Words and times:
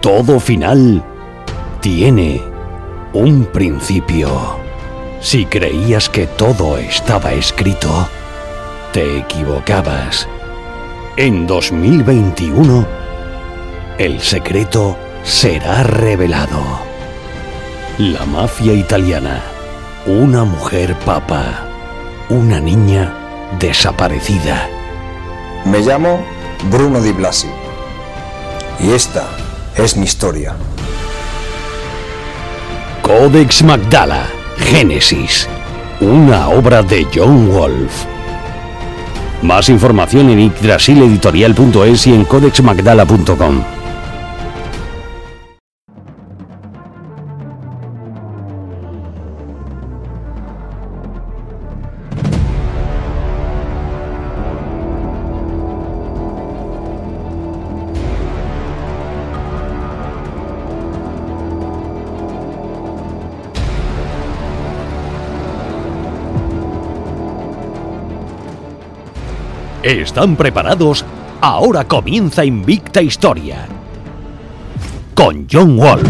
Todo 0.00 0.38
final 0.38 1.02
tiene 1.80 2.42
un 3.12 3.46
principio. 3.46 4.58
Si 5.20 5.46
creías 5.46 6.08
que 6.08 6.26
todo 6.26 6.76
estaba 6.78 7.32
escrito, 7.32 8.08
te 8.92 9.18
equivocabas. 9.18 10.28
En 11.16 11.46
2021, 11.46 12.86
el 13.98 14.20
secreto 14.20 14.96
será 15.22 15.82
revelado. 15.82 16.62
La 17.98 18.26
mafia 18.26 18.74
italiana, 18.74 19.42
una 20.06 20.44
mujer 20.44 20.94
papa, 21.04 21.66
una 22.28 22.60
niña 22.60 23.14
desaparecida. 23.58 24.68
Me 25.64 25.80
llamo 25.80 26.24
Bruno 26.70 27.00
Di 27.00 27.12
Blasi 27.12 27.48
y 28.78 28.90
esta 28.90 29.26
es 29.76 29.96
mi 29.96 30.04
historia. 30.04 30.54
Codex 33.02 33.62
Magdala, 33.62 34.26
Génesis, 34.58 35.48
una 36.00 36.48
obra 36.48 36.82
de 36.82 37.06
John 37.14 37.52
Wolf. 37.52 38.04
Más 39.42 39.68
información 39.68 40.30
en 40.30 40.50
yggdrasileditorial.es 40.50 42.06
y 42.06 42.14
en 42.14 42.24
codexmagdala.com. 42.24 43.75
¿Están 69.86 70.34
preparados? 70.34 71.04
Ahora 71.40 71.84
comienza 71.84 72.44
Invicta 72.44 73.00
Historia. 73.00 73.68
Con 75.14 75.46
John 75.48 75.78
Wall. 75.78 76.02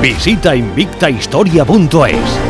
Visita 0.00 0.56
invictahistoria.es. 0.56 2.40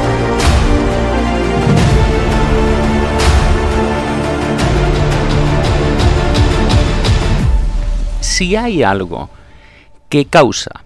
Si 8.20 8.54
hay 8.54 8.84
algo 8.84 9.28
que 10.08 10.26
causa, 10.26 10.84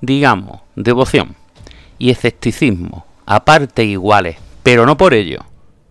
digamos, 0.00 0.60
devoción, 0.76 1.34
y 1.98 2.10
escepticismo, 2.10 3.06
aparte 3.24 3.84
iguales, 3.84 4.36
pero 4.62 4.86
no 4.86 4.96
por 4.96 5.14
ello, 5.14 5.44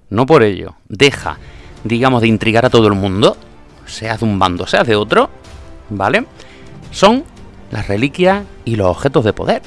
no 0.10 0.26
por 0.26 0.44
ello, 0.44 0.76
deja, 0.88 1.38
digamos, 1.84 2.22
de 2.22 2.28
intrigar 2.28 2.66
a 2.66 2.70
todo 2.70 2.88
el 2.88 2.94
mundo, 2.94 3.38
sea 3.86 4.18
de 4.18 4.26
un 4.26 4.40
bando, 4.40 4.68
sea 4.68 4.84
de 4.84 4.96
otro, 4.96 5.30
¿vale? 5.90 6.26
Son 6.92 7.24
las 7.72 7.88
reliquias 7.88 8.44
y 8.64 8.76
los 8.76 8.88
objetos 8.88 9.26
de 9.26 9.34
poder. 9.34 9.62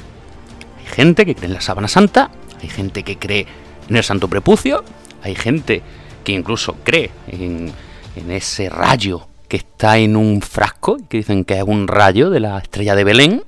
Hay 0.78 0.86
gente 0.86 1.26
que 1.26 1.34
cree 1.34 1.48
en 1.48 1.54
la 1.54 1.60
sábana 1.60 1.88
santa, 1.88 2.30
hay 2.62 2.68
gente 2.68 3.02
que 3.02 3.18
cree 3.18 3.46
en 3.88 3.96
el 3.96 4.04
santo 4.04 4.28
prepucio, 4.28 4.84
hay 5.22 5.34
gente 5.34 5.82
que 6.24 6.32
incluso 6.32 6.76
cree 6.84 7.10
en, 7.28 7.72
en 8.16 8.30
ese 8.30 8.68
rayo 8.68 9.26
que 9.48 9.56
está 9.56 9.98
en 9.98 10.16
un 10.16 10.42
frasco, 10.42 10.98
que 11.08 11.18
dicen 11.18 11.44
que 11.44 11.56
es 11.56 11.62
un 11.62 11.88
rayo 11.88 12.30
de 12.30 12.40
la 12.40 12.58
estrella 12.58 12.94
de 12.94 13.04
Belén, 13.04 13.42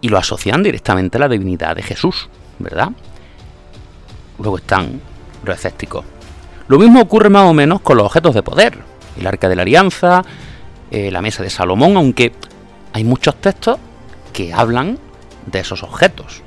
y 0.00 0.08
lo 0.08 0.18
asocian 0.18 0.62
directamente 0.62 1.16
a 1.18 1.20
la 1.20 1.28
divinidad 1.28 1.76
de 1.76 1.82
Jesús, 1.82 2.28
¿verdad? 2.58 2.90
Luego 4.38 4.58
están 4.58 5.00
los 5.44 5.56
escépticos. 5.56 6.04
Lo 6.68 6.78
mismo 6.78 7.00
ocurre 7.00 7.30
más 7.30 7.44
o 7.44 7.54
menos 7.54 7.80
con 7.80 7.96
los 7.96 8.06
objetos 8.06 8.34
de 8.34 8.42
poder, 8.42 8.78
el 9.18 9.26
arca 9.26 9.48
de 9.48 9.56
la 9.56 9.62
alianza, 9.62 10.22
eh, 10.90 11.10
la 11.10 11.22
mesa 11.22 11.42
de 11.42 11.50
Salomón, 11.50 11.96
aunque 11.96 12.32
hay 12.92 13.04
muchos 13.04 13.40
textos 13.40 13.78
que 14.32 14.52
hablan 14.52 14.98
de 15.46 15.60
esos 15.60 15.82
objetos, 15.82 16.42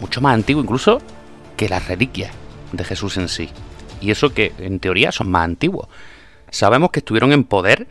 mucho 0.00 0.20
más 0.20 0.34
antiguos 0.34 0.64
incluso 0.64 1.00
que 1.56 1.68
las 1.68 1.86
reliquias 1.88 2.32
de 2.72 2.84
Jesús 2.84 3.16
en 3.16 3.28
sí. 3.28 3.50
Y 4.00 4.10
eso 4.10 4.32
que 4.32 4.52
en 4.58 4.78
teoría 4.78 5.10
son 5.10 5.30
más 5.30 5.44
antiguos. 5.44 5.88
Sabemos 6.50 6.90
que 6.90 7.00
estuvieron 7.00 7.32
en 7.32 7.44
poder 7.44 7.88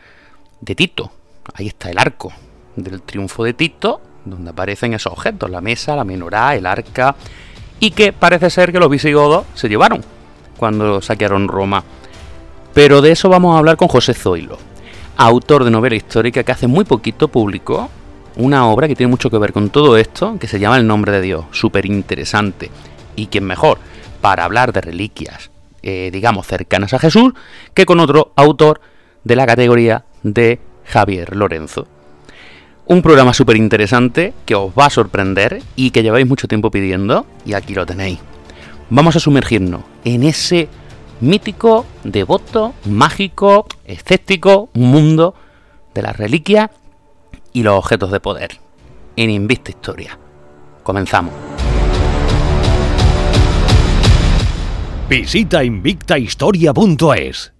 de 0.60 0.74
Tito. 0.74 1.12
Ahí 1.54 1.68
está 1.68 1.90
el 1.90 1.98
arco 1.98 2.32
del 2.76 3.02
triunfo 3.02 3.44
de 3.44 3.54
Tito 3.54 4.00
donde 4.26 4.50
aparecen 4.50 4.94
esos 4.94 5.12
objetos, 5.12 5.50
la 5.50 5.60
mesa, 5.60 5.96
la 5.96 6.04
menorá, 6.04 6.54
el 6.54 6.66
arca, 6.66 7.16
y 7.80 7.90
que 7.92 8.12
parece 8.12 8.50
ser 8.50 8.72
que 8.72 8.78
los 8.78 8.90
visigodos 8.90 9.46
se 9.54 9.68
llevaron 9.68 10.02
cuando 10.56 11.00
saquearon 11.00 11.48
Roma. 11.48 11.84
Pero 12.74 13.00
de 13.00 13.12
eso 13.12 13.28
vamos 13.28 13.54
a 13.54 13.58
hablar 13.58 13.76
con 13.76 13.88
José 13.88 14.14
Zoilo, 14.14 14.58
autor 15.16 15.64
de 15.64 15.70
novela 15.70 15.96
histórica 15.96 16.42
que 16.42 16.52
hace 16.52 16.66
muy 16.66 16.84
poquito 16.84 17.28
publicó 17.28 17.88
una 18.36 18.68
obra 18.68 18.86
que 18.86 18.94
tiene 18.94 19.10
mucho 19.10 19.30
que 19.30 19.38
ver 19.38 19.52
con 19.52 19.70
todo 19.70 19.96
esto, 19.96 20.38
que 20.38 20.46
se 20.46 20.58
llama 20.58 20.76
El 20.76 20.86
nombre 20.86 21.12
de 21.12 21.22
Dios, 21.22 21.46
súper 21.52 21.86
interesante. 21.86 22.70
Y 23.14 23.28
quién 23.28 23.44
mejor 23.44 23.78
para 24.20 24.44
hablar 24.44 24.72
de 24.72 24.82
reliquias, 24.82 25.50
eh, 25.82 26.10
digamos, 26.12 26.46
cercanas 26.46 26.92
a 26.92 26.98
Jesús, 26.98 27.32
que 27.72 27.86
con 27.86 28.00
otro 28.00 28.32
autor 28.36 28.80
de 29.24 29.36
la 29.36 29.46
categoría 29.46 30.04
de 30.22 30.60
Javier 30.84 31.34
Lorenzo. 31.34 31.86
Un 32.88 33.02
programa 33.02 33.34
súper 33.34 33.56
interesante 33.56 34.32
que 34.44 34.54
os 34.54 34.70
va 34.70 34.86
a 34.86 34.90
sorprender 34.90 35.60
y 35.74 35.90
que 35.90 36.04
lleváis 36.04 36.24
mucho 36.24 36.46
tiempo 36.46 36.70
pidiendo 36.70 37.26
y 37.44 37.54
aquí 37.54 37.74
lo 37.74 37.84
tenéis. 37.84 38.20
Vamos 38.90 39.16
a 39.16 39.20
sumergirnos 39.20 39.82
en 40.04 40.22
ese 40.22 40.68
mítico, 41.20 41.84
devoto, 42.04 42.74
mágico, 42.84 43.66
escéptico 43.84 44.68
mundo 44.74 45.34
de 45.94 46.02
las 46.02 46.16
reliquias 46.16 46.70
y 47.52 47.64
los 47.64 47.74
objetos 47.74 48.12
de 48.12 48.20
poder. 48.20 48.60
En 49.16 49.30
Invista 49.30 49.72
Historia. 49.72 50.16
Comenzamos. 50.84 51.34
Visita 55.08 55.64
invictahistoria.es. 55.64 57.55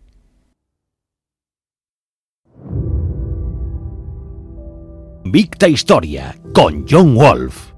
Victa 5.32 5.68
Historia 5.68 6.36
con 6.54 6.86
John 6.88 7.14
Wolf. 7.14 7.72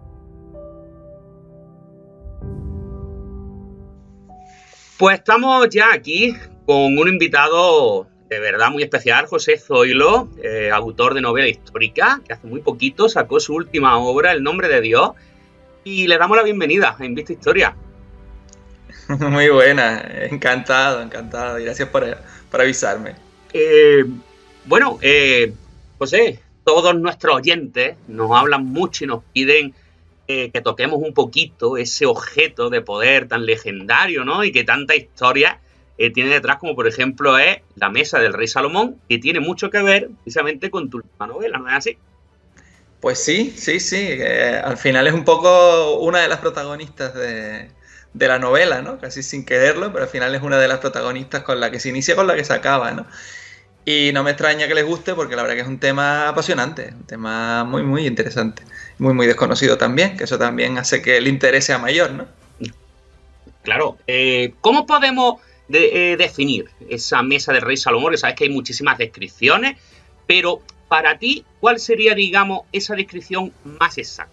Pues 4.99 5.19
estamos 5.19 5.69
ya 5.71 5.93
aquí 5.93 6.35
con 6.67 6.99
un 6.99 7.09
invitado 7.09 8.09
de 8.29 8.41
verdad 8.41 8.71
muy 8.71 8.83
especial, 8.83 9.27
José 9.27 9.59
Zoilo, 9.59 10.29
eh, 10.43 10.71
autor 10.73 11.15
de 11.15 11.21
novela 11.21 11.49
histórica, 11.49 12.21
que 12.27 12.35
hace 12.35 12.47
muy 12.47 12.61
poquito 12.61 13.09
sacó 13.09 13.41
su 13.41 13.55
última 13.55 13.99
obra, 13.99 14.33
El 14.33 14.43
nombre 14.43 14.69
de 14.69 14.81
Dios, 14.81 15.13
y 15.85 16.07
le 16.07 16.19
damos 16.19 16.37
la 16.37 16.43
bienvenida 16.43 16.97
a 16.99 17.05
Invista 17.05 17.33
Historia. 17.33 17.75
Muy 19.09 19.49
buena, 19.49 20.01
encantado, 20.31 21.01
encantado, 21.01 21.59
y 21.59 21.65
gracias 21.65 21.89
por, 21.89 22.05
avisarme. 22.53 23.15
Eh, 23.53 24.05
bueno, 24.67 24.99
eh, 25.01 25.55
José, 25.97 26.41
todos 26.69 26.95
nuestros 26.95 27.37
oyentes 27.37 27.97
nos 28.09 28.31
hablan 28.31 28.67
mucho 28.67 29.05
y 29.05 29.07
nos 29.07 29.25
piden 29.33 29.73
eh, 30.27 30.51
que 30.51 30.61
toquemos 30.61 31.01
un 31.01 31.15
poquito 31.15 31.79
ese 31.79 32.05
objeto 32.05 32.69
de 32.69 32.83
poder 32.83 33.27
tan 33.27 33.47
legendario, 33.47 34.23
¿no? 34.27 34.45
Y 34.45 34.53
que 34.53 34.65
tanta 34.65 34.95
historia 34.95 35.61
eh, 35.97 36.11
tiene 36.11 36.29
detrás, 36.29 36.59
como 36.59 36.75
por 36.75 36.87
ejemplo 36.87 37.39
es 37.39 37.61
la 37.77 37.89
mesa 37.89 38.19
del 38.19 38.35
rey 38.35 38.49
Salomón, 38.49 39.01
que 39.09 39.17
tiene 39.17 39.41
mucho 39.41 39.71
que 39.71 39.81
ver 39.81 40.11
precisamente 40.23 40.71
con 40.71 40.91
tu 40.91 41.01
novela, 41.19 41.57
¿no 41.57 41.69
es 41.71 41.75
así? 41.75 41.97
Pues 43.01 43.19
sí, 43.19 43.51
sí, 43.57 43.81
sí. 43.81 44.19
al 44.63 44.77
final 44.77 45.07
es 45.07 45.15
un 45.15 45.25
poco 45.25 46.01
una 46.01 46.19
de 46.19 46.29
las 46.29 46.41
protagonistas 46.41 47.15
de, 47.15 47.71
de 48.13 48.29
la 48.29 48.39
novela, 48.39 48.83
¿no? 48.83 48.99
Casi 48.99 49.23
sin 49.23 49.47
quererlo, 49.47 49.91
pero 49.91 50.05
al 50.05 50.11
final 50.11 50.35
es 50.35 50.43
una 50.43 50.59
de 50.59 50.69
las 50.69 50.81
protagonistas 50.81 51.45
con 51.45 51.61
la 51.61 51.71
que 51.71 51.81
se 51.81 51.89
inicia, 51.89 52.15
con 52.15 52.27
la 52.27 52.37
que 52.37 52.45
se 52.45 52.53
acaba, 52.53 52.91
¿no? 52.91 53.07
Y 53.89 54.13
no 54.13 54.23
me 54.23 54.33
extraña 54.33 54.69
que 54.69 54.75
les 54.75 54.85
guste 54.85 55.15
porque 55.15 55.35
la 55.35 55.41
verdad 55.41 55.55
que 55.57 55.63
es 55.63 55.67
un 55.67 55.79
tema 55.79 56.29
apasionante, 56.29 56.91
un 56.93 57.07
tema 57.07 57.65
muy, 57.65 57.83
muy 57.83 58.07
interesante. 58.07 58.63
Muy, 58.99 59.15
muy 59.15 59.27
desconocido 59.27 59.79
también, 59.79 60.15
que 60.19 60.25
eso 60.25 60.39
también 60.39 60.77
hace 60.77 61.01
que 61.01 61.17
el 61.17 61.27
interés 61.27 61.65
sea 61.65 61.79
mayor, 61.79 62.11
¿no? 62.11 62.27
Claro. 63.63 63.97
Eh, 64.07 64.53
¿Cómo 64.61 64.85
podemos 64.85 65.41
eh, 65.71 66.17
definir 66.19 66.69
esa 66.91 67.23
mesa 67.23 67.55
del 67.55 67.63
rey 67.63 67.79
Salomón? 67.79 68.19
sabes 68.19 68.37
que 68.37 68.45
hay 68.45 68.51
muchísimas 68.51 68.99
descripciones, 68.99 69.79
pero 70.27 70.61
para 70.89 71.19
ti, 71.19 71.47
¿cuál 71.59 71.81
sería, 71.81 72.15
digamos, 72.15 72.67
esa 72.73 72.95
descripción 72.95 73.55
más 73.65 73.97
exacta? 73.97 74.31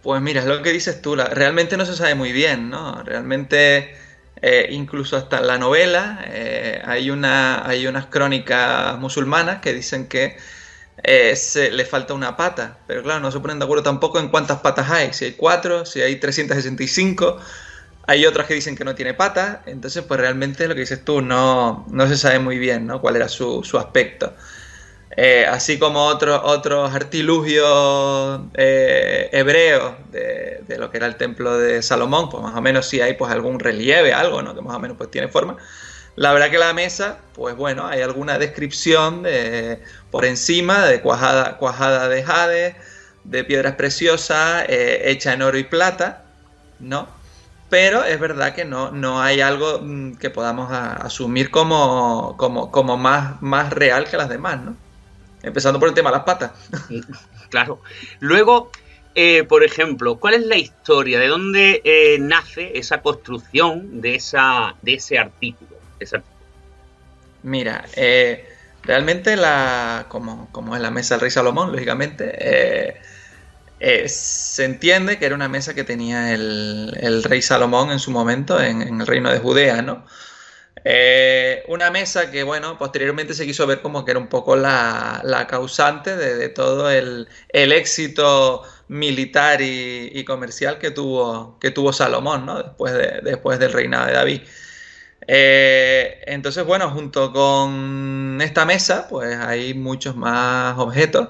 Pues 0.00 0.22
mira, 0.22 0.42
es 0.42 0.46
lo 0.46 0.62
que 0.62 0.70
dices 0.70 1.02
tú, 1.02 1.16
realmente 1.16 1.76
no 1.76 1.86
se 1.86 1.96
sabe 1.96 2.14
muy 2.14 2.30
bien, 2.30 2.70
¿no? 2.70 3.02
Realmente 3.02 3.96
eh, 4.46 4.68
incluso 4.72 5.16
hasta 5.16 5.38
en 5.38 5.46
la 5.46 5.56
novela 5.56 6.22
eh, 6.26 6.82
hay, 6.84 7.10
una, 7.10 7.66
hay 7.66 7.86
unas 7.86 8.06
crónicas 8.06 8.98
musulmanas 8.98 9.62
que 9.62 9.72
dicen 9.72 10.06
que 10.06 10.36
eh, 11.02 11.34
se, 11.34 11.70
le 11.70 11.86
falta 11.86 12.12
una 12.12 12.36
pata, 12.36 12.76
pero 12.86 13.02
claro, 13.02 13.20
no 13.20 13.32
se 13.32 13.40
ponen 13.40 13.58
de 13.58 13.64
acuerdo 13.64 13.84
tampoco 13.84 14.20
en 14.20 14.28
cuántas 14.28 14.60
patas 14.60 14.90
hay, 14.90 15.14
si 15.14 15.24
hay 15.24 15.32
cuatro, 15.32 15.86
si 15.86 16.02
hay 16.02 16.16
365, 16.16 17.38
hay 18.06 18.26
otras 18.26 18.46
que 18.46 18.52
dicen 18.52 18.76
que 18.76 18.84
no 18.84 18.94
tiene 18.94 19.14
patas, 19.14 19.60
entonces 19.64 20.04
pues 20.06 20.20
realmente 20.20 20.68
lo 20.68 20.74
que 20.74 20.80
dices 20.80 21.02
tú 21.02 21.22
no, 21.22 21.86
no 21.90 22.06
se 22.06 22.18
sabe 22.18 22.38
muy 22.38 22.58
bien 22.58 22.86
¿no? 22.86 23.00
cuál 23.00 23.16
era 23.16 23.30
su, 23.30 23.64
su 23.64 23.78
aspecto. 23.78 24.34
Eh, 25.16 25.46
así 25.48 25.78
como 25.78 26.06
otros 26.06 26.40
otros 26.42 26.92
artilugios 26.92 28.40
eh, 28.54 29.28
hebreos 29.32 29.94
de, 30.10 30.64
lo 30.76 30.90
que 30.90 30.96
era 30.96 31.06
el 31.06 31.16
templo 31.16 31.56
de 31.56 31.82
Salomón, 31.82 32.28
pues 32.28 32.42
más 32.42 32.56
o 32.56 32.60
menos 32.60 32.86
sí 32.86 33.00
hay 33.00 33.14
pues 33.14 33.30
algún 33.30 33.60
relieve, 33.60 34.12
algo, 34.12 34.42
¿no? 34.42 34.54
Que 34.54 34.60
más 34.60 34.74
o 34.76 34.80
menos 34.80 34.96
pues 34.96 35.10
tiene 35.10 35.28
forma. 35.28 35.56
La 36.16 36.32
verdad 36.32 36.50
que 36.50 36.58
la 36.58 36.72
mesa, 36.72 37.18
pues 37.34 37.56
bueno, 37.56 37.86
hay 37.86 38.00
alguna 38.02 38.38
descripción 38.38 39.22
de, 39.22 39.82
por 40.10 40.24
encima 40.24 40.86
de 40.86 41.00
cuajada, 41.00 41.58
cuajada 41.58 42.08
de 42.08 42.22
jade, 42.22 42.76
de 43.24 43.44
piedras 43.44 43.74
preciosas, 43.76 44.64
eh, 44.68 45.02
hecha 45.06 45.32
en 45.32 45.42
oro 45.42 45.58
y 45.58 45.64
plata, 45.64 46.24
¿no? 46.80 47.08
Pero 47.70 48.04
es 48.04 48.20
verdad 48.20 48.54
que 48.54 48.64
no, 48.64 48.90
no 48.92 49.22
hay 49.22 49.40
algo 49.40 49.80
mm, 49.82 50.16
que 50.16 50.30
podamos 50.30 50.70
asumir 50.72 51.50
como, 51.50 52.36
como, 52.36 52.70
como 52.70 52.96
más, 52.96 53.40
más 53.42 53.72
real 53.72 54.08
que 54.08 54.16
las 54.16 54.28
demás, 54.28 54.60
¿no? 54.60 54.83
Empezando 55.44 55.78
por 55.78 55.88
el 55.88 55.94
tema 55.94 56.10
de 56.10 56.16
las 56.16 56.24
patas. 56.24 56.52
Claro. 57.50 57.80
Luego, 58.18 58.72
eh, 59.14 59.44
por 59.44 59.62
ejemplo, 59.62 60.16
¿cuál 60.16 60.34
es 60.34 60.46
la 60.46 60.56
historia? 60.56 61.20
¿De 61.20 61.28
dónde 61.28 61.82
eh, 61.84 62.18
nace 62.18 62.76
esa 62.76 63.00
construcción 63.00 64.00
de, 64.00 64.16
esa, 64.16 64.74
de 64.82 64.94
ese 64.94 65.18
artículo? 65.18 65.70
Mira, 67.44 67.84
eh, 67.94 68.48
realmente 68.82 69.36
la, 69.36 70.06
como, 70.08 70.48
como 70.50 70.74
es 70.74 70.82
la 70.82 70.90
mesa 70.90 71.14
del 71.14 71.20
rey 71.20 71.30
Salomón, 71.30 71.70
lógicamente, 71.70 73.00
se 74.06 74.64
entiende 74.64 75.18
que 75.18 75.26
era 75.26 75.34
una 75.34 75.48
mesa 75.48 75.74
que 75.74 75.84
tenía 75.84 76.32
el, 76.34 77.22
rey 77.22 77.42
Salomón 77.42 77.92
en 77.92 78.00
su 78.00 78.10
momento 78.10 78.60
en, 78.60 78.82
en 78.82 79.00
el 79.00 79.06
reino 79.06 79.30
de 79.30 79.38
Judea, 79.38 79.80
¿no? 79.82 80.04
Eh, 80.82 81.64
una 81.68 81.90
mesa 81.90 82.30
que, 82.30 82.42
bueno, 82.42 82.76
posteriormente 82.78 83.34
se 83.34 83.46
quiso 83.46 83.66
ver 83.66 83.80
como 83.80 84.04
que 84.04 84.10
era 84.10 84.20
un 84.20 84.28
poco 84.28 84.56
la, 84.56 85.46
causante 85.48 86.16
de, 86.16 86.48
todo 86.48 86.90
el, 86.90 87.28
éxito 87.52 88.62
militar 88.88 89.60
y, 89.62 90.24
comercial 90.24 90.78
que 90.78 90.90
tuvo, 90.90 91.58
que 91.60 91.70
tuvo 91.70 91.92
Salomón, 91.92 92.44
¿no? 92.46 92.62
Después, 92.62 92.92
de, 92.92 93.20
después 93.22 93.58
del 93.58 93.72
reinado 93.72 94.06
de 94.06 94.12
David. 94.12 94.42
Eh, 95.26 96.22
entonces, 96.26 96.64
bueno, 96.64 96.90
junto 96.90 97.32
con 97.32 98.38
esta 98.42 98.64
mesa, 98.66 99.08
pues 99.08 99.38
hay 99.38 99.74
muchos 99.74 100.16
más 100.16 100.78
objetos 100.78 101.28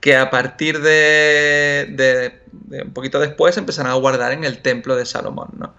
que 0.00 0.16
a 0.16 0.30
partir 0.30 0.80
de, 0.80 1.86
de 1.88 2.82
un 2.82 2.92
poquito 2.92 3.18
después 3.18 3.56
empezaron 3.56 3.90
a 3.90 3.94
guardar 3.94 4.32
en 4.32 4.44
el 4.44 4.62
templo 4.62 4.94
de 4.96 5.06
Salomón, 5.06 5.48
¿no? 5.58 5.74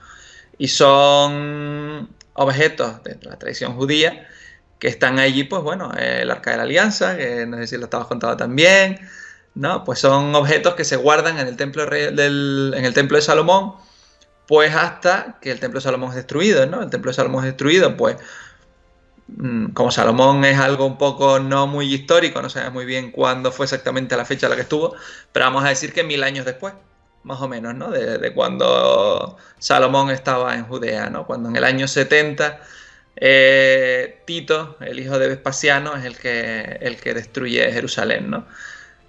Y 0.57 0.69
son 0.69 2.09
objetos 2.37 3.03
de 3.03 3.17
la 3.21 3.37
tradición 3.37 3.75
judía 3.75 4.27
que 4.79 4.87
están 4.87 5.19
allí, 5.19 5.43
pues 5.43 5.63
bueno, 5.63 5.91
el 5.93 6.29
Arca 6.29 6.51
de 6.51 6.57
la 6.57 6.63
Alianza, 6.63 7.17
que 7.17 7.45
no 7.47 7.57
sé 7.57 7.67
si 7.67 7.77
lo 7.77 7.85
estabas 7.85 8.07
contando 8.07 8.37
también, 8.37 8.99
¿no? 9.55 9.83
Pues 9.83 9.99
son 9.99 10.35
objetos 10.35 10.75
que 10.75 10.85
se 10.85 10.97
guardan 10.97 11.39
en 11.39 11.47
el 11.47 11.57
templo, 11.57 11.85
del, 11.85 12.73
en 12.75 12.85
el 12.85 12.93
templo 12.93 13.17
de 13.17 13.23
Salomón, 13.23 13.73
pues 14.47 14.75
hasta 14.75 15.39
que 15.41 15.51
el 15.51 15.59
templo 15.59 15.79
de 15.79 15.83
Salomón 15.83 16.09
es 16.11 16.15
destruido, 16.15 16.65
¿no? 16.67 16.83
El 16.83 16.89
templo 16.89 17.09
de 17.09 17.15
Salomón 17.15 17.43
es 17.43 17.51
destruido, 17.51 17.97
pues 17.97 18.17
mm, 19.27 19.69
como 19.69 19.89
Salomón 19.91 20.45
es 20.45 20.59
algo 20.59 20.85
un 20.85 20.97
poco 20.99 21.39
no 21.39 21.65
muy 21.65 21.91
histórico, 21.91 22.41
no 22.41 22.49
sabemos 22.49 22.75
muy 22.75 22.85
bien 22.85 23.11
cuándo 23.11 23.51
fue 23.51 23.65
exactamente 23.65 24.15
la 24.15 24.25
fecha 24.25 24.45
a 24.45 24.49
la 24.51 24.55
que 24.55 24.61
estuvo, 24.61 24.95
pero 25.31 25.45
vamos 25.45 25.65
a 25.65 25.69
decir 25.69 25.91
que 25.91 26.03
mil 26.03 26.23
años 26.23 26.45
después 26.45 26.73
más 27.27 27.41
o 27.41 27.47
menos, 27.47 27.75
¿no? 27.75 27.91
De, 27.91 28.33
cuando 28.33 29.37
Salomón 29.59 30.09
estaba 30.09 30.55
en 30.55 30.63
Judea, 30.63 31.09
¿no? 31.09 31.27
Cuando 31.27 31.49
en 31.49 31.57
el 31.57 31.63
año 31.63 31.87
70 31.87 32.59
eh, 33.17 34.21
Tito, 34.25 34.77
el 34.79 34.99
hijo 34.99 35.19
de 35.19 35.27
Vespasiano, 35.27 35.95
es 35.95 36.05
el 36.05 36.17
que, 36.17 36.77
el 36.81 36.97
que 36.97 37.13
destruye 37.13 37.71
Jerusalén, 37.71 38.29
¿no? 38.29 38.47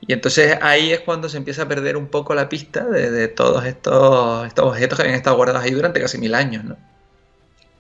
Y 0.01 0.13
entonces 0.13 0.59
ahí 0.63 0.93
es 0.93 1.01
cuando 1.01 1.29
se 1.29 1.37
empieza 1.37 1.63
a 1.63 1.69
perder 1.69 1.97
un 1.97 2.09
poco 2.09 2.35
la 2.35 2.49
pista 2.49 2.85
de, 2.85 3.29
todos 3.29 3.65
estos, 3.65 4.47
estos 4.47 4.67
objetos 4.67 4.97
que 4.99 5.03
habían 5.03 5.17
estado 5.17 5.37
guardados 5.37 5.63
ahí 5.63 5.73
durante 5.73 6.01
casi 6.01 6.19
mil 6.19 6.35
años, 6.35 6.65
¿no? 6.65 6.77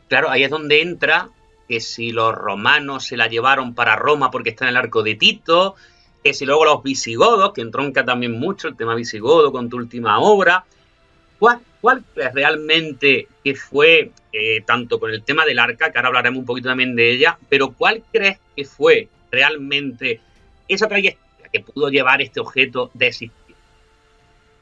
Claro, 0.08 0.30
ahí 0.30 0.42
es 0.44 0.50
donde 0.50 0.82
entra 0.82 1.28
que 1.68 1.80
si 1.80 2.12
los 2.12 2.34
romanos 2.34 3.06
se 3.06 3.16
la 3.16 3.28
llevaron 3.28 3.74
para 3.74 3.96
Roma 3.96 4.30
porque 4.30 4.50
está 4.50 4.64
en 4.64 4.70
el 4.70 4.76
arco 4.76 5.02
de 5.02 5.16
Tito, 5.16 5.76
que 6.22 6.34
si 6.34 6.44
luego 6.44 6.64
los 6.64 6.82
visigodos, 6.82 7.52
que 7.52 7.60
entronca 7.60 8.04
también 8.04 8.32
mucho 8.32 8.68
el 8.68 8.76
tema 8.76 8.94
visigodo 8.94 9.52
con 9.52 9.68
tu 9.68 9.76
última 9.76 10.18
obra, 10.18 10.64
¿cuál, 11.38 11.60
cuál 11.80 12.04
realmente 12.14 13.28
que 13.44 13.54
fue, 13.54 14.10
eh, 14.32 14.62
tanto 14.66 14.98
con 14.98 15.10
el 15.10 15.22
tema 15.22 15.44
del 15.44 15.58
arca, 15.58 15.90
que 15.90 15.98
ahora 15.98 16.08
hablaremos 16.08 16.40
un 16.40 16.46
poquito 16.46 16.68
también 16.68 16.96
de 16.96 17.10
ella, 17.10 17.38
pero 17.48 17.72
cuál 17.72 18.02
crees 18.12 18.38
que 18.56 18.64
fue 18.64 19.08
realmente 19.30 20.20
esa 20.66 20.88
trayectoria 20.88 21.48
que 21.52 21.60
pudo 21.60 21.88
llevar 21.88 22.20
este 22.20 22.40
objeto 22.40 22.90
de 22.94 23.06
existir? 23.06 23.54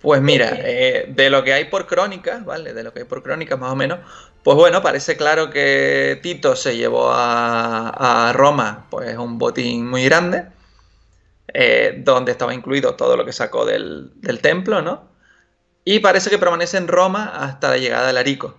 Pues 0.00 0.20
mira, 0.20 0.50
eh, 0.58 1.06
de 1.08 1.30
lo 1.30 1.42
que 1.42 1.52
hay 1.52 1.64
por 1.64 1.86
crónicas, 1.86 2.44
¿vale? 2.44 2.74
De 2.74 2.84
lo 2.84 2.92
que 2.92 3.00
hay 3.00 3.04
por 3.06 3.22
crónicas 3.22 3.58
más 3.58 3.72
o 3.72 3.76
menos, 3.76 3.98
pues 4.44 4.56
bueno, 4.56 4.82
parece 4.82 5.16
claro 5.16 5.50
que 5.50 6.20
Tito 6.22 6.54
se 6.54 6.76
llevó 6.76 7.10
a, 7.10 8.28
a 8.28 8.32
Roma 8.32 8.86
pues 8.90 9.16
un 9.16 9.38
botín 9.38 9.88
muy 9.88 10.04
grande 10.04 10.44
eh, 11.58 11.94
donde 11.96 12.32
estaba 12.32 12.52
incluido 12.52 12.96
todo 12.96 13.16
lo 13.16 13.24
que 13.24 13.32
sacó 13.32 13.64
del, 13.64 14.12
templo, 14.42 14.82
¿no? 14.82 15.08
Y 15.86 16.00
parece 16.00 16.28
que 16.28 16.36
permanece 16.36 16.76
en 16.76 16.86
Roma 16.86 17.32
hasta 17.34 17.70
la 17.70 17.78
llegada 17.78 18.12
de 18.12 18.18
Arico, 18.18 18.58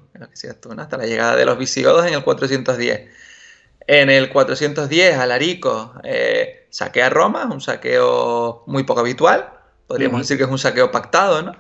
hasta 0.79 0.97
la 0.97 1.05
llegada 1.05 1.35
de 1.35 1.45
los 1.45 1.59
visigodos 1.59 2.07
en 2.07 2.15
el 2.15 2.23
410. 2.23 3.07
En 3.85 4.09
el 4.09 4.29
410 4.29 5.15
Alarico 5.15 5.94
eh, 6.03 6.65
saquea 6.71 7.11
Roma, 7.11 7.45
un 7.45 7.61
saqueo 7.61 8.63
muy 8.65 8.81
poco 8.81 9.01
habitual, 9.01 9.47
podríamos 9.85 10.21
decir 10.21 10.38
que 10.38 10.45
es 10.45 10.49
un 10.49 10.57
saqueo 10.57 10.89
pactado, 10.89 11.44
¿no? 11.44 11.51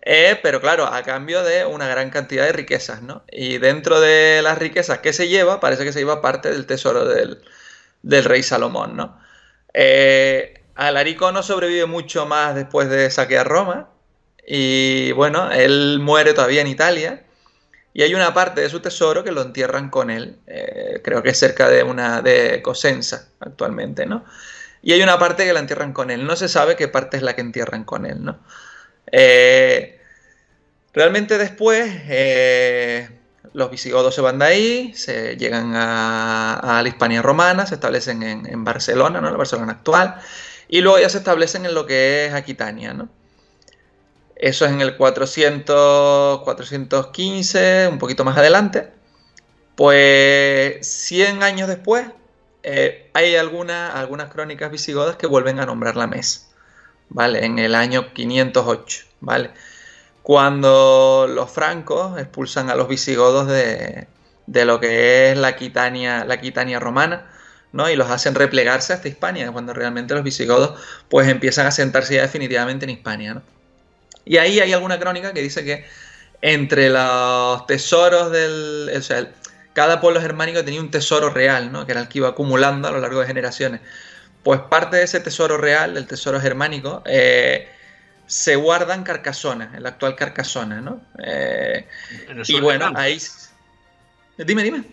Eh, 0.00 0.40
pero 0.42 0.62
claro, 0.62 0.86
a 0.86 1.02
cambio 1.02 1.42
de 1.42 1.66
una 1.66 1.88
gran 1.88 2.08
cantidad 2.08 2.46
de 2.46 2.52
riquezas, 2.52 3.02
¿no? 3.02 3.22
Y 3.30 3.58
dentro 3.58 4.00
de 4.00 4.40
las 4.42 4.56
riquezas 4.56 5.00
que 5.00 5.12
se 5.12 5.28
lleva, 5.28 5.60
parece 5.60 5.84
que 5.84 5.92
se 5.92 5.98
lleva 5.98 6.22
parte 6.22 6.50
del 6.50 6.64
tesoro 6.64 7.04
del, 7.04 7.42
del 8.00 8.24
rey 8.24 8.42
Salomón, 8.42 8.96
¿no? 8.96 9.22
Eh, 9.74 10.54
Alarico 10.76 11.30
no 11.32 11.42
sobrevive 11.42 11.86
mucho 11.86 12.26
más 12.26 12.54
después 12.54 12.88
de 12.88 13.10
saquear 13.10 13.46
Roma. 13.46 13.90
Y 14.46 15.12
bueno, 15.12 15.50
él 15.50 15.98
muere 16.00 16.32
todavía 16.32 16.60
en 16.60 16.68
Italia. 16.68 17.24
Y 17.92 18.02
hay 18.02 18.14
una 18.14 18.34
parte 18.34 18.60
de 18.60 18.70
su 18.70 18.80
tesoro 18.80 19.22
que 19.22 19.32
lo 19.32 19.42
entierran 19.42 19.90
con 19.90 20.10
él. 20.10 20.38
Eh, 20.46 21.00
creo 21.04 21.22
que 21.22 21.30
es 21.30 21.38
cerca 21.38 21.68
de 21.68 21.82
una 21.82 22.22
de 22.22 22.60
Cosenza 22.62 23.28
actualmente, 23.40 24.06
¿no? 24.06 24.24
Y 24.82 24.92
hay 24.92 25.02
una 25.02 25.18
parte 25.18 25.44
que 25.44 25.52
la 25.52 25.60
entierran 25.60 25.92
con 25.92 26.10
él. 26.10 26.26
No 26.26 26.36
se 26.36 26.48
sabe 26.48 26.76
qué 26.76 26.88
parte 26.88 27.16
es 27.16 27.22
la 27.22 27.34
que 27.34 27.40
entierran 27.40 27.84
con 27.84 28.04
él, 28.04 28.24
¿no? 28.24 28.40
Eh, 29.12 30.00
realmente 30.92 31.38
después 31.38 31.88
los 33.54 33.70
visigodos 33.70 34.14
se 34.14 34.20
van 34.20 34.40
de 34.40 34.44
ahí, 34.44 34.94
se 34.94 35.36
llegan 35.36 35.72
a, 35.74 36.80
la 36.82 36.88
Hispania 36.88 37.22
romana, 37.22 37.66
se 37.66 37.76
establecen 37.76 38.22
en, 38.22 38.64
Barcelona, 38.64 39.20
¿no? 39.20 39.30
la 39.30 39.36
Barcelona 39.36 39.72
actual, 39.72 40.16
y 40.68 40.80
luego 40.80 40.98
ya 40.98 41.08
se 41.08 41.18
establecen 41.18 41.64
en 41.64 41.72
lo 41.72 41.86
que 41.86 42.26
es 42.26 42.34
Aquitania. 42.34 42.92
¿no? 42.92 43.08
Eso 44.34 44.66
es 44.66 44.72
en 44.72 44.80
el 44.80 44.96
400, 44.96 46.42
415, 46.42 47.88
un 47.92 47.98
poquito 47.98 48.24
más 48.24 48.36
adelante. 48.36 48.90
Pues 49.76 50.86
100 50.86 51.44
años 51.44 51.68
después, 51.68 52.06
eh, 52.64 53.08
hay 53.14 53.36
algunas 53.36 54.32
crónicas 54.32 54.70
visigodas 54.70 55.16
que 55.16 55.28
vuelven 55.28 55.60
a 55.60 55.66
nombrar 55.66 55.96
la 55.96 56.08
mesa, 56.08 56.48
¿vale? 57.08 57.44
En 57.44 57.58
el 57.58 57.74
año 57.74 58.12
508, 58.12 59.06
¿vale? 59.20 59.50
Cuando 60.24 61.26
los 61.28 61.50
francos 61.50 62.18
expulsan 62.18 62.70
a 62.70 62.74
los 62.74 62.88
visigodos 62.88 63.46
de, 63.46 64.06
lo 64.46 64.80
que 64.80 65.30
es 65.30 65.36
la 65.36 65.48
Aquitania, 65.48 66.24
la 66.24 66.32
Aquitania 66.32 66.80
romana, 66.80 67.30
¿no? 67.72 67.90
Y 67.90 67.94
los 67.94 68.10
hacen 68.10 68.34
replegarse 68.34 68.94
hasta 68.94 69.06
Hispania, 69.06 69.52
cuando 69.52 69.74
realmente 69.74 70.14
los 70.14 70.24
visigodos 70.24 70.80
pues 71.10 71.28
empiezan 71.28 71.66
a 71.66 71.70
sentarse 71.70 72.14
ya 72.14 72.22
definitivamente 72.22 72.86
en 72.86 72.90
Hispania, 72.92 73.42
Y 74.24 74.38
ahí 74.38 74.60
hay 74.60 74.72
alguna 74.72 74.98
crónica 74.98 75.34
que 75.34 75.42
dice 75.42 75.62
que 75.62 75.84
entre 76.40 76.88
los 76.88 77.66
tesoros 77.66 78.30
del... 78.32 78.92
O 78.96 79.02
sea, 79.02 79.30
cada 79.74 80.00
pueblo 80.00 80.22
germánico 80.22 80.64
tenía 80.64 80.80
un 80.80 80.90
tesoro 80.90 81.28
real, 81.28 81.70
¿no? 81.70 81.84
Que 81.84 81.92
era 81.92 82.00
el 82.00 82.08
que 82.08 82.20
iba 82.20 82.28
acumulando 82.30 82.88
a 82.88 82.92
lo 82.92 83.00
largo 83.00 83.20
de 83.20 83.26
generaciones. 83.26 83.82
Pues 84.42 84.60
parte 84.70 84.96
de 84.96 85.02
ese 85.02 85.20
tesoro 85.20 85.58
real, 85.58 85.92
del 85.92 86.06
tesoro 86.06 86.40
germánico, 86.40 87.02
eh, 87.04 87.68
se 88.26 88.56
guarda 88.56 88.94
en 88.94 89.02
Carcasona, 89.02 89.70
en 89.74 89.82
la 89.82 89.90
actual 89.90 90.16
Carcasona, 90.16 90.80
¿no? 90.80 91.00
Eh, 91.18 91.86
y 92.46 92.60
bueno, 92.60 92.92
ahí... 92.96 93.20
Dime, 94.38 94.62
dime. 94.62 94.84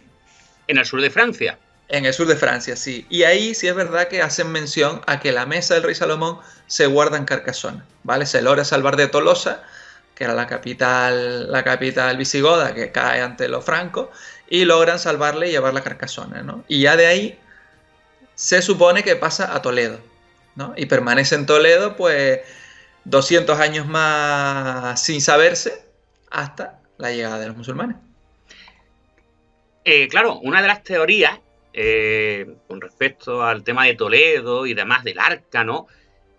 En 0.68 0.78
el 0.78 0.86
sur 0.86 1.02
de 1.02 1.10
Francia. 1.10 1.58
En 1.88 2.06
el 2.06 2.14
sur 2.14 2.28
de 2.28 2.36
Francia, 2.36 2.76
sí. 2.76 3.06
Y 3.10 3.24
ahí 3.24 3.54
sí 3.54 3.68
es 3.68 3.76
verdad 3.76 4.08
que 4.08 4.22
hacen 4.22 4.52
mención 4.52 5.02
a 5.08 5.20
que 5.20 5.32
la 5.32 5.46
mesa 5.46 5.74
del 5.74 5.84
rey 5.84 5.96
Salomón 5.96 6.40
se 6.68 6.86
guarda 6.86 7.18
en 7.18 7.26
Carcasona, 7.26 7.86
¿vale? 8.04 8.26
Se 8.26 8.42
logra 8.42 8.64
salvar 8.64 8.96
de 8.96 9.08
Tolosa, 9.08 9.64
que 10.16 10.24
era 10.24 10.34
la 10.34 10.48
capital, 10.48 11.52
la 11.52 11.64
capital 11.64 12.16
visigoda 12.18 12.74
que 12.74 12.92
cae 12.92 13.22
ante 13.22 13.48
los 13.50 13.66
francos, 13.66 14.10
y 14.48 14.66
logran 14.66 15.00
salvarle 15.00 15.50
y 15.50 15.52
llevarla 15.52 15.80
a 15.80 15.84
Carcasona, 15.84 16.44
¿no? 16.44 16.64
Y 16.68 16.82
ya 16.82 16.96
de 16.96 17.08
ahí 17.08 17.40
se 18.36 18.62
supone 18.62 19.04
que 19.04 19.16
pasa 19.16 19.56
a 19.56 19.62
Toledo, 19.62 20.00
¿no? 20.56 20.74
Y 20.78 20.86
permanece 20.86 21.36
en 21.36 21.46
Toledo, 21.46 21.96
pues, 21.96 22.40
200 23.06 23.60
años 23.60 23.88
más 23.88 25.04
sin 25.04 25.22
saberse 25.22 25.86
hasta 26.30 26.80
la 26.98 27.12
llegada 27.12 27.40
de 27.40 27.48
los 27.48 27.58
musulmanes. 27.58 27.98
Eh, 29.84 30.08
claro, 30.08 30.40
una 30.40 30.62
de 30.62 30.68
las 30.68 30.84
teorías 30.84 31.40
eh, 31.74 32.56
con 32.68 32.82
respecto 32.82 33.44
al 33.44 33.64
tema 33.64 33.86
de 33.86 33.96
Toledo 33.96 34.66
y 34.66 34.74
demás 34.74 35.04
del 35.04 35.20
arca, 35.20 35.64
¿no? 35.64 35.88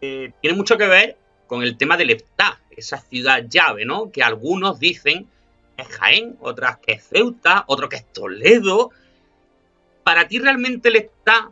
Eh, 0.00 0.32
tiene 0.40 0.56
mucho 0.56 0.78
que 0.78 0.86
ver 0.86 1.16
con 1.46 1.62
el 1.62 1.76
tema 1.76 1.96
del 1.96 2.10
Eftá, 2.10 2.60
esa 2.70 2.98
ciudad 2.98 3.44
llave, 3.48 3.84
¿no? 3.84 4.12
Que 4.12 4.22
algunos 4.22 4.78
dicen 4.78 5.28
es 5.76 5.88
Jaén, 5.88 6.36
otras 6.40 6.78
que 6.78 6.92
es 6.92 7.08
Ceuta, 7.08 7.64
otros 7.66 7.88
que 7.88 7.96
es 7.96 8.12
Toledo. 8.12 8.90
¿Para 10.04 10.28
ti 10.28 10.38
realmente 10.38 10.88
el 10.88 10.96
Eftá, 10.96 11.50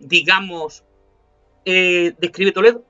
digamos, 0.00 0.82
describe 1.64 2.52
Toledo? 2.52 2.84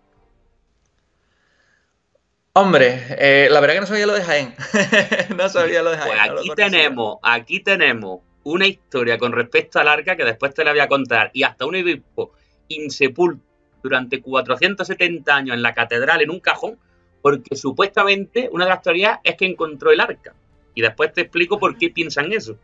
Hombre, 2.60 3.48
la 3.50 3.60
verdad 3.60 3.74
que 3.74 3.80
no 3.80 3.86
sabía 3.86 4.06
lo 4.06 4.14
de 4.14 4.22
Jaén. 4.22 4.54
no 5.36 5.48
sabía 5.48 5.82
lo 5.82 5.90
de 5.90 5.98
Jaén. 5.98 6.32
Pues 6.34 6.40
aquí 6.40 6.50
tenemos, 6.56 7.18
aquí 7.22 7.60
tenemos 7.60 8.20
una 8.42 8.66
historia 8.66 9.16
con 9.16 9.32
respecto 9.32 9.78
al 9.78 9.86
arca 9.86 10.16
que 10.16 10.24
después 10.24 10.52
te 10.54 10.64
la 10.64 10.72
voy 10.72 10.80
a 10.80 10.88
contar 10.88 11.30
y 11.32 11.44
hasta 11.44 11.66
un 11.66 11.76
obispo 11.76 12.32
insepulto 12.66 13.44
durante 13.82 14.20
470 14.20 15.34
años 15.34 15.54
en 15.54 15.62
la 15.62 15.72
catedral 15.72 16.20
en 16.20 16.30
un 16.30 16.40
cajón 16.40 16.78
porque 17.22 17.54
supuestamente 17.54 18.48
una 18.52 18.64
de 18.64 18.70
las 18.70 18.82
teorías 18.82 19.18
es 19.22 19.36
que 19.36 19.46
encontró 19.46 19.92
el 19.92 20.00
arca 20.00 20.34
y 20.74 20.82
después 20.82 21.12
te 21.12 21.22
explico 21.22 21.58
por 21.58 21.76
qué 21.78 21.90
piensan 21.90 22.32
eso. 22.32 22.56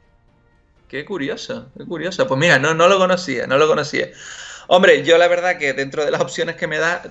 Qué 0.89 1.05
curioso, 1.05 1.69
qué 1.77 1.85
curioso. 1.85 2.27
Pues 2.27 2.39
mira, 2.39 2.59
no, 2.59 2.75
no 2.75 2.89
lo 2.89 2.99
conocía, 2.99 3.47
no 3.47 3.59
lo 3.59 3.67
conocía. 3.69 4.09
Hombre, 4.69 5.05
yo 5.05 5.19
la 5.19 5.29
verdad 5.29 5.59
que 5.59 5.73
dentro 5.73 6.05
de 6.05 6.11
las 6.11 6.21
opciones 6.21 6.57
que 6.57 6.67
me 6.67 6.79
da, 6.79 7.03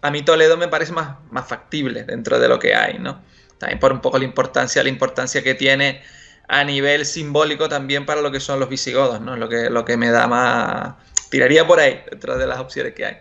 a 0.00 0.10
mí 0.10 0.22
Toledo 0.22 0.56
me 0.56 0.68
parece 0.68 0.92
más, 0.92 1.16
más 1.30 1.46
factible 1.48 2.04
dentro 2.04 2.38
de 2.38 2.48
lo 2.48 2.58
que 2.58 2.74
hay, 2.74 2.98
¿no? 2.98 3.20
También 3.58 3.80
por 3.80 3.92
un 3.92 4.00
poco 4.00 4.18
la 4.18 4.24
importancia, 4.24 4.82
la 4.82 4.88
importancia 4.88 5.42
que 5.42 5.54
tiene 5.54 6.02
a 6.46 6.64
nivel 6.64 7.04
simbólico 7.04 7.68
también 7.68 8.06
para 8.06 8.22
lo 8.22 8.30
que 8.30 8.40
son 8.40 8.60
los 8.60 8.68
visigodos, 8.68 9.20
¿no? 9.20 9.36
Lo 9.36 9.48
que, 9.48 9.70
lo 9.70 9.84
que 9.84 9.96
me 9.96 10.10
da 10.10 10.26
más... 10.26 10.94
Tiraría 11.30 11.66
por 11.66 11.78
ahí, 11.78 12.00
dentro 12.10 12.38
de 12.38 12.46
las 12.46 12.58
opciones 12.58 12.94
que 12.94 13.04
hay. 13.04 13.16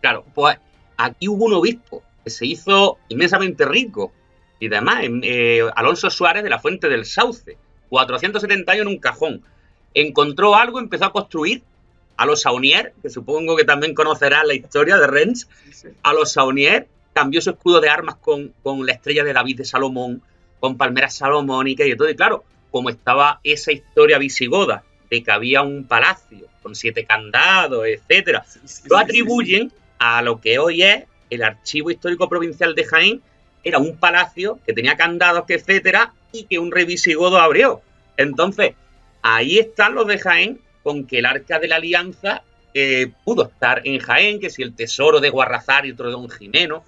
Claro, 0.00 0.24
pues 0.34 0.56
aquí 0.96 1.28
hubo 1.28 1.44
un 1.44 1.54
obispo 1.54 2.02
que 2.24 2.30
se 2.30 2.46
hizo 2.46 2.98
inmensamente 3.08 3.66
rico 3.66 4.12
y 4.58 4.68
demás, 4.68 5.04
eh, 5.04 5.68
Alonso 5.74 6.08
Suárez 6.08 6.44
de 6.44 6.50
la 6.50 6.60
Fuente 6.60 6.88
del 6.88 7.04
Sauce, 7.04 7.58
470 7.90 8.72
años 8.72 8.82
en 8.82 8.88
un 8.88 8.98
cajón. 8.98 9.42
Encontró 9.92 10.54
algo, 10.54 10.78
empezó 10.78 11.06
a 11.06 11.12
construir 11.12 11.62
a 12.16 12.26
los 12.26 12.42
Saunier, 12.42 12.94
que 13.02 13.10
supongo 13.10 13.56
que 13.56 13.64
también 13.64 13.94
conocerás 13.94 14.44
la 14.46 14.54
historia 14.54 14.96
de 14.96 15.06
Rennes, 15.06 15.48
a 16.02 16.12
los 16.12 16.32
Saunier, 16.32 16.88
cambió 17.12 17.40
su 17.40 17.50
escudo 17.50 17.80
de 17.80 17.88
armas 17.88 18.16
con, 18.16 18.52
con 18.62 18.86
la 18.86 18.92
estrella 18.92 19.24
de 19.24 19.32
David 19.32 19.58
de 19.58 19.64
Salomón, 19.64 20.22
con 20.60 20.76
palmeras 20.76 21.16
salomónicas 21.16 21.86
y 21.86 21.96
todo. 21.96 22.08
Y 22.08 22.16
claro, 22.16 22.44
como 22.70 22.90
estaba 22.90 23.40
esa 23.44 23.72
historia 23.72 24.18
visigoda 24.18 24.84
de 25.10 25.22
que 25.22 25.30
había 25.30 25.62
un 25.62 25.84
palacio 25.84 26.46
con 26.62 26.74
siete 26.74 27.04
candados, 27.04 27.84
etcétera, 27.86 28.44
lo 28.88 28.96
atribuyen 28.96 29.72
a 29.98 30.22
lo 30.22 30.40
que 30.40 30.58
hoy 30.58 30.82
es 30.82 31.04
el 31.30 31.42
Archivo 31.42 31.90
Histórico 31.90 32.28
Provincial 32.28 32.74
de 32.74 32.84
Jaén, 32.84 33.22
era 33.64 33.78
un 33.78 33.96
palacio 33.96 34.58
que 34.66 34.72
tenía 34.72 34.96
candados, 34.96 35.44
etcétera, 35.48 36.12
y 36.32 36.44
que 36.44 36.58
un 36.58 36.72
rey 36.72 36.84
visigodo 36.84 37.38
abrió. 37.38 37.82
Entonces, 38.16 38.74
ahí 39.22 39.58
están 39.58 39.94
los 39.94 40.06
de 40.06 40.18
Jaén 40.18 40.60
con 40.82 41.06
que 41.06 41.18
el 41.18 41.26
Arca 41.26 41.58
de 41.58 41.68
la 41.68 41.76
Alianza 41.76 42.42
eh, 42.74 43.12
pudo 43.24 43.44
estar 43.44 43.82
en 43.84 43.98
Jaén, 43.98 44.40
que 44.40 44.50
si 44.50 44.62
el 44.62 44.74
tesoro 44.74 45.20
de 45.20 45.30
Guarrazar 45.30 45.86
y 45.86 45.92
otro 45.92 46.06
de 46.06 46.12
Don 46.12 46.28
Jimeno 46.28 46.84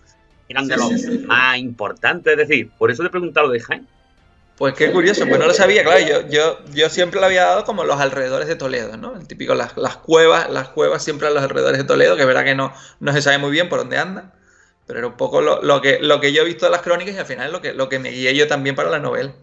eran 0.49 0.67
de 0.67 0.77
los 0.77 0.93
más 1.27 1.59
importantes. 1.59 2.33
Es 2.33 2.49
decir, 2.49 2.71
por 2.79 2.91
eso 2.91 3.03
te 3.03 3.09
he 3.09 3.11
preguntado 3.11 3.49
de 3.49 3.61
Jaén. 3.61 3.87
Pues 4.57 4.75
qué 4.75 4.93
curioso, 4.93 5.27
pues 5.27 5.41
no 5.41 5.49
lo 5.49 5.53
sabía, 5.53 5.83
claro, 5.83 5.99
yo, 6.07 6.29
yo, 6.29 6.61
yo 6.73 6.89
siempre 6.89 7.19
lo 7.19 7.27
había 7.27 7.45
dado 7.45 7.65
como 7.65 7.83
los 7.83 7.99
alrededores 7.99 8.47
de 8.47 8.55
Toledo, 8.55 8.97
¿no? 8.97 9.17
El 9.17 9.27
típico, 9.27 9.53
las, 9.57 9.77
las 9.77 9.97
cuevas, 9.97 10.49
las 10.49 10.69
cuevas 10.69 11.03
siempre 11.03 11.27
a 11.27 11.33
los 11.33 11.43
alrededores 11.43 11.79
de 11.79 11.85
Toledo, 11.85 12.15
que 12.15 12.23
es 12.23 12.27
verdad 12.29 12.45
que 12.45 12.55
no, 12.55 12.73
no 13.01 13.13
se 13.13 13.21
sabe 13.21 13.39
muy 13.39 13.51
bien 13.51 13.69
por 13.69 13.81
dónde 13.81 13.99
andan, 13.99 14.33
pero 14.87 15.01
era 15.01 15.09
un 15.09 15.17
poco 15.17 15.41
lo, 15.41 15.81
que, 15.81 15.99
lo 16.01 16.21
que 16.21 16.33
yo 16.33 16.43
he 16.43 16.45
visto 16.45 16.67
de 16.67 16.71
las 16.71 16.83
crónicas 16.83 17.17
y 17.17 17.19
al 17.19 17.27
final 17.27 17.51
lo 17.51 17.61
que, 17.61 17.73
lo 17.73 17.89
que 17.89 17.99
me 17.99 18.11
guié 18.11 18.37
yo 18.37 18.47
también 18.47 18.77
para 18.77 18.91
la 18.91 19.01
novela. 19.01 19.35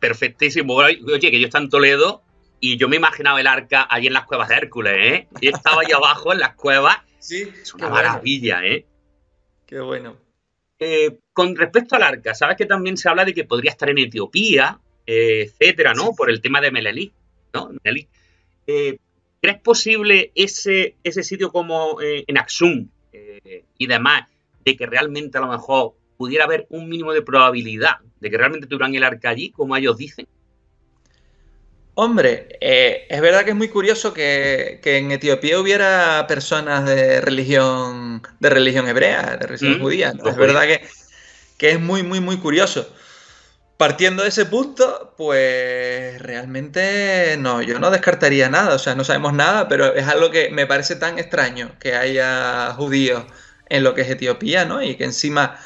Perfectísimo. 0.00 0.74
Oye, 0.74 1.20
que 1.20 1.38
yo 1.38 1.46
estaba 1.46 1.62
en 1.62 1.70
Toledo 1.70 2.22
y 2.60 2.76
yo 2.76 2.88
me 2.88 2.96
imaginaba 2.96 3.40
el 3.40 3.46
arca 3.46 3.86
allí 3.88 4.06
en 4.06 4.12
las 4.12 4.24
cuevas 4.24 4.48
de 4.48 4.54
Hércules, 4.56 4.94
¿eh? 4.96 5.28
Y 5.40 5.48
estaba 5.48 5.82
ahí 5.82 5.92
abajo 5.92 6.32
en 6.32 6.40
las 6.40 6.54
cuevas. 6.54 6.98
Sí. 7.18 7.42
Es 7.60 7.74
una 7.74 7.88
maravilla, 7.88 8.64
¿eh? 8.64 8.86
Qué 9.66 9.80
bueno. 9.80 10.16
Eh, 10.78 11.18
con 11.32 11.56
respecto 11.56 11.96
al 11.96 12.02
arca, 12.02 12.34
sabes 12.34 12.56
que 12.56 12.66
también 12.66 12.96
se 12.96 13.08
habla 13.08 13.24
de 13.24 13.34
que 13.34 13.44
podría 13.44 13.70
estar 13.70 13.90
en 13.90 13.98
Etiopía, 13.98 14.78
eh, 15.06 15.48
etcétera, 15.48 15.94
¿no? 15.94 16.12
Por 16.14 16.30
el 16.30 16.40
tema 16.40 16.60
de 16.60 16.70
Melelí, 16.70 17.12
¿no? 17.52 17.70
Eh, 18.66 18.98
¿Crees 19.40 19.60
posible 19.60 20.32
ese, 20.34 20.96
ese 21.02 21.22
sitio 21.22 21.50
como 21.50 21.98
en 22.00 22.38
Axum 22.38 22.88
y 23.78 23.86
demás, 23.86 24.28
de 24.64 24.76
que 24.76 24.86
realmente 24.86 25.38
a 25.38 25.40
lo 25.40 25.48
mejor 25.48 25.94
pudiera 26.16 26.44
haber 26.44 26.66
un 26.70 26.88
mínimo 26.88 27.12
de 27.12 27.22
probabilidad 27.22 27.96
de 28.20 28.30
que 28.30 28.38
realmente 28.38 28.66
tuvieran 28.66 28.94
el 28.94 29.04
arca 29.04 29.30
allí, 29.30 29.50
como 29.50 29.76
ellos 29.76 29.96
dicen? 29.96 30.26
Hombre, 31.98 32.58
es 32.60 33.20
verdad 33.22 33.44
que 33.44 33.52
es 33.52 33.56
muy 33.56 33.68
curioso 33.68 34.12
que, 34.12 34.80
en 34.84 35.12
Etiopía 35.12 35.58
hubiera 35.58 36.26
personas 36.28 36.84
de 36.84 37.22
religión, 37.22 38.22
de 38.38 38.50
religión 38.50 38.86
hebrea, 38.86 39.38
de 39.40 39.46
religión 39.46 39.78
mm, 39.78 39.80
judía. 39.80 40.12
Es 40.26 40.36
verdad 40.36 40.64
que, 40.64 40.86
que 41.56 41.70
es 41.70 41.80
muy, 41.80 42.02
muy, 42.02 42.20
muy 42.20 42.36
curioso. 42.36 42.86
Partiendo 43.78 44.24
de 44.24 44.28
ese 44.28 44.44
punto, 44.44 45.14
pues 45.16 46.20
realmente 46.20 47.36
no, 47.38 47.62
yo 47.62 47.78
no 47.78 47.90
descartaría 47.90 48.50
nada, 48.50 48.74
o 48.74 48.78
sea, 48.78 48.94
no 48.94 49.02
sabemos 49.02 49.32
nada, 49.32 49.66
pero 49.66 49.94
es 49.94 50.06
algo 50.06 50.30
que 50.30 50.50
me 50.50 50.66
parece 50.66 50.96
tan 50.96 51.18
extraño 51.18 51.78
que 51.80 51.94
haya 51.94 52.74
judíos 52.74 53.24
en 53.70 53.84
lo 53.84 53.94
que 53.94 54.02
es 54.02 54.10
Etiopía, 54.10 54.66
¿no? 54.66 54.82
Y 54.82 54.96
que 54.96 55.04
encima 55.04 55.58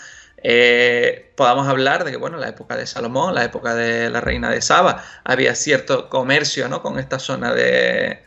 eh, 0.43 1.33
podamos 1.37 1.69
hablar 1.69 2.05
de 2.05 2.11
que, 2.11 2.17
bueno, 2.17 2.39
la 2.39 2.49
época 2.49 2.77
de 2.77 2.87
Salomón, 2.87 3.35
la 3.35 3.45
época 3.45 3.75
de 3.75 4.11
la 4.11 4.21
reina 4.21 4.51
de 4.51 4.63
Saba, 4.63 5.05
había 5.25 5.55
cierto 5.55 6.09
comercio, 6.09 6.69
¿no? 6.69 6.83
Con 6.83 6.99
esta 6.99 7.19
zona 7.19 7.53
de, 7.53 8.23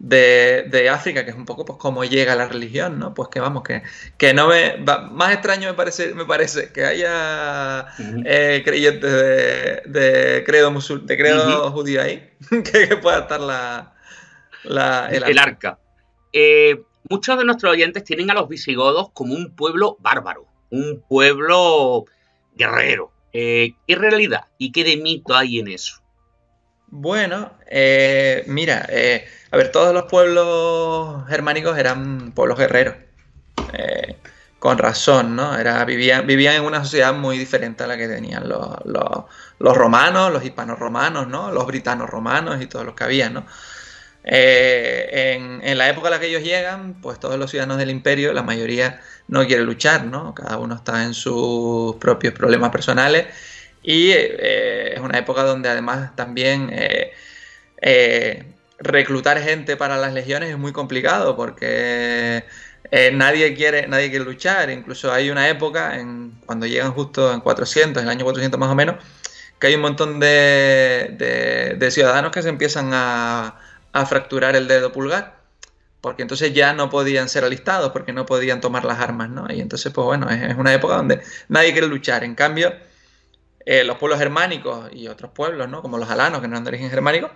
de, 0.00 0.88
África, 0.90 1.24
que 1.24 1.30
es 1.30 1.36
un 1.36 1.44
poco 1.44 1.64
pues 1.64 1.78
cómo 1.78 2.04
llega 2.04 2.34
la 2.34 2.48
religión, 2.48 2.98
¿no? 2.98 3.12
Pues 3.14 3.28
que 3.28 3.40
vamos, 3.40 3.62
que, 3.62 3.82
que 4.16 4.32
no 4.32 4.48
me... 4.48 4.78
más 4.78 5.32
extraño 5.32 5.68
me 5.68 5.74
parece, 5.74 6.14
me 6.14 6.24
parece 6.24 6.72
que 6.72 6.84
haya 6.84 7.86
eh, 8.24 8.62
creyentes 8.64 9.12
de, 9.12 10.42
credo, 10.46 10.70
musul, 10.70 11.06
de 11.06 11.16
credo 11.18 11.70
judío 11.72 12.02
ahí, 12.02 12.30
que, 12.64 12.96
pueda 12.96 13.20
estar 13.20 13.40
la, 13.40 13.94
el, 15.10 15.38
arca. 15.38 15.78
Eh, 16.32 16.82
muchos 17.08 17.36
de 17.38 17.44
nuestros 17.44 17.72
oyentes 17.72 18.04
tienen 18.04 18.30
a 18.30 18.34
los 18.34 18.48
visigodos 18.48 19.10
como 19.12 19.34
un 19.34 19.54
pueblo 19.54 19.98
bárbaro, 20.00 20.46
un 20.70 21.02
pueblo 21.08 22.04
guerrero. 22.54 23.12
Eh, 23.32 23.74
¿Qué 23.86 23.94
realidad 23.94 24.46
y 24.58 24.72
qué 24.72 24.84
de 24.84 24.96
mito 24.96 25.34
hay 25.34 25.58
en 25.58 25.68
eso? 25.68 25.96
Bueno, 26.88 27.52
mira, 28.46 28.88
a 29.52 29.56
ver, 29.56 29.70
todos 29.70 29.94
los 29.94 30.04
pueblos 30.04 31.24
germánicos 31.28 31.78
eran 31.78 32.32
pueblos 32.32 32.58
guerreros. 32.58 32.96
Eh, 33.72 34.16
con 34.58 34.76
razón, 34.76 35.36
¿no? 35.36 35.56
Era, 35.56 35.84
vivían, 35.86 36.26
vivían 36.26 36.54
en 36.54 36.64
una 36.64 36.84
sociedad 36.84 37.14
muy 37.14 37.38
diferente 37.38 37.82
a 37.82 37.86
la 37.86 37.96
que 37.96 38.06
tenían 38.06 38.46
los, 38.46 39.74
romanos, 39.74 40.30
los 40.30 40.44
hispanos 40.44 40.78
romanos, 40.78 41.26
¿no? 41.28 41.50
Los 41.50 41.66
britanos 41.66 42.10
romanos 42.10 42.60
y 42.60 42.66
todos 42.66 42.84
los 42.84 42.94
que 42.94 43.04
había, 43.04 43.30
¿no? 43.30 43.46
Eh, 44.24 45.60
en, 45.62 45.78
la 45.78 45.88
época 45.88 46.08
en 46.08 46.12
la 46.12 46.20
que 46.20 46.26
ellos 46.26 46.42
llegan, 46.42 46.94
pues 47.00 47.18
todos 47.18 47.38
los 47.38 47.50
ciudadanos 47.50 47.78
del 47.78 47.90
imperio, 47.90 48.32
la 48.32 48.42
mayoría 48.42 49.00
no 49.28 49.46
quiere 49.46 49.62
luchar, 49.62 50.04
¿no? 50.04 50.34
Cada 50.34 50.58
uno 50.58 50.74
está 50.74 51.04
en 51.04 51.14
sus 51.14 51.96
propios 51.96 52.34
problemas 52.34 52.70
personales 52.70 53.26
y 53.82 54.10
eh, 54.10 54.94
es 54.94 55.00
una 55.00 55.18
época 55.18 55.42
donde 55.44 55.68
además 55.68 56.14
también 56.16 56.70
reclutar 58.78 59.40
gente 59.40 59.76
para 59.76 59.96
las 59.96 60.12
legiones 60.14 60.50
es 60.50 60.58
muy 60.58 60.72
complicado 60.72 61.36
porque 61.36 62.44
eh, 62.90 63.10
nadie, 63.12 63.54
quiere, 63.54 63.86
nadie 63.86 64.10
quiere 64.10 64.24
luchar. 64.24 64.70
Incluso 64.70 65.12
hay 65.12 65.30
una 65.30 65.48
época, 65.48 65.98
en, 65.98 66.32
cuando 66.46 66.66
llegan 66.66 66.92
justo 66.92 67.32
en 67.32 67.40
400, 67.40 68.02
en 68.02 68.08
el 68.08 68.10
año 68.10 68.24
400 68.24 68.58
más 68.58 68.70
o 68.70 68.74
menos, 68.74 68.96
que 69.58 69.68
hay 69.68 69.74
un 69.74 69.82
montón 69.82 70.20
de, 70.20 71.76
de, 71.78 71.90
ciudadanos 71.90 72.32
que 72.32 72.42
se 72.42 72.48
empiezan 72.48 72.90
a, 72.94 73.58
a, 73.92 74.06
fracturar 74.06 74.56
el 74.56 74.68
dedo 74.68 74.92
pulgar, 74.92 75.40
porque 76.00 76.22
entonces 76.22 76.52
ya 76.54 76.72
no 76.72 76.90
podían 76.90 77.28
ser 77.28 77.44
alistados, 77.44 77.92
porque 77.92 78.12
no 78.12 78.26
podían 78.26 78.60
tomar 78.60 78.84
las 78.84 79.00
armas, 79.00 79.30
¿no? 79.30 79.46
Y 79.52 79.60
entonces, 79.60 79.92
pues 79.92 80.04
bueno, 80.04 80.28
es, 80.30 80.56
una 80.56 80.72
época 80.72 80.96
donde 80.96 81.20
nadie 81.48 81.72
quiere 81.72 81.86
luchar. 81.86 82.24
En 82.24 82.34
cambio, 82.34 82.74
eh, 83.66 83.84
los 83.84 83.98
pueblos 83.98 84.18
germánicos 84.18 84.90
y 84.92 85.08
otros 85.08 85.30
pueblos, 85.32 85.68
¿no? 85.68 85.82
Como 85.82 85.98
los 85.98 86.10
alanos, 86.10 86.40
que 86.40 86.48
no 86.48 86.54
eran 86.54 86.64
de 86.64 86.68
origen 86.70 86.90
germánico, 86.90 87.30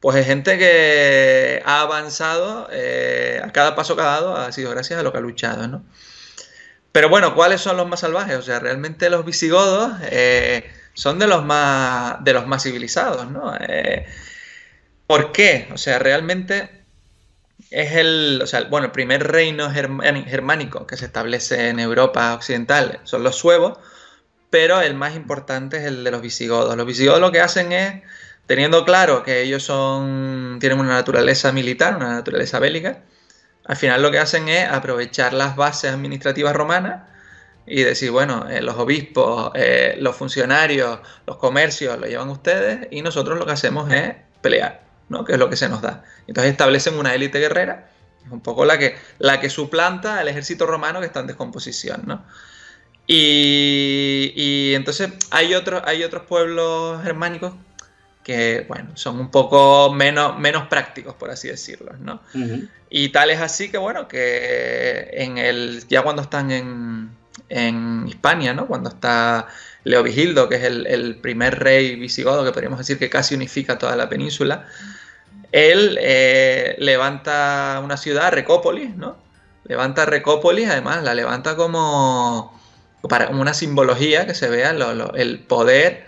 pues 0.00 0.16
es 0.16 0.26
gente 0.26 0.58
que 0.58 1.62
ha 1.64 1.80
avanzado 1.80 2.68
eh, 2.70 3.40
a 3.42 3.50
cada 3.52 3.74
paso 3.74 3.96
que 3.96 4.02
ha 4.02 4.06
dado, 4.06 4.36
ha 4.36 4.52
sido 4.52 4.70
gracias 4.70 5.00
a 5.00 5.02
lo 5.02 5.12
que 5.12 5.18
ha 5.18 5.22
luchado, 5.22 5.66
¿no? 5.66 5.84
Pero 6.92 7.08
bueno, 7.08 7.34
¿cuáles 7.34 7.60
son 7.60 7.76
los 7.76 7.88
más 7.88 8.00
salvajes? 8.00 8.36
O 8.36 8.42
sea, 8.42 8.60
realmente 8.60 9.10
los 9.10 9.24
visigodos 9.24 9.92
eh, 10.02 10.70
son 10.92 11.18
de 11.18 11.26
los 11.26 11.44
más, 11.44 12.22
de 12.22 12.32
los 12.32 12.46
más 12.46 12.62
civilizados, 12.62 13.28
¿no? 13.30 13.52
¿Por 15.06 15.32
qué? 15.32 15.68
O 15.72 15.78
sea, 15.78 15.98
realmente 15.98 16.70
es 17.70 17.92
el, 17.92 18.40
o 18.42 18.46
sea, 18.46 18.64
bueno, 18.64 18.86
el 18.86 18.92
primer 18.92 19.26
reino 19.26 19.70
germánico 19.70 20.86
que 20.86 20.96
se 20.96 21.06
establece 21.06 21.68
en 21.68 21.80
Europa 21.80 22.34
occidental 22.34 23.00
son 23.04 23.22
los 23.24 23.36
suevos, 23.36 23.78
pero 24.50 24.80
el 24.80 24.94
más 24.94 25.16
importante 25.16 25.78
es 25.78 25.84
el 25.84 26.04
de 26.04 26.10
los 26.10 26.22
visigodos. 26.22 26.76
Los 26.76 26.86
visigodos 26.86 27.20
lo 27.20 27.32
que 27.32 27.40
hacen 27.40 27.72
es, 27.72 28.02
teniendo 28.46 28.84
claro 28.84 29.22
que 29.22 29.42
ellos 29.42 29.62
son, 29.62 30.58
tienen 30.60 30.78
una 30.78 30.90
naturaleza 30.90 31.52
militar, 31.52 31.96
una 31.96 32.10
naturaleza 32.12 32.58
bélica, 32.58 33.02
al 33.64 33.76
final 33.76 34.02
lo 34.02 34.10
que 34.10 34.18
hacen 34.18 34.48
es 34.48 34.68
aprovechar 34.68 35.32
las 35.32 35.56
bases 35.56 35.92
administrativas 35.92 36.54
romanas 36.54 37.02
y 37.66 37.82
decir, 37.82 38.10
bueno, 38.10 38.46
eh, 38.50 38.60
los 38.60 38.76
obispos, 38.76 39.52
eh, 39.54 39.96
los 39.98 40.16
funcionarios, 40.16 41.00
los 41.26 41.36
comercios 41.38 41.98
lo 41.98 42.06
llevan 42.06 42.28
ustedes 42.28 42.88
y 42.90 43.00
nosotros 43.02 43.38
lo 43.38 43.46
que 43.46 43.52
hacemos 43.52 43.90
es 43.92 44.14
pelear, 44.42 44.82
¿no? 45.14 45.24
Que 45.24 45.32
es 45.32 45.38
lo 45.38 45.48
que 45.48 45.56
se 45.56 45.68
nos 45.68 45.80
da. 45.80 46.04
Entonces 46.26 46.52
establecen 46.52 46.98
una 46.98 47.14
élite 47.14 47.38
guerrera, 47.38 47.88
es 48.26 48.30
un 48.32 48.40
poco 48.40 48.64
la 48.64 48.78
que, 48.78 48.96
la 49.18 49.40
que 49.40 49.48
suplanta 49.48 50.18
al 50.18 50.28
ejército 50.28 50.66
romano 50.66 51.00
que 51.00 51.06
está 51.06 51.20
en 51.20 51.28
descomposición, 51.28 52.02
¿no? 52.06 52.24
Y, 53.06 54.32
y 54.34 54.74
entonces 54.74 55.10
hay 55.30 55.54
otros, 55.54 55.82
hay 55.84 56.04
otros 56.04 56.24
pueblos 56.24 57.02
germánicos 57.02 57.54
que, 58.24 58.64
bueno, 58.66 58.90
son 58.94 59.20
un 59.20 59.30
poco 59.30 59.92
menos, 59.92 60.38
menos 60.38 60.66
prácticos, 60.68 61.14
por 61.14 61.30
así 61.30 61.48
decirlo, 61.48 61.92
¿no? 62.00 62.22
Y 62.90 63.10
tal 63.10 63.30
es 63.30 63.40
así 63.40 63.70
que, 63.70 63.78
bueno, 63.78 64.08
que 64.08 65.10
en 65.12 65.38
el, 65.38 65.86
ya 65.88 66.02
cuando 66.02 66.22
están 66.22 66.50
en, 66.50 67.10
en 67.50 68.08
Hispania, 68.08 68.54
¿no? 68.54 68.66
Cuando 68.66 68.88
está 68.88 69.46
Leovigildo, 69.84 70.48
que 70.48 70.56
es 70.56 70.64
el, 70.64 71.16
primer 71.16 71.58
rey 71.60 71.96
visigodo, 71.96 72.44
que 72.44 72.52
podríamos 72.52 72.78
decir 72.78 72.98
que 72.98 73.10
casi 73.10 73.34
unifica 73.34 73.78
toda 73.78 73.94
la 73.94 74.08
península, 74.08 74.66
él 75.54 75.98
eh, 76.00 76.74
levanta 76.80 77.80
una 77.84 77.96
ciudad, 77.96 78.32
Recópolis, 78.32 78.96
¿no? 78.96 79.16
Levanta 79.62 80.04
Recópolis, 80.04 80.68
además 80.68 81.04
la 81.04 81.14
levanta 81.14 81.54
como 81.54 82.60
para 83.08 83.28
una 83.28 83.54
simbología 83.54 84.26
que 84.26 84.34
se 84.34 84.48
vea 84.48 84.74
el 85.14 85.38
poder 85.44 86.06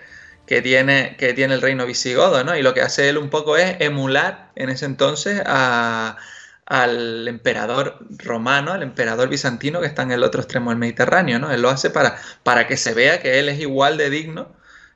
que 0.48 0.62
tiene, 0.62 1.14
que 1.16 1.32
tiene 1.32 1.54
el 1.54 1.62
reino 1.62 1.86
visigodo, 1.86 2.42
¿no? 2.42 2.56
Y 2.56 2.62
lo 2.62 2.74
que 2.74 2.82
hace 2.82 3.08
él 3.08 3.18
un 3.18 3.30
poco 3.30 3.56
es 3.56 3.76
emular 3.78 4.50
en 4.56 4.68
ese 4.68 4.84
entonces 4.84 5.40
al 5.46 7.28
emperador 7.28 7.98
romano, 8.18 8.72
al 8.72 8.82
emperador 8.82 9.28
bizantino 9.28 9.80
que 9.80 9.86
está 9.86 10.02
en 10.02 10.10
el 10.10 10.24
otro 10.24 10.40
extremo 10.40 10.70
del 10.70 10.78
Mediterráneo, 10.80 11.38
¿no? 11.38 11.52
Él 11.52 11.62
lo 11.62 11.70
hace 11.70 11.90
para, 11.90 12.18
para 12.42 12.66
que 12.66 12.76
se 12.76 12.94
vea 12.94 13.22
que 13.22 13.38
él 13.38 13.48
es 13.48 13.60
igual 13.60 13.96
de 13.96 14.10
digno 14.10 14.48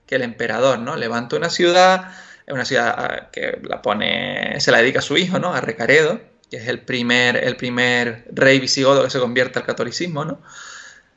que 0.07 0.17
el 0.17 0.23
emperador, 0.23 0.81
¿no? 0.81 0.97
Levanta 0.97 1.37
una 1.37 1.51
ciudad, 1.51 2.11
una 2.53 2.65
ciudad 2.65 2.95
ah, 2.97 3.31
que 3.33 3.59
la 3.63 3.83
pone, 3.83 4.61
se 4.61 4.71
la 4.71 4.79
dedica 4.79 5.01
a 5.01 5.03
su 5.03 5.17
hijo, 5.17 5.39
¿no? 5.39 5.55
A 5.55 5.61
Recaredo, 5.61 6.21
que 6.51 6.57
es 6.59 6.69
el 6.69 6.81
primer, 6.81 7.37
el 7.37 7.57
primer 7.57 8.27
rey 8.33 8.61
visigodo 8.61 9.05
que 9.05 9.11
se 9.11 9.21
convierte 9.21 9.59
al 9.59 9.67
catolicismo, 9.67 10.25
¿no? 10.25 10.41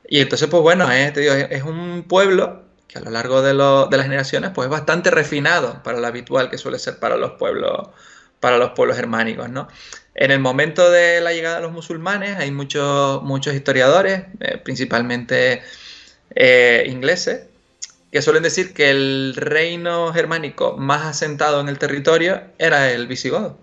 Y 0.08 0.20
entonces, 0.20 0.48
pues 0.48 0.62
bueno, 0.62 0.90
es 0.90 1.62
un 1.62 2.04
pueblo 2.06 2.64
que 2.88 2.98
a 2.98 3.02
lo 3.02 3.10
largo 3.10 3.42
de, 3.42 3.54
las 3.54 4.02
generaciones 4.02 4.50
pues 4.54 4.66
es 4.66 4.70
bastante 4.70 5.10
refinado 5.10 5.82
para 5.82 5.98
lo 5.98 6.06
habitual 6.06 6.50
que 6.50 6.58
suele 6.58 6.78
ser 6.78 6.98
para 6.98 7.16
los 7.16 7.32
pueblos 7.32 7.88
para 8.40 8.58
los 8.58 8.70
pueblos 8.72 8.96
germánicos, 8.96 9.48
¿no? 9.48 9.68
En 10.14 10.30
el 10.30 10.38
momento 10.38 10.90
de 10.90 11.22
la 11.22 11.32
llegada 11.32 11.56
de 11.56 11.62
los 11.62 11.72
musulmanes 11.72 12.36
hay 12.36 12.50
muchos, 12.50 13.22
muchos 13.22 13.54
historiadores, 13.54 14.24
eh, 14.40 14.58
principalmente 14.62 15.62
eh, 16.34 16.84
ingleses, 16.86 17.46
que 18.14 18.22
suelen 18.22 18.44
decir 18.44 18.72
que 18.72 18.90
el 18.90 19.34
reino 19.34 20.12
germánico 20.12 20.76
más 20.76 21.04
asentado 21.04 21.60
en 21.60 21.68
el 21.68 21.80
territorio 21.80 22.42
era 22.58 22.92
el 22.92 23.08
visigodo. 23.08 23.58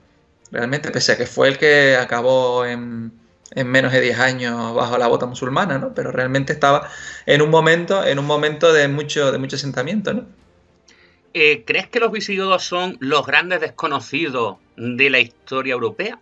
Realmente, 0.52 0.92
pese 0.92 1.14
a 1.14 1.18
que 1.18 1.26
fue 1.26 1.48
el 1.48 1.58
que 1.58 1.96
acabó 1.96 2.66
en, 2.66 3.14
en 3.52 3.68
menos 3.68 3.94
de 3.94 4.02
10 4.02 4.20
años 4.20 4.76
bajo 4.76 4.98
la 4.98 5.08
bota 5.08 5.26
musulmana, 5.26 5.78
¿no? 5.78 5.94
Pero 5.94 6.12
realmente 6.12 6.52
estaba 6.52 6.90
en 7.26 7.42
un 7.42 7.50
momento, 7.50 8.06
en 8.06 8.20
un 8.20 8.26
momento 8.26 8.74
de 8.74 8.90
mucho, 8.90 9.32
de 9.32 9.38
mucho 9.38 9.56
asentamiento, 9.56 10.14
¿no? 10.14 10.26
Eh, 11.34 11.64
¿Crees 11.66 11.88
que 11.88 12.02
los 12.02 12.12
visigodos 12.12 12.66
son 12.66 12.98
los 13.00 13.26
grandes 13.26 13.62
desconocidos 13.62 14.58
de 14.76 15.10
la 15.10 15.20
historia 15.20 15.72
europea? 15.72 16.20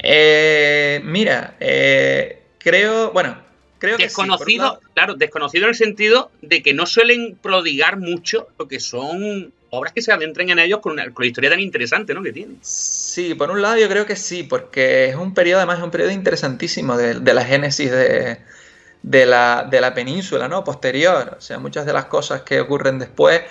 Eh, 0.00 1.00
mira, 1.04 1.54
eh, 1.60 2.42
creo, 2.58 3.12
bueno, 3.12 3.43
creo 3.84 3.96
que 3.96 4.04
desconocido, 4.04 4.80
claro, 4.94 5.14
desconocido 5.14 5.64
en 5.64 5.70
el 5.70 5.74
sentido 5.74 6.30
de 6.42 6.62
que 6.62 6.74
no 6.74 6.86
suelen 6.86 7.36
prodigar 7.40 7.98
mucho 7.98 8.48
lo 8.58 8.68
que 8.68 8.80
son 8.80 9.52
obras 9.70 9.92
que 9.92 10.02
se 10.02 10.12
adentren 10.12 10.50
en 10.50 10.58
ellos 10.58 10.80
con 10.80 10.92
una, 10.92 11.06
historia 11.22 11.50
tan 11.50 11.60
interesante 11.60 12.14
¿no? 12.14 12.22
que 12.22 12.32
tienen. 12.32 12.58
Sí, 12.62 13.34
por 13.34 13.50
un 13.50 13.60
lado 13.60 13.76
yo 13.76 13.88
creo 13.88 14.06
que 14.06 14.16
sí, 14.16 14.44
porque 14.44 15.06
es 15.06 15.16
un 15.16 15.34
periodo, 15.34 15.58
además 15.58 15.78
es 15.78 15.84
un 15.84 15.90
periodo 15.90 16.10
interesantísimo 16.10 16.96
de, 16.96 17.34
la 17.34 17.44
génesis 17.44 17.90
de, 17.90 19.26
la, 19.26 19.92
península, 19.94 20.48
¿no? 20.48 20.64
Posterior. 20.64 21.36
O 21.38 21.40
sea, 21.40 21.58
muchas 21.58 21.86
de 21.86 21.92
las 21.92 22.06
cosas 22.06 22.42
que 22.42 22.60
ocurren 22.60 22.98
después 22.98 23.42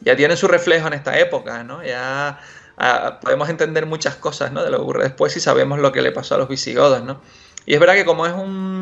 ya 0.00 0.16
tienen 0.16 0.36
su 0.36 0.48
reflejo 0.48 0.86
en 0.88 0.94
esta 0.94 1.18
época, 1.18 1.64
¿no? 1.64 1.82
Ya 1.82 2.38
ah, 2.76 3.18
podemos 3.20 3.48
entender 3.48 3.86
muchas 3.86 4.16
cosas, 4.16 4.52
¿no? 4.52 4.62
De 4.62 4.70
lo 4.70 4.78
que 4.78 4.82
ocurre 4.82 5.04
después 5.04 5.36
y 5.36 5.40
sabemos 5.40 5.78
lo 5.78 5.92
que 5.92 6.02
le 6.02 6.12
pasó 6.12 6.34
a 6.34 6.38
los 6.38 6.48
visigodos, 6.48 7.02
¿no? 7.02 7.20
Y 7.64 7.74
es 7.74 7.80
verdad 7.80 7.94
que 7.94 8.04
como 8.04 8.26
es 8.26 8.32
un, 8.32 8.81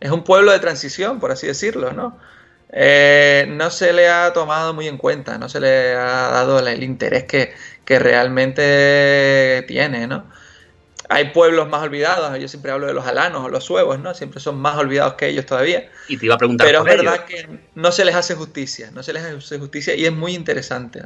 es 0.00 0.10
un 0.10 0.24
pueblo 0.24 0.52
de 0.52 0.58
transición, 0.58 1.20
por 1.20 1.32
así 1.32 1.46
decirlo, 1.46 1.92
¿no? 1.92 2.18
Eh, 2.72 3.46
no 3.48 3.70
se 3.70 3.92
le 3.92 4.08
ha 4.08 4.32
tomado 4.32 4.74
muy 4.74 4.88
en 4.88 4.98
cuenta, 4.98 5.38
no 5.38 5.48
se 5.48 5.60
le 5.60 5.92
ha 5.92 6.30
dado 6.30 6.58
el 6.58 6.82
interés 6.82 7.24
que, 7.24 7.54
realmente 7.86 9.64
tiene, 9.68 10.06
¿no? 10.06 10.26
Hay 11.08 11.30
pueblos 11.30 11.68
más 11.68 11.82
olvidados, 11.82 12.36
yo 12.40 12.48
siempre 12.48 12.72
hablo 12.72 12.88
de 12.88 12.92
los 12.92 13.06
alanos 13.06 13.44
o 13.44 13.48
los 13.48 13.62
suevos, 13.62 14.00
¿no? 14.00 14.12
Siempre 14.12 14.40
son 14.40 14.58
más 14.58 14.76
olvidados 14.76 15.14
que 15.14 15.28
ellos 15.28 15.46
todavía. 15.46 15.88
Y 16.08 16.16
te 16.16 16.26
iba 16.26 16.34
a 16.34 16.38
preguntar 16.38 16.66
Pero 16.66 16.80
es 16.80 16.84
verdad 16.84 17.24
que 17.24 17.48
no 17.76 17.92
se 17.92 18.04
les 18.04 18.16
hace 18.16 18.34
justicia, 18.34 18.90
no 18.92 19.04
se 19.04 19.12
les 19.12 19.22
hace 19.22 19.58
justicia 19.58 19.94
y 19.94 20.04
es 20.04 20.12
muy 20.12 20.34
interesante. 20.34 21.02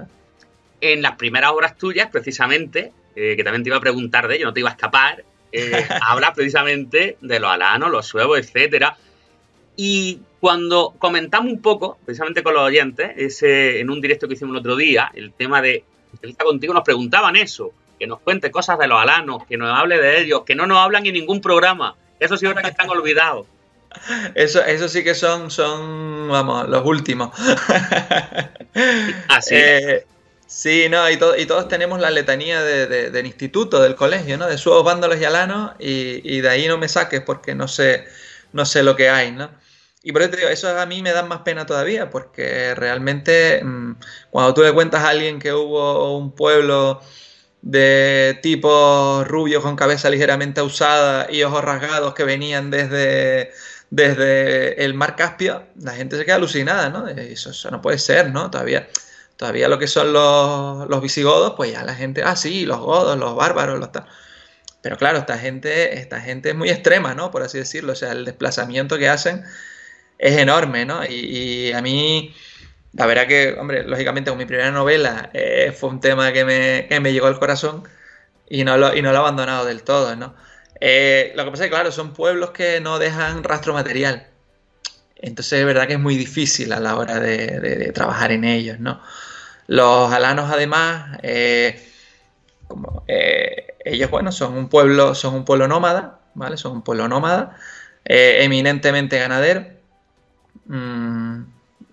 En 0.81 1.03
las 1.03 1.16
primeras 1.16 1.50
obras 1.50 1.76
tuyas, 1.76 2.09
precisamente, 2.11 2.94
eh, 3.14 3.37
que 3.37 3.44
también 3.44 3.62
te 3.62 3.68
iba 3.68 3.76
a 3.76 3.81
preguntar 3.81 4.26
de 4.26 4.37
ello, 4.37 4.46
no 4.46 4.55
te 4.55 4.61
iba 4.61 4.70
a 4.70 4.72
escapar, 4.72 5.22
eh, 5.53 5.87
hablas 6.03 6.31
precisamente 6.35 7.17
de 7.21 7.41
los 7.41 7.51
alanos, 7.51 7.91
los 7.91 8.07
suevos, 8.07 8.39
etcétera. 8.39 8.97
Y 9.77 10.21
cuando 10.41 10.95
comentamos 10.99 11.53
un 11.53 11.63
poco, 11.63 11.99
precisamente 12.05 12.43
con 12.43 12.55
los 12.55 12.63
oyentes, 12.63 13.13
ese, 13.17 13.81
en 13.81 13.91
un 13.91 14.01
directo 14.01 14.29
que 14.29 14.35
hicimos 14.35 14.55
el 14.55 14.61
otro 14.61 14.77
día, 14.77 15.11
el 15.15 15.33
tema 15.33 15.63
de 15.63 15.85
entrevista 16.13 16.45
contigo, 16.45 16.75
nos 16.75 16.85
preguntaban 16.85 17.37
eso, 17.37 17.73
que 17.99 18.07
nos 18.07 18.21
cuente 18.21 18.51
cosas 18.51 18.79
de 18.79 18.87
los 18.87 19.01
alanos, 19.01 19.45
que 19.47 19.57
nos 19.57 19.79
hable 19.79 19.99
de 19.99 20.21
ellos, 20.21 20.43
que 20.45 20.55
no 20.55 20.67
nos 20.67 20.79
hablan 20.79 21.07
en 21.07 21.15
ningún 21.15 21.41
programa. 21.41 21.97
Eso 22.19 22.37
sí 22.37 22.47
ahora 22.47 22.63
que 22.63 22.69
están 22.69 22.89
olvidados. 22.91 23.47
Eso, 24.35 24.63
eso 24.65 24.89
sí 24.89 25.03
que 25.03 25.15
son, 25.15 25.51
son, 25.51 26.29
vamos, 26.29 26.69
los 26.69 26.85
últimos. 26.85 27.31
Así 29.29 29.55
eh, 29.57 30.07
Sí, 30.53 30.89
no, 30.91 31.09
y, 31.09 31.15
y, 31.15 31.47
todos 31.47 31.69
tenemos 31.69 32.01
la 32.01 32.11
letanía 32.11 32.61
del 32.63 33.25
instituto, 33.25 33.81
del 33.81 33.95
colegio, 33.95 34.37
¿no? 34.37 34.49
De 34.49 34.59
suevos, 34.59 34.85
vándalos 34.85 35.21
y 35.21 35.25
alanos, 35.25 35.73
y, 35.79 36.21
y, 36.29 36.41
de 36.41 36.49
ahí 36.49 36.67
no 36.67 36.77
me 36.77 36.89
saques 36.89 37.21
porque 37.21 37.55
no 37.55 37.69
sé, 37.69 38.05
no 38.53 38.67
sé 38.67 38.83
lo 38.83 38.97
que 38.97 39.09
hay, 39.11 39.31
¿no? 39.31 39.49
Y 40.03 40.11
por 40.13 40.23
eso 40.23 40.33
te 40.33 40.39
digo, 40.39 40.49
eso 40.49 40.77
a 40.77 40.87
mí 40.87 41.03
me 41.03 41.13
da 41.13 41.23
más 41.23 41.43
pena 41.43 41.67
todavía, 41.67 42.11
porque 42.11 42.75
realmente 42.75 43.63
mm, 43.63 43.97
cuando 44.31 44.53
tú 44.55 44.63
le 44.63 44.73
cuentas 44.73 45.05
a 45.05 45.11
alguien 45.11 45.39
que 45.39 45.53
hubo 45.53 46.19
un 46.19 46.35
pueblo 46.35 47.01
de 47.63 48.39
tipo 48.43 49.25
rubio 49.27 49.63
con 49.63 49.77
cabeza 49.77 50.11
ligeramente 50.11 50.63
usada 50.63 51.31
y 51.31 51.45
ojos 51.45 51.63
rasgados 51.65 52.15
que 52.15 52.25
venían 52.25 52.71
desde, 52.71 53.53
desde 53.91 54.85
el 54.85 54.95
mar 54.95 55.15
Caspio, 55.17 55.65
la 55.77 55.93
gente 55.95 56.17
se 56.17 56.25
queda 56.25 56.37
alucinada, 56.37 56.89
¿no? 56.91 57.07
Eso, 57.09 57.51
eso 57.51 57.71
no 57.71 57.81
puede 57.81 57.99
ser, 57.99 58.31
¿no? 58.33 58.51
Todavía, 58.51 58.89
todavía 59.40 59.68
lo 59.68 59.79
que 59.79 59.87
son 59.87 60.12
los, 60.12 60.87
los 60.90 61.00
visigodos, 61.00 61.55
pues 61.57 61.72
ya 61.72 61.83
la 61.83 61.94
gente, 61.94 62.22
ah, 62.22 62.37
sí, 62.37 62.66
los 62.66 62.79
godos, 62.79 63.18
los 63.18 63.35
bárbaros, 63.35 63.81
los 63.81 63.90
tal. 63.90 64.05
Pero 64.83 64.98
claro, 64.98 65.16
esta 65.16 65.38
gente, 65.38 65.98
esta 65.98 66.20
gente 66.20 66.50
es 66.50 66.55
muy 66.55 66.68
extrema, 66.68 67.14
¿no? 67.14 67.31
Por 67.31 67.42
así 67.42 67.57
decirlo. 67.57 67.92
O 67.92 67.96
sea, 67.96 68.12
el 68.12 68.26
desplazamiento 68.26 68.98
que 68.98 69.09
hacen 69.09 69.42
es 70.18 70.37
enorme, 70.37 70.85
¿no? 70.85 71.07
Y, 71.07 71.72
a 71.72 71.81
mí 71.81 72.35
la 72.92 73.07
verdad 73.07 73.26
que, 73.26 73.57
hombre, 73.59 73.83
lógicamente 73.85 74.31
con 74.31 74.37
mi 74.37 74.44
primera 74.44 74.70
novela 74.72 75.31
eh, 75.33 75.74
fue 75.74 75.88
un 75.88 76.00
tema 76.00 76.33
que 76.35 76.44
me, 76.44 76.87
que 76.87 77.00
me, 77.00 77.11
llegó 77.14 77.26
al 77.26 77.38
corazón 77.38 77.85
y 78.46 78.64
no 78.64 78.76
lo, 78.76 78.94
y 78.94 79.00
no 79.00 79.11
lo 79.11 79.16
he 79.16 79.20
abandonado 79.20 79.64
del 79.64 79.85
todo, 79.85 80.16
¿no? 80.16 80.35
Eh, 80.83 81.33
lo 81.35 81.46
que 81.46 81.50
pasa 81.50 81.64
es 81.64 81.70
que, 81.70 81.74
claro, 81.74 81.92
son 81.92 82.12
pueblos 82.12 82.50
que 82.50 82.81
no 82.83 82.98
dejan 82.98 83.42
rastro 83.42 83.72
material. 83.72 84.26
Entonces 85.16 85.61
es 85.61 85.66
verdad 85.66 85.87
que 85.87 85.94
es 85.94 86.00
muy 86.00 86.16
difícil 86.16 86.72
a 86.72 86.81
la 86.81 86.96
hora 86.96 87.20
de, 87.20 87.90
trabajar 87.94 88.33
en 88.33 88.44
ellos, 88.44 88.81
¿no? 88.81 89.00
Los 89.71 90.13
alanos, 90.13 90.51
además, 90.51 91.19
eh, 91.23 91.81
como, 92.67 93.05
ellos, 93.07 94.11
bueno, 94.11 94.33
son 94.33 94.55
un 94.57 94.69
pueblo, 94.69 95.15
son 95.15 95.35
un 95.35 95.45
pueblo 95.45 95.69
nómada, 95.69 96.19
¿vale? 96.35 96.57
Son 96.57 96.73
un 96.73 96.83
pueblo 96.83 97.07
nómada, 97.07 97.57
eminentemente 98.05 99.19
ganadero. 99.19 99.65
Mm, 100.67 101.45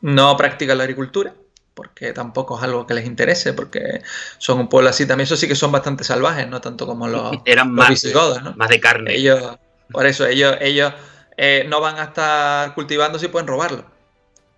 no 0.02 0.38
practican 0.38 0.78
la 0.80 0.86
agricultura, 0.86 1.34
porque 1.74 2.14
tampoco 2.14 2.58
es 2.58 2.64
algo 2.64 2.88
que 2.88 2.96
les 2.96 3.06
interese, 3.06 3.54
porque 3.54 4.02
son 4.40 4.60
un 4.60 4.70
pueblo 4.70 4.90
así 4.90 5.06
también. 5.06 5.26
Eso 5.26 5.38
sí 5.38 5.48
que 5.48 5.56
son 5.56 5.72
bastante 5.72 6.04
salvajes, 6.04 6.48
no 6.48 6.60
tanto 6.60 6.88
como 6.88 7.08
los, 7.08 7.38
Eran 7.46 7.72
más, 7.72 7.90
visigodos, 7.90 8.42
¿no? 8.42 8.54
Más 8.56 8.70
de 8.70 8.80
carne. 8.80 9.14
Ellos, 9.14 9.58
por 9.92 10.08
eso, 10.08 10.26
ellos, 10.26 10.58
ellos 10.60 10.92
eh, 11.38 11.66
no 11.70 11.80
van 11.80 11.98
a 11.98 12.06
estar 12.06 12.74
cultivando 12.74 13.20
si 13.20 13.28
pueden 13.28 13.48
robarlo. 13.48 13.86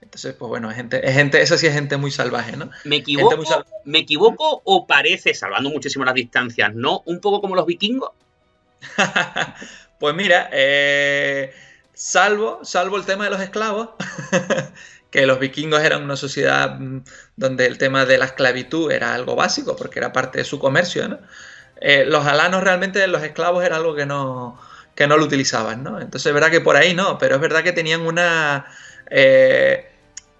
Entonces, 0.02 0.34
pues 0.34 0.50
bueno, 0.50 0.70
es 0.70 0.78
gente, 0.78 1.08
es 1.08 1.14
gente, 1.14 1.42
esa 1.42 1.58
sí 1.58 1.68
es 1.68 1.74
gente 1.74 1.98
muy 1.98 2.12
salvaje, 2.12 2.56
¿no? 2.56 2.72
¿Me 2.86 2.98
equivoco, 2.98 3.44
¿Me 3.86 4.00
equivoco 4.00 4.62
o 4.64 4.88
parece, 4.88 5.34
salvando 5.34 5.70
muchísimo 5.70 6.06
las 6.06 6.14
distancias, 6.14 6.74
¿no? 6.74 7.04
Un 7.06 7.20
poco 7.20 7.42
como 7.42 7.56
los 7.56 7.66
vikingos. 7.66 8.12
pues 10.00 10.16
mira, 10.16 10.50
eh, 10.54 11.54
salvo, 11.94 12.60
salvo 12.64 12.98
el 12.98 13.06
tema 13.06 13.26
de 13.26 13.32
los 13.32 13.42
esclavos, 13.42 13.90
que 15.12 15.26
los 15.26 15.40
vikingos 15.40 15.82
eran 15.84 16.04
una 16.04 16.16
sociedad 16.16 16.80
mm, 16.80 17.04
donde 17.36 17.66
el 17.66 17.78
tema 17.78 18.06
de 18.06 18.18
la 18.18 18.26
esclavitud 18.26 18.92
era 18.92 19.14
algo 19.14 19.36
básico, 19.36 19.76
porque 19.76 20.00
era 20.00 20.14
parte 20.14 20.40
de 20.40 20.46
su 20.46 20.60
comercio, 20.60 21.08
¿no? 21.10 21.20
Eh, 21.82 22.06
los 22.06 22.26
alanos 22.26 22.64
realmente, 22.64 23.06
los 23.08 23.24
esclavos, 23.24 23.64
era 23.64 23.78
algo 23.78 23.96
que 23.96 24.06
no, 24.06 24.60
que 24.96 25.08
no 25.08 25.18
lo 25.18 25.26
utilizaban, 25.26 25.84
¿no? 25.84 26.00
Entonces 26.00 26.26
es 26.26 26.34
verdad 26.34 26.52
que 26.52 26.62
por 26.62 26.76
ahí 26.76 26.94
no, 26.94 27.18
pero 27.18 27.36
es 27.36 27.42
verdad 27.42 27.64
que 27.64 27.72
tenían 27.72 28.02
una, 28.02 28.66
eh, 29.10 29.89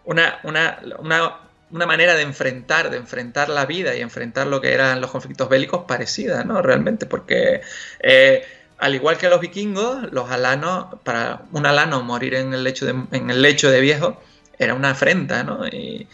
una, 0.10 0.40
una, 0.44 1.40
una, 1.72 1.86
manera 1.86 2.16
de 2.16 2.24
enfrentar, 2.24 2.90
de 2.90 2.98
enfrentar 2.98 3.50
la 3.50 3.66
vida 3.66 3.96
y 3.96 4.02
enfrentar 4.02 4.48
lo 4.48 4.62
que 4.62 4.74
eran 4.74 5.02
los 5.02 5.12
conflictos 5.12 5.50
bélicos 5.50 5.86
parecida, 5.88 6.44
¿no? 6.44 6.62
Realmente, 6.62 7.06
porque... 7.06 7.62
Eh, 8.00 8.44
al 8.80 8.96
igual 8.96 9.18
que 9.18 9.28
los 9.28 9.42
vikingos, 9.42 10.10
los 10.14 10.32
alanos, 10.32 10.86
para 11.04 11.42
un 11.52 11.66
alano 11.66 12.02
morir 12.02 12.34
en 12.36 12.54
el 12.54 12.64
lecho 12.64 12.86
de, 12.86 12.96
en 13.12 13.30
el 13.30 13.42
lecho 13.42 13.70
de 13.70 13.82
viejo, 13.82 14.22
era 14.58 14.74
una 14.74 14.92
afrenta, 14.92 15.44
¿no? 15.44 15.68
Y, 15.68 16.08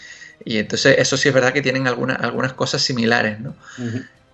entonces 0.45 0.97
eso 0.99 1.15
sí 1.15 1.29
es 1.29 1.33
verdad 1.33 1.53
que 1.53 1.61
tienen 1.61 1.87
algunas, 1.87 2.19
algunas 2.21 2.53
cosas 2.53 2.81
similares, 2.81 3.39
¿no? 3.39 3.55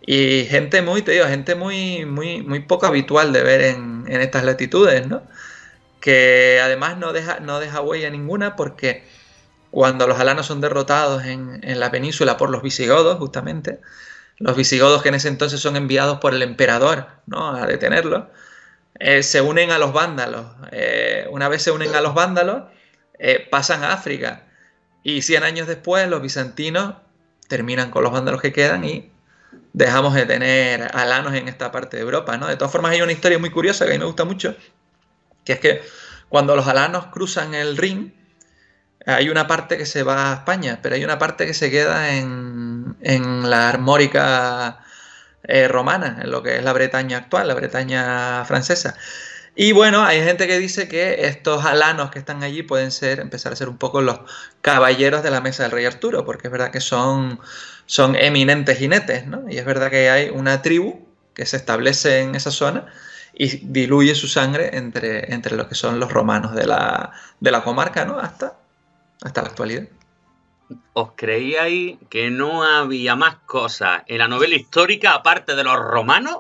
Y 0.05 0.45
gente 0.45 0.81
muy, 0.81 1.03
te 1.03 1.11
digo, 1.11 1.25
gente 1.27 1.55
muy, 1.55 2.05
muy, 2.05 2.41
muy 2.41 2.61
poco 2.61 2.87
habitual 2.87 3.31
de 3.33 3.43
ver 3.43 3.61
en, 3.61 4.05
estas 4.07 4.43
latitudes, 4.43 5.07
¿no? 5.07 5.21
Que 5.99 6.59
además 6.61 6.97
no 6.97 7.13
deja, 7.13 7.39
no 7.39 7.59
deja 7.59 7.81
huella 7.81 8.09
ninguna 8.09 8.55
porque 8.55 9.03
cuando 9.71 10.05
los 10.05 10.19
alanos 10.19 10.45
son 10.45 10.61
derrotados 10.61 11.23
en, 11.23 11.61
la 11.79 11.89
península 11.91 12.37
por 12.37 12.49
los 12.49 12.61
visigodos, 12.61 13.17
justamente, 13.17 13.79
los 14.37 14.55
visigodos 14.55 15.01
que 15.01 15.09
en 15.09 15.15
ese 15.15 15.29
entonces 15.29 15.59
son 15.59 15.77
enviados 15.77 16.19
por 16.19 16.33
el 16.33 16.41
emperador, 16.41 17.07
¿no? 17.25 17.55
A 17.55 17.65
detenerlos, 17.65 18.25
eh, 18.99 19.23
se 19.23 19.41
unen 19.41 19.71
a 19.71 19.77
los 19.77 19.93
vándalos. 19.93 20.45
Eh, 20.71 21.25
una 21.31 21.47
vez 21.47 21.63
se 21.63 21.71
unen 21.71 21.95
a 21.95 22.01
los 22.01 22.13
vándalos, 22.13 22.63
eh, 23.17 23.47
pasan 23.49 23.83
a 23.83 23.93
África. 23.93 24.43
Y 25.03 25.21
100 25.21 25.43
años 25.43 25.67
después 25.67 26.07
los 26.09 26.21
bizantinos 26.21 26.95
terminan 27.47 27.91
con 27.91 28.03
los 28.03 28.11
vándalos 28.11 28.41
que 28.41 28.51
quedan 28.51 28.83
y 28.83 29.09
dejamos 29.73 30.13
de 30.13 30.25
tener 30.25 30.91
alanos 30.95 31.33
en 31.33 31.47
esta 31.47 31.71
parte 31.71 31.97
de 31.97 32.03
Europa, 32.03 32.37
¿no? 32.37 32.47
De 32.47 32.57
todas 32.57 32.71
formas 32.71 32.91
hay 32.91 33.01
una 33.01 33.11
historia 33.11 33.39
muy 33.39 33.51
curiosa 33.51 33.85
que 33.85 33.91
a 33.91 33.93
mí 33.93 33.99
me 33.99 34.05
gusta 34.05 34.25
mucho, 34.25 34.55
que 35.45 35.53
es 35.53 35.59
que 35.59 35.81
cuando 36.29 36.55
los 36.55 36.67
alanos 36.67 37.07
cruzan 37.07 37.53
el 37.53 37.77
Rin, 37.77 38.20
hay 39.05 39.29
una 39.29 39.47
parte 39.47 39.77
que 39.77 39.85
se 39.85 40.03
va 40.03 40.31
a 40.31 40.33
España, 40.35 40.79
pero 40.81 40.95
hay 40.95 41.03
una 41.03 41.17
parte 41.19 41.45
que 41.45 41.53
se 41.53 41.71
queda 41.71 42.15
en, 42.15 42.95
en 43.01 43.49
la 43.49 43.69
armórica 43.69 44.79
eh, 45.43 45.67
romana, 45.67 46.19
en 46.21 46.31
lo 46.31 46.43
que 46.43 46.57
es 46.57 46.63
la 46.63 46.73
Bretaña 46.73 47.17
actual, 47.17 47.47
la 47.47 47.55
Bretaña 47.55 48.45
francesa. 48.45 48.95
Y 49.55 49.73
bueno, 49.73 50.03
hay 50.03 50.23
gente 50.23 50.47
que 50.47 50.59
dice 50.59 50.87
que 50.87 51.25
estos 51.27 51.65
alanos 51.65 52.11
que 52.11 52.19
están 52.19 52.41
allí 52.43 52.63
pueden 52.63 52.91
ser, 52.91 53.19
empezar 53.19 53.51
a 53.51 53.55
ser 53.55 53.67
un 53.67 53.77
poco 53.77 54.01
los 54.01 54.19
caballeros 54.61 55.23
de 55.23 55.31
la 55.31 55.41
mesa 55.41 55.63
del 55.63 55.71
rey 55.73 55.85
Arturo, 55.85 56.25
porque 56.25 56.47
es 56.47 56.51
verdad 56.51 56.71
que 56.71 56.79
son, 56.79 57.39
son 57.85 58.15
eminentes 58.15 58.77
jinetes, 58.77 59.27
¿no? 59.27 59.43
Y 59.49 59.57
es 59.57 59.65
verdad 59.65 59.89
que 59.89 60.09
hay 60.09 60.29
una 60.29 60.61
tribu 60.61 61.05
que 61.33 61.45
se 61.45 61.57
establece 61.57 62.21
en 62.21 62.35
esa 62.35 62.51
zona 62.51 62.85
y 63.33 63.57
diluye 63.67 64.15
su 64.15 64.27
sangre 64.27 64.77
entre, 64.77 65.33
entre 65.33 65.57
lo 65.57 65.67
que 65.67 65.75
son 65.75 65.99
los 65.99 66.11
romanos 66.11 66.55
de 66.55 66.65
la, 66.65 67.11
de 67.39 67.51
la 67.51 67.63
comarca, 67.63 68.05
¿no? 68.05 68.19
Hasta, 68.19 68.60
hasta 69.21 69.41
la 69.41 69.49
actualidad. 69.49 69.87
¿Os 70.93 71.11
creíais 71.15 71.97
que 72.09 72.29
no 72.29 72.63
había 72.63 73.15
más 73.15 73.35
cosas 73.45 74.03
en 74.07 74.17
la 74.19 74.27
novela 74.27 74.55
histórica 74.55 75.13
aparte 75.13 75.55
de 75.55 75.63
los 75.63 75.77
romanos? 75.77 76.39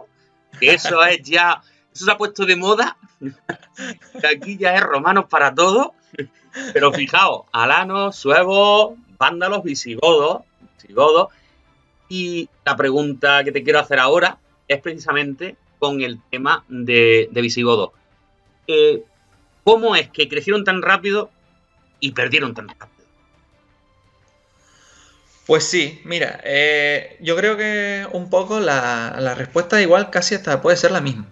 Que 0.59 0.73
eso 0.73 1.03
es 1.03 1.21
ya 1.23 1.61
eso 1.93 2.05
se 2.05 2.11
ha 2.11 2.17
puesto 2.17 2.45
de 2.45 2.55
moda. 2.55 2.97
aquí 4.33 4.57
ya 4.57 4.75
es 4.75 4.81
romanos 4.81 5.25
para 5.29 5.53
todo. 5.53 5.93
Pero 6.73 6.91
fijaos, 6.91 7.45
alanos, 7.51 8.15
suevos, 8.15 8.97
vándalos, 9.17 9.63
visigodos, 9.63 10.43
visigodos. 10.75 11.29
Y 12.09 12.49
la 12.65 12.75
pregunta 12.75 13.43
que 13.43 13.51
te 13.51 13.63
quiero 13.63 13.79
hacer 13.79 13.99
ahora 13.99 14.37
es 14.67 14.81
precisamente 14.81 15.55
con 15.79 16.01
el 16.01 16.21
tema 16.29 16.65
de, 16.67 17.29
de 17.31 17.41
visigodos. 17.41 17.91
Eh, 18.67 19.03
¿Cómo 19.63 19.95
es 19.95 20.09
que 20.09 20.27
crecieron 20.27 20.63
tan 20.63 20.81
rápido 20.81 21.29
y 22.01 22.11
perdieron 22.11 22.53
tan 22.53 22.67
rápido? 22.67 23.07
Pues 25.47 25.63
sí, 25.63 26.01
mira, 26.03 26.41
eh, 26.43 27.17
yo 27.21 27.37
creo 27.37 27.55
que 27.55 28.05
un 28.11 28.29
poco 28.29 28.59
la, 28.59 29.15
la 29.19 29.35
respuesta 29.35 29.81
igual 29.81 30.09
casi 30.09 30.35
hasta 30.35 30.61
puede 30.61 30.75
ser 30.75 30.91
la 30.91 31.01
misma. 31.01 31.27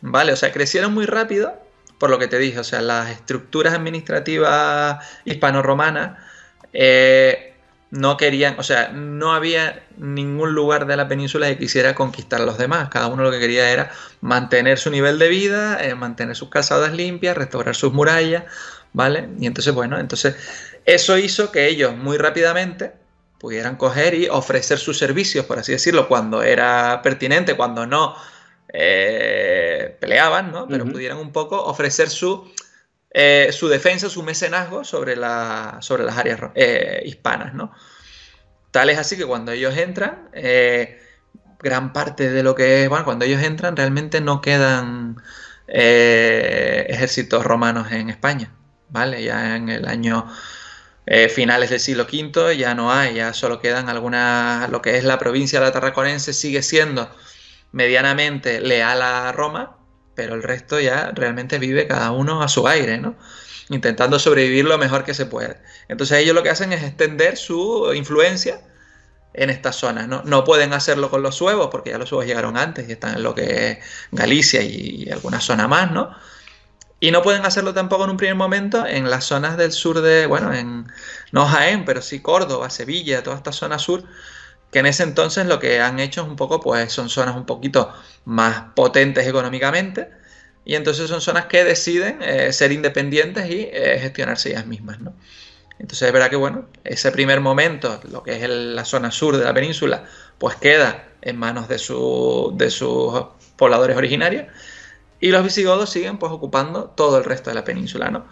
¿vale? 0.00 0.32
O 0.32 0.36
sea, 0.36 0.52
crecieron 0.52 0.94
muy 0.94 1.06
rápido, 1.06 1.54
por 1.98 2.10
lo 2.10 2.18
que 2.18 2.28
te 2.28 2.38
dije, 2.38 2.58
o 2.58 2.64
sea, 2.64 2.80
las 2.80 3.10
estructuras 3.10 3.74
administrativas 3.74 5.04
hispano-romanas 5.24 6.18
eh, 6.72 7.54
no 7.90 8.16
querían, 8.16 8.58
o 8.58 8.62
sea, 8.62 8.88
no 8.88 9.32
había 9.32 9.82
ningún 9.98 10.54
lugar 10.54 10.86
de 10.86 10.96
la 10.96 11.08
península 11.08 11.48
que 11.48 11.58
quisiera 11.58 11.94
conquistar 11.94 12.40
a 12.40 12.46
los 12.46 12.56
demás, 12.56 12.88
cada 12.88 13.08
uno 13.08 13.24
lo 13.24 13.30
que 13.30 13.40
quería 13.40 13.70
era 13.70 13.90
mantener 14.20 14.78
su 14.78 14.90
nivel 14.90 15.18
de 15.18 15.28
vida, 15.28 15.82
eh, 15.82 15.94
mantener 15.94 16.36
sus 16.36 16.48
calzadas 16.48 16.92
limpias, 16.92 17.36
restaurar 17.36 17.74
sus 17.74 17.92
murallas, 17.92 18.44
¿vale? 18.92 19.28
Y 19.38 19.46
entonces, 19.46 19.74
bueno, 19.74 19.98
entonces 19.98 20.36
eso 20.84 21.18
hizo 21.18 21.52
que 21.52 21.68
ellos 21.68 21.96
muy 21.96 22.18
rápidamente 22.18 22.92
pudieran 23.38 23.76
coger 23.76 24.14
y 24.14 24.28
ofrecer 24.28 24.78
sus 24.78 24.98
servicios, 24.98 25.46
por 25.46 25.58
así 25.58 25.72
decirlo, 25.72 26.08
cuando 26.08 26.42
era 26.42 27.00
pertinente, 27.02 27.56
cuando 27.56 27.86
no 27.86 28.14
eh, 28.72 29.96
peleaban, 29.98 30.52
¿no? 30.52 30.68
Pero 30.68 30.84
pudieran 30.84 31.18
un 31.18 31.32
poco 31.32 31.62
ofrecer 31.64 32.10
su, 32.10 32.52
eh, 33.10 33.48
su 33.52 33.68
defensa, 33.68 34.10
su 34.10 34.22
mecenazgo 34.22 34.84
sobre, 34.84 35.16
la, 35.16 35.78
sobre 35.80 36.04
las 36.04 36.18
áreas 36.18 36.40
eh, 36.54 37.02
hispanas, 37.06 37.54
¿no? 37.54 37.72
Tal 38.70 38.90
es 38.90 38.98
así 38.98 39.16
que 39.16 39.26
cuando 39.26 39.52
ellos 39.52 39.76
entran, 39.76 40.28
gran 41.58 41.92
parte 41.92 42.30
de 42.30 42.42
lo 42.42 42.54
que 42.54 42.84
es, 42.84 42.88
bueno, 42.88 43.04
cuando 43.04 43.24
ellos 43.24 43.42
entran 43.42 43.74
realmente 43.76 44.20
no 44.20 44.40
quedan 44.40 45.16
ejércitos 45.66 47.44
romanos 47.44 47.90
en 47.90 48.10
España, 48.10 48.52
¿vale? 48.90 49.22
Ya 49.22 49.56
en 49.56 49.68
el 49.68 49.86
año... 49.86 50.26
finales 51.34 51.70
del 51.70 51.80
siglo 51.80 52.04
V 52.04 52.56
ya 52.56 52.74
no 52.74 52.92
hay, 52.92 53.14
ya 53.14 53.32
solo 53.32 53.60
quedan 53.60 53.88
algunas, 53.88 54.70
lo 54.70 54.80
que 54.80 54.96
es 54.96 55.04
la 55.04 55.18
provincia 55.18 55.58
de 55.58 55.66
la 55.66 55.72
Tarraconense 55.72 56.32
sigue 56.32 56.62
siendo 56.62 57.10
medianamente 57.72 58.60
leal 58.60 59.02
a 59.02 59.32
Roma, 59.32 59.78
pero 60.14 60.34
el 60.34 60.42
resto 60.42 60.80
ya 60.80 61.12
realmente 61.14 61.58
vive 61.58 61.86
cada 61.86 62.10
uno 62.12 62.42
a 62.42 62.48
su 62.48 62.66
aire, 62.68 62.98
¿no? 62.98 63.16
Intentando 63.70 64.18
sobrevivir 64.18 64.64
lo 64.64 64.78
mejor 64.78 65.04
que 65.04 65.14
se 65.14 65.26
puede. 65.26 65.60
Entonces 65.88 66.18
ellos 66.18 66.34
lo 66.34 66.42
que 66.42 66.50
hacen 66.50 66.72
es 66.72 66.82
extender 66.82 67.36
su 67.36 67.92
influencia 67.94 68.60
en 69.32 69.50
estas 69.50 69.76
zonas. 69.76 70.08
¿no? 70.08 70.22
no 70.24 70.44
pueden 70.44 70.72
hacerlo 70.72 71.10
con 71.10 71.22
los 71.22 71.36
suevos, 71.36 71.68
porque 71.70 71.90
ya 71.90 71.98
los 71.98 72.08
suevos 72.08 72.26
llegaron 72.26 72.56
antes 72.56 72.88
y 72.88 72.92
están 72.92 73.14
en 73.16 73.22
lo 73.22 73.34
que 73.34 73.70
es 73.70 73.78
Galicia 74.10 74.62
y 74.62 75.08
alguna 75.10 75.40
zona 75.40 75.68
más, 75.68 75.90
¿no? 75.92 76.14
Y 77.00 77.10
no 77.10 77.22
pueden 77.22 77.46
hacerlo 77.46 77.72
tampoco 77.72 78.04
en 78.04 78.10
un 78.10 78.16
primer 78.18 78.36
momento 78.36 78.86
en 78.86 79.08
las 79.08 79.24
zonas 79.24 79.56
del 79.56 79.72
sur 79.72 80.02
de, 80.02 80.26
bueno, 80.26 80.52
en 80.52 80.86
no 81.32 81.46
Jaén, 81.46 81.86
pero 81.86 82.02
sí 82.02 82.20
Córdoba, 82.20 82.68
Sevilla, 82.68 83.22
toda 83.22 83.36
esta 83.36 83.52
zona 83.52 83.78
sur, 83.78 84.04
que 84.70 84.80
en 84.80 84.86
ese 84.86 85.02
entonces 85.02 85.46
lo 85.46 85.58
que 85.58 85.80
han 85.80 85.98
hecho 85.98 86.20
es 86.22 86.28
un 86.28 86.36
poco, 86.36 86.60
pues 86.60 86.92
son 86.92 87.08
zonas 87.08 87.36
un 87.36 87.46
poquito 87.46 87.90
más 88.26 88.64
potentes 88.74 89.26
económicamente 89.26 90.10
y 90.64 90.74
entonces 90.74 91.08
son 91.08 91.22
zonas 91.22 91.46
que 91.46 91.64
deciden 91.64 92.18
eh, 92.20 92.52
ser 92.52 92.70
independientes 92.70 93.48
y 93.50 93.68
eh, 93.72 93.98
gestionarse 94.00 94.50
ellas 94.50 94.66
mismas, 94.66 95.00
¿no? 95.00 95.14
Entonces 95.78 96.06
es 96.06 96.12
verdad 96.12 96.28
que, 96.28 96.36
bueno, 96.36 96.68
ese 96.84 97.10
primer 97.10 97.40
momento, 97.40 97.98
lo 98.10 98.22
que 98.22 98.36
es 98.36 98.46
la 98.46 98.84
zona 98.84 99.10
sur 99.10 99.38
de 99.38 99.44
la 99.44 99.54
península, 99.54 100.04
pues 100.36 100.56
queda 100.56 101.08
en 101.22 101.38
manos 101.38 101.68
de, 101.68 101.78
su, 101.78 102.52
de 102.54 102.70
sus 102.70 103.24
pobladores 103.56 103.96
originarios 103.96 104.44
y 105.20 105.28
los 105.30 105.44
visigodos 105.44 105.90
siguen 105.90 106.18
pues 106.18 106.32
ocupando 106.32 106.84
todo 106.96 107.18
el 107.18 107.24
resto 107.24 107.50
de 107.50 107.54
la 107.54 107.64
península, 107.64 108.10
¿no? 108.10 108.26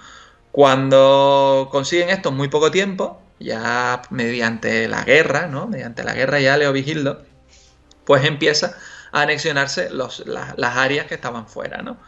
Cuando 0.52 1.68
consiguen 1.70 2.08
esto 2.08 2.30
en 2.30 2.36
muy 2.36 2.48
poco 2.48 2.70
tiempo, 2.70 3.20
ya 3.38 4.02
mediante 4.10 4.88
la 4.88 5.04
guerra, 5.04 5.46
¿no? 5.46 5.66
Mediante 5.66 6.02
la 6.02 6.14
guerra 6.14 6.40
ya 6.40 6.56
Leovigildo, 6.56 7.22
pues 8.04 8.24
empieza 8.24 8.74
a 9.12 9.22
anexionarse 9.22 9.90
las 9.90 10.76
áreas 10.76 11.06
que 11.06 11.14
estaban 11.14 11.46
fuera, 11.46 11.82
¿no? 11.82 11.98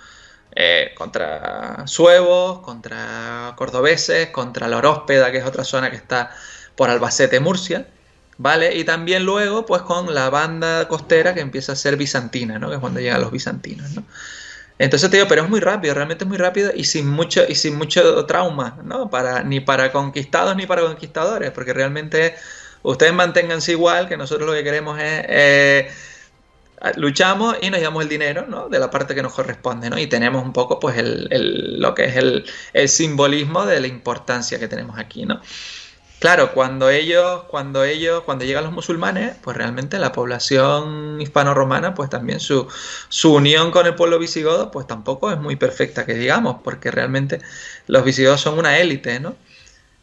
Eh, 0.52 0.92
contra 0.96 1.86
suevos, 1.86 2.60
contra 2.60 3.54
cordobeses, 3.56 4.30
contra 4.30 4.66
la 4.66 4.78
Oróspeda, 4.78 5.30
que 5.30 5.38
es 5.38 5.44
otra 5.44 5.64
zona 5.64 5.90
que 5.90 5.96
está 5.96 6.30
por 6.74 6.90
Albacete, 6.90 7.38
Murcia, 7.38 7.86
¿vale? 8.38 8.74
Y 8.74 8.84
también 8.84 9.24
luego, 9.24 9.66
pues 9.66 9.82
con 9.82 10.12
la 10.14 10.28
banda 10.30 10.88
costera 10.88 11.34
que 11.34 11.40
empieza 11.40 11.72
a 11.72 11.76
ser 11.76 11.96
bizantina, 11.96 12.58
¿no? 12.58 12.68
Que 12.68 12.76
es 12.76 12.80
cuando 12.80 13.00
llegan 13.00 13.20
los 13.20 13.30
bizantinos, 13.30 13.90
¿no? 13.92 14.04
Entonces 14.80 15.10
te 15.10 15.18
digo, 15.18 15.28
pero 15.28 15.42
es 15.42 15.50
muy 15.50 15.60
rápido, 15.60 15.92
realmente 15.92 16.24
es 16.24 16.28
muy 16.28 16.38
rápido 16.38 16.72
y 16.74 16.84
sin 16.84 17.06
mucho, 17.06 17.42
y 17.46 17.54
sin 17.54 17.76
mucho 17.76 18.24
trauma, 18.24 18.78
¿no? 18.82 19.10
Para, 19.10 19.42
ni 19.42 19.60
para 19.60 19.92
conquistados 19.92 20.56
ni 20.56 20.64
para 20.64 20.80
conquistadores, 20.80 21.50
porque 21.50 21.74
realmente 21.74 22.34
ustedes 22.82 23.12
manténganse 23.12 23.72
igual, 23.72 24.08
que 24.08 24.16
nosotros 24.16 24.48
lo 24.48 24.54
que 24.54 24.64
queremos 24.64 24.98
es... 24.98 25.24
Eh, 25.28 25.90
luchamos 26.96 27.56
y 27.60 27.68
nos 27.68 27.78
llevamos 27.78 28.04
el 28.04 28.08
dinero 28.08 28.46
¿no? 28.48 28.70
de 28.70 28.78
la 28.78 28.90
parte 28.90 29.14
que 29.14 29.20
nos 29.20 29.34
corresponde 29.34 29.90
¿no? 29.90 29.98
y 29.98 30.06
tenemos 30.06 30.42
un 30.42 30.54
poco 30.54 30.80
pues 30.80 30.96
el, 30.96 31.78
lo 31.78 31.94
que 31.94 32.06
es 32.06 32.16
el, 32.16 32.46
el, 32.72 32.88
simbolismo 32.88 33.66
de 33.66 33.80
la 33.80 33.86
importancia 33.86 34.58
que 34.58 34.66
tenemos 34.66 34.98
aquí 34.98 35.26
¿no? 35.26 35.42
Claro 36.20 36.52
cuando 36.52 36.90
ellos 36.90 37.44
cuando 37.48 37.82
ellos 37.84 38.22
cuando 38.24 38.44
llegan 38.44 38.64
los 38.64 38.72
musulmanes 38.72 39.36
pues 39.42 39.56
realmente 39.56 39.98
la 39.98 40.12
población 40.12 41.20
hispano-romana 41.20 41.94
pues 41.94 42.08
también 42.10 42.38
su, 42.38 42.68
su 43.08 43.34
unión 43.34 43.72
con 43.72 43.86
el 43.86 43.96
pueblo 43.96 44.18
visigodo 44.18 44.70
pues 44.70 44.86
tampoco 44.86 45.32
es 45.32 45.38
muy 45.38 45.56
perfecta 45.56 46.06
que 46.06 46.14
digamos 46.14 46.58
porque 46.62 46.92
realmente 46.92 47.40
los 47.88 48.04
visigodos 48.04 48.40
son 48.40 48.58
una 48.58 48.78
élite 48.78 49.18
¿no? 49.18 49.34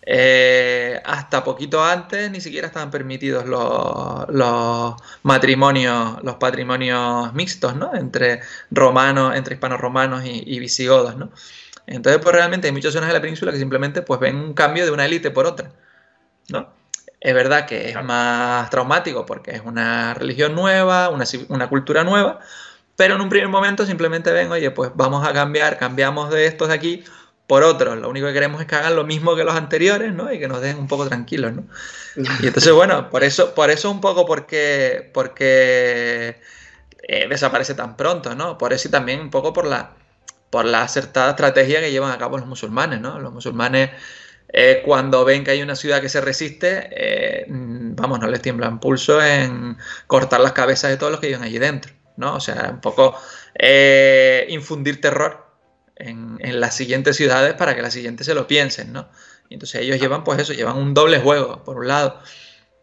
Eh, 0.09 1.01
hasta 1.03 1.43
poquito 1.43 1.83
antes 1.83 2.31
ni 2.31 2.39
siquiera 2.39 2.67
estaban 2.67 2.89
permitidos 2.89 3.45
los, 3.45 4.95
matrimonios, 5.23 6.23
los 6.23 6.35
patrimonios 6.35 7.33
mixtos, 7.33 7.75
¿no? 7.75 7.93
Entre 7.93 8.39
romanos, 8.71 9.35
entre 9.35 9.55
hispanos 9.55 9.81
romanos 9.81 10.23
y, 10.25 10.59
visigodos, 10.59 11.17
¿no? 11.17 11.29
Entonces, 11.87 12.21
pues 12.23 12.33
realmente 12.33 12.67
hay 12.67 12.73
muchas 12.73 12.93
zonas 12.93 13.09
de 13.09 13.15
la 13.15 13.21
península 13.21 13.51
que 13.51 13.57
simplemente 13.59 14.01
pues 14.01 14.19
ven 14.21 14.37
un 14.37 14.53
cambio 14.53 14.85
de 14.85 14.91
una 14.91 15.05
élite 15.05 15.29
por 15.31 15.45
otra, 15.45 15.71
¿no? 16.49 16.69
Es 17.19 17.33
verdad 17.33 17.65
que 17.65 17.89
es 17.89 18.03
más 18.03 18.69
traumático 18.69 19.25
porque 19.25 19.51
es 19.51 19.61
una 19.65 20.13
religión 20.13 20.53
nueva, 20.55 21.09
una, 21.09 21.25
una 21.49 21.67
cultura 21.67 22.03
nueva, 22.03 22.39
pero 22.95 23.15
en 23.15 23.21
un 23.21 23.29
primer 23.29 23.49
momento 23.49 23.85
simplemente 23.85 24.31
ven, 24.31 24.51
oye, 24.51 24.71
pues 24.71 24.91
vamos 24.95 25.27
a 25.27 25.33
cambiar, 25.33 25.77
cambiamos 25.77 26.29
de 26.29 26.45
estos 26.45 26.67
de 26.67 26.73
aquí 26.75 27.03
por 27.47 27.63
otros. 27.63 27.97
Lo 27.97 28.09
único 28.09 28.27
que 28.27 28.33
queremos 28.33 28.61
es 28.61 28.67
que 28.67 28.75
hagan 28.75 28.95
lo 28.95 29.05
mismo 29.05 29.35
que 29.35 29.43
los 29.43 29.55
anteriores, 29.55 30.13
¿no? 30.13 30.31
Y 30.31 30.37
que 30.39 30.47
nos 30.47 30.61
dejen 30.61 30.79
un 30.79 30.87
poco 30.87 31.07
tranquilos, 31.07 31.53
¿no? 31.53 31.63
Y 32.41 32.47
entonces, 32.47 32.73
bueno, 32.73 33.09
por 33.09 33.23
eso, 33.23 33.55
por 33.55 33.69
eso 33.69 33.89
un 33.89 34.01
poco 34.01 34.25
porque, 34.25 35.09
porque 35.13 36.41
eh, 37.07 37.27
desaparece 37.29 37.73
tan 37.73 37.95
pronto, 37.95 38.35
¿no? 38.35 38.57
Por 38.57 38.73
eso 38.73 38.89
y 38.89 38.91
también 38.91 39.21
un 39.21 39.29
poco 39.29 39.53
por 39.53 39.65
la, 39.65 39.91
por 40.49 40.65
la 40.65 40.83
acertada 40.83 41.31
estrategia 41.31 41.79
que 41.79 41.91
llevan 41.91 42.11
a 42.11 42.17
cabo 42.17 42.37
los 42.37 42.47
musulmanes, 42.47 42.99
¿no? 42.99 43.19
Los 43.19 43.33
musulmanes, 43.33 43.91
eh, 44.49 44.81
cuando 44.85 45.25
ven 45.25 45.43
que 45.43 45.51
hay 45.51 45.61
una 45.61 45.75
ciudad 45.75 46.01
que 46.01 46.09
se 46.09 46.21
resiste, 46.21 46.89
eh, 46.91 47.45
vamos, 47.47 48.19
no 48.19 48.27
les 48.27 48.41
tiemblan 48.41 48.79
pulso 48.79 49.21
en 49.21 49.77
cortar 50.07 50.39
las 50.39 50.53
cabezas 50.53 50.89
de 50.91 50.97
todos 50.97 51.11
los 51.11 51.19
que 51.19 51.27
viven 51.27 51.43
allí 51.43 51.59
dentro, 51.59 51.93
¿no? 52.15 52.35
O 52.35 52.39
sea, 52.39 52.71
un 52.73 52.81
poco 52.81 53.15
infundir 54.49 55.01
terror 55.01 55.47
en, 55.99 56.59
las 56.59 56.75
siguientes 56.75 57.15
ciudades 57.15 57.53
para 57.53 57.75
que 57.75 57.81
las 57.81 57.93
siguientes 57.93 58.25
se 58.25 58.33
lo 58.33 58.47
piensen, 58.47 58.93
¿no? 58.93 59.09
Y 59.49 59.55
entonces 59.55 59.81
ellos 59.81 59.99
llevan, 59.99 60.23
pues 60.23 60.39
eso, 60.39 60.53
llevan 60.53 60.77
un 60.77 60.93
doble 60.93 61.19
juego. 61.19 61.63
Por 61.63 61.77
un 61.77 61.87
lado, 61.87 62.19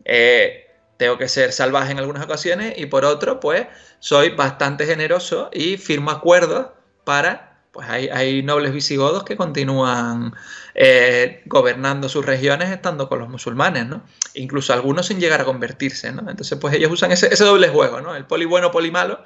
eh, 0.04 0.66
tengo 0.96 1.18
que 1.18 1.28
ser 1.28 1.52
salvaje 1.52 1.92
en 1.92 1.98
algunas 1.98 2.24
ocasiones 2.24 2.74
y 2.76 2.86
por 2.86 3.04
otro, 3.04 3.40
pues 3.40 3.66
soy 3.98 4.30
bastante 4.30 4.86
generoso 4.86 5.50
y 5.52 5.76
firmo 5.76 6.10
acuerdos 6.10 6.68
para, 7.04 7.53
pues 7.74 7.88
hay, 7.88 8.44
nobles 8.44 8.72
visigodos 8.72 9.24
que 9.24 9.36
continúan 9.36 10.32
eh, 10.76 11.42
gobernando 11.46 12.08
sus 12.08 12.24
regiones 12.24 12.70
estando 12.70 13.08
con 13.08 13.18
los 13.18 13.28
musulmanes, 13.28 13.84
¿no? 13.88 14.04
Incluso 14.34 14.72
algunos 14.72 15.06
sin 15.06 15.18
llegar 15.18 15.40
a 15.40 15.44
convertirse, 15.44 16.12
¿no? 16.12 16.20
Entonces, 16.30 16.56
pues 16.60 16.72
ellos 16.74 16.92
usan 16.92 17.10
ese, 17.10 17.34
doble 17.44 17.68
juego, 17.68 18.00
¿no? 18.00 18.14
El 18.14 18.26
poli 18.26 18.44
bueno, 18.44 18.70
poli 18.70 18.92
malo, 18.92 19.24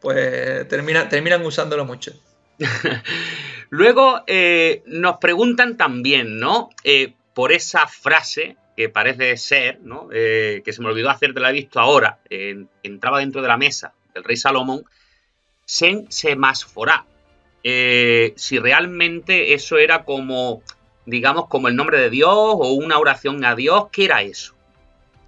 pues 0.00 0.66
termina, 0.66 1.10
terminan 1.10 1.44
usándolo 1.44 1.84
mucho. 1.84 2.12
Luego 3.68 4.24
eh, 4.26 4.82
nos 4.86 5.18
preguntan 5.18 5.76
también, 5.76 6.40
¿no? 6.40 6.70
Eh, 6.84 7.12
por 7.34 7.52
esa 7.52 7.86
frase 7.86 8.56
que 8.78 8.88
parece 8.88 9.36
ser, 9.36 9.78
¿no? 9.82 10.08
Que 10.08 10.72
se 10.72 10.80
me 10.80 10.88
olvidó 10.88 11.10
hacer, 11.10 11.34
te 11.34 11.40
la 11.40 11.50
he 11.50 11.52
visto 11.52 11.78
ahora, 11.78 12.18
entraba 12.82 13.18
dentro 13.18 13.42
de 13.42 13.48
la 13.48 13.58
mesa 13.58 13.92
del 14.14 14.24
rey 14.24 14.38
Salomón, 14.38 14.86
sen 15.66 16.08
semasforá. 17.62 18.34
si 18.36 18.58
realmente 18.58 19.54
eso 19.54 19.78
era 19.78 20.04
como, 20.04 20.62
digamos, 21.06 21.46
como 21.48 21.68
el 21.68 21.76
nombre 21.76 21.98
de 21.98 22.10
Dios 22.10 22.30
o 22.32 22.72
una 22.72 22.98
oración 22.98 23.44
a 23.44 23.54
Dios, 23.54 23.86
¿qué 23.92 24.06
era 24.06 24.22
eso? 24.22 24.54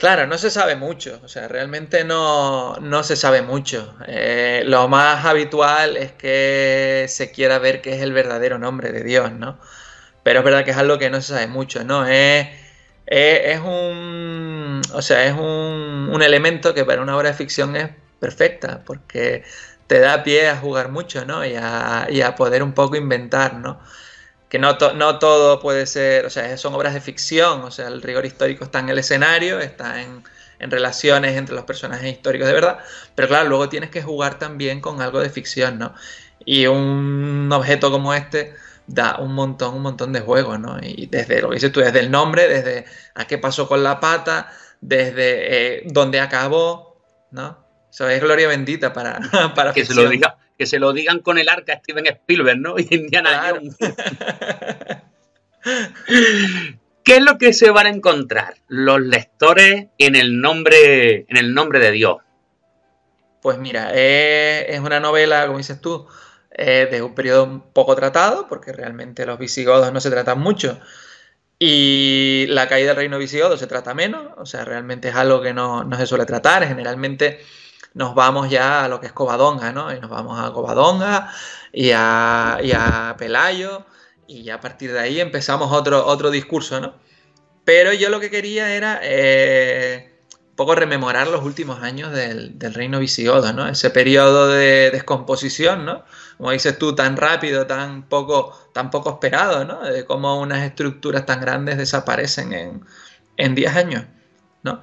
Claro, 0.03 0.27
no 0.27 0.37
se 0.37 0.51
sabe 0.51 0.75
mucho, 0.75 1.21
o 1.23 1.29
sea, 1.29 1.47
realmente 1.47 2.03
no, 2.03 2.77
se 3.05 3.14
sabe 3.14 3.40
mucho. 3.40 3.95
Eh, 4.09 4.64
lo 4.66 4.88
más 4.88 5.25
habitual 5.25 5.97
es 5.97 6.11
que 6.11 7.07
se 7.09 7.31
quiera 7.31 7.61
ver 7.61 7.81
qué 7.83 7.95
es 7.95 8.03
el 8.03 8.12
verdadero 8.12 8.59
nombre 8.59 8.90
de 8.90 9.05
Dios, 9.05 9.31
¿no? 9.31 9.61
Pero 10.25 10.40
es 10.40 10.45
verdad 10.45 10.64
que 10.64 10.73
es 10.73 10.77
algo 10.77 10.99
que 10.99 11.09
no 11.09 11.21
se 11.21 11.35
sabe 11.35 11.47
mucho, 11.47 11.85
¿no? 11.85 12.05
Es, 12.05 12.49
es, 13.07 13.61
un, 13.61 14.83
o 14.92 15.03
sea, 15.03 15.25
es 15.25 15.35
un, 15.35 16.11
un, 16.12 16.23
elemento 16.23 16.75
que 16.75 16.85
para 16.85 17.01
una 17.01 17.16
obra 17.16 17.29
de 17.29 17.35
ficción 17.37 17.77
es 17.77 17.90
perfecta, 18.18 18.83
porque 18.85 19.45
te 19.92 20.00
da 20.00 20.22
pie 20.22 20.48
a 20.48 20.57
jugar 20.57 20.88
mucho, 20.88 21.26
¿no? 21.26 21.44
Y 21.44 21.55
a, 21.55 22.07
y 22.09 22.22
a 22.22 22.35
poder 22.35 22.62
un 22.62 22.72
poco 22.72 22.96
inventar, 22.96 23.57
¿no? 23.57 23.78
que 24.48 24.59
no, 24.59 24.78
todo 25.18 25.61
puede 25.61 25.85
ser, 25.87 26.24
o 26.24 26.31
sea, 26.31 26.57
son 26.57 26.74
obras 26.74 26.94
de 26.94 27.02
ficción, 27.02 27.61
o 27.61 27.70
sea, 27.70 27.88
el 27.88 28.00
rigor 28.00 28.24
histórico 28.24 28.64
está 28.64 28.78
en 28.78 28.88
el 28.88 28.98
escenario, 28.98 29.61
está 29.61 30.00
en, 30.00 30.22
relaciones 30.61 31.37
entre 31.37 31.55
los 31.55 31.64
personajes 31.64 32.11
históricos 32.11 32.46
de 32.48 32.55
verdad, 32.55 32.78
pero 33.14 33.28
claro, 33.28 33.48
luego 33.50 33.68
tienes 33.68 33.90
que 33.90 34.02
jugar 34.02 34.38
también 34.38 34.81
con 34.81 35.02
algo 35.02 35.20
de 35.20 35.28
ficción, 35.28 35.78
¿no? 35.78 35.94
Y 36.44 36.66
un 36.66 37.50
objeto 37.52 37.90
como 37.90 38.14
este 38.14 38.55
da 38.87 39.18
un 39.18 39.35
montón, 39.35 39.74
un 39.74 39.83
montón 39.83 40.12
de 40.12 40.20
juegos, 40.20 40.59
¿no? 40.59 40.78
Y 40.81 41.07
desde 41.07 41.42
lo 41.42 41.50
que 41.50 41.57
dices 41.57 41.72
tú, 41.72 41.81
desde 41.81 42.00
el 42.00 42.11
nombre, 42.11 42.48
desde 42.48 42.87
a 43.14 43.26
qué 43.26 43.37
pasó 43.38 43.68
con 43.68 43.83
la 43.83 44.00
pata, 44.00 44.52
desde 44.81 45.81
eh, 45.81 45.83
dónde 45.87 46.20
acabó, 46.20 46.98
¿no? 47.31 47.62
Eso 47.92 48.09
es 48.09 48.22
gloria 48.22 48.48
bendita 48.48 48.94
para, 48.94 49.20
para 49.55 49.74
que 49.74 49.85
se 49.85 49.94
lo 49.94 50.09
diga 50.09 50.38
que 50.57 50.64
se 50.66 50.78
lo 50.78 50.92
digan 50.94 51.18
con 51.18 51.38
el 51.38 51.48
arca 51.48 51.78
Steven 51.78 52.07
Spielberg, 52.07 52.59
¿no? 52.59 52.76
Y 52.78 52.88
Indiana 52.90 53.50
Jones. 53.50 53.76
¿Qué 57.05 57.16
es 57.16 57.22
lo 57.22 57.37
que 57.37 57.52
se 57.52 57.70
van 57.70 57.87
a 57.87 57.90
encontrar 57.90 58.55
los 58.68 59.00
lectores 59.00 59.88
en 59.98 60.16
el 60.16 60.40
nombre, 60.40 61.26
en 61.28 61.37
el 61.37 61.52
nombre 61.52 61.81
de 61.81 61.90
Dios? 61.90 62.16
Pues 63.42 63.59
mira, 63.59 63.92
es 63.92 64.78
una 64.81 65.00
novela, 65.00 65.46
como 65.46 65.59
dices 65.59 65.81
tú, 65.81 66.07
de 66.57 67.02
un 67.02 67.14
periodo 67.14 67.66
poco 67.72 67.96
tratado, 67.96 68.46
porque 68.48 68.72
realmente 68.72 69.26
los 69.26 69.37
visigodos 69.38 69.92
no 69.92 70.00
se 70.00 70.11
tratan 70.11 70.38
mucho. 70.38 70.78
Y 71.59 72.46
la 72.50 72.68
caída 72.68 72.88
del 72.88 72.96
reino 72.96 73.18
visigodo 73.18 73.57
se 73.57 73.66
trata 73.66 73.94
menos, 73.94 74.28
o 74.37 74.46
sea, 74.46 74.64
realmente 74.64 75.09
es 75.09 75.16
algo 75.16 75.42
que 75.42 75.52
no, 75.52 75.83
no 75.83 75.96
se 75.96 76.07
suele 76.07 76.24
tratar. 76.24 76.66
Generalmente 76.68 77.40
nos 77.94 78.14
vamos 78.14 78.50
ya 78.50 78.85
a 78.85 78.88
lo 78.88 79.00
que 79.00 79.07
es 79.07 79.12
Covadonga, 79.12 79.72
¿no? 79.72 79.94
Y 79.94 80.00
nos 80.00 80.11
vamos 80.11 80.38
a 80.38 80.52
Covadonga 80.52 81.33
y 81.72 81.90
a, 81.94 82.59
y 82.62 82.72
a 82.72 83.14
Pelayo 83.18 83.85
y 84.26 84.50
a 84.50 84.61
partir 84.61 84.92
de 84.92 85.00
ahí 85.00 85.20
empezamos 85.20 85.72
otro, 85.72 86.07
otro 86.07 86.31
discurso, 86.31 86.81
¿no? 86.81 86.94
Pero 87.64 87.92
yo 87.92 88.09
lo 88.09 88.20
que 88.20 88.31
quería 88.31 88.74
era 88.74 89.00
eh, 89.02 90.12
un 90.50 90.57
poco 90.57 90.74
rememorar 90.74 91.28
los 91.28 91.44
últimos 91.44 91.83
años 91.83 92.12
del, 92.12 92.57
reino 92.61 92.98
visigodo, 92.98 93.52
¿no? 93.52 93.68
Ese 93.68 93.90
periodo 93.90 94.48
de 94.48 94.90
descomposición, 94.90 95.85
¿no? 95.85 96.05
Como 96.38 96.50
dices 96.50 96.78
tú, 96.78 96.94
tan 96.94 97.16
rápido, 97.16 97.66
tan 97.66 98.09
poco, 98.09 98.59
tan 98.72 98.90
poco 98.90 99.11
esperado, 99.11 99.64
¿no? 99.64 99.83
De 99.83 100.05
cómo 100.05 100.40
unas 100.40 100.62
estructuras 100.64 101.26
tan 101.26 101.40
grandes 101.40 101.78
desaparecen 101.78 102.52
en, 102.52 102.85
en 103.37 103.55
10 103.55 103.76
años, 103.76 104.05
¿no? 104.62 104.83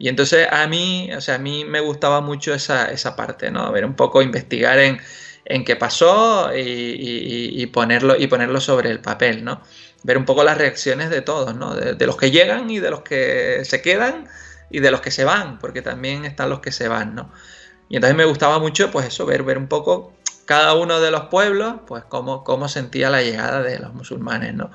Y 0.00 0.08
entonces 0.08 0.48
a 0.50 0.66
mí, 0.66 1.10
o 1.14 1.20
sea, 1.20 1.36
a 1.36 1.38
mí 1.38 1.64
me 1.64 1.78
gustaba 1.80 2.20
mucho 2.20 2.54
esa, 2.54 2.90
esa 2.90 3.14
parte, 3.14 3.50
¿no? 3.52 3.70
Ver 3.70 3.84
un 3.84 3.94
poco, 3.94 4.22
investigar 4.22 4.78
en, 4.80 4.98
en 5.44 5.64
qué 5.64 5.76
pasó 5.76 6.50
y, 6.56 7.66
ponerlo, 7.66 8.16
y 8.18 8.26
ponerlo 8.26 8.60
sobre 8.60 8.90
el 8.90 9.00
papel, 9.00 9.44
¿no? 9.44 9.62
ver 10.02 10.16
un 10.18 10.24
poco 10.24 10.44
las 10.44 10.56
reacciones 10.56 11.10
de 11.10 11.20
todos, 11.20 11.54
¿no? 11.54 11.74
De, 11.74 12.06
los 12.06 12.16
que 12.16 12.30
llegan 12.30 12.70
y 12.70 12.78
de 12.78 12.90
los 12.90 13.02
que 13.02 13.62
se 13.64 13.82
quedan 13.82 14.28
y 14.70 14.80
de 14.80 14.90
los 14.90 15.00
que 15.00 15.10
se 15.10 15.24
van, 15.24 15.58
porque 15.58 15.82
también 15.82 16.24
están 16.24 16.48
los 16.48 16.60
que 16.60 16.72
se 16.72 16.88
van, 16.88 17.14
¿no? 17.14 17.30
Y 17.88 17.96
entonces 17.96 18.16
me 18.16 18.24
gustaba 18.24 18.58
mucho, 18.58 18.90
pues 18.90 19.08
eso, 19.08 19.26
ver, 19.26 19.42
ver 19.42 19.58
un 19.58 19.68
poco 19.68 20.14
cada 20.46 20.74
uno 20.74 21.00
de 21.00 21.10
los 21.10 21.26
pueblos, 21.26 21.74
pues 21.86 22.04
cómo, 22.04 22.44
cómo 22.44 22.68
sentía 22.68 23.10
la 23.10 23.22
llegada 23.22 23.62
de 23.62 23.78
los 23.78 23.92
musulmanes, 23.94 24.54
¿no? 24.54 24.70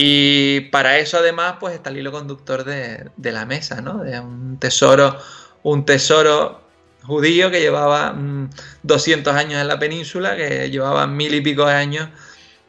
Y 0.00 0.60
para 0.70 0.98
eso 0.98 1.18
además, 1.18 1.56
pues 1.58 1.74
está 1.74 1.90
el 1.90 1.96
hilo 1.96 2.12
conductor 2.12 2.62
de, 2.62 3.10
de 3.16 3.32
la 3.32 3.46
mesa, 3.46 3.80
¿no? 3.80 3.98
De 3.98 4.20
un 4.20 4.56
tesoro, 4.60 5.18
un 5.64 5.84
tesoro 5.84 6.60
judío 7.02 7.50
que 7.50 7.58
llevaba 7.58 8.16
200 8.84 9.34
mm, 9.34 9.36
años 9.36 9.60
en 9.60 9.66
la 9.66 9.80
península, 9.80 10.36
que 10.36 10.70
llevaba 10.70 11.08
mil 11.08 11.34
y 11.34 11.40
pico 11.40 11.66
de 11.66 11.72
años 11.72 12.10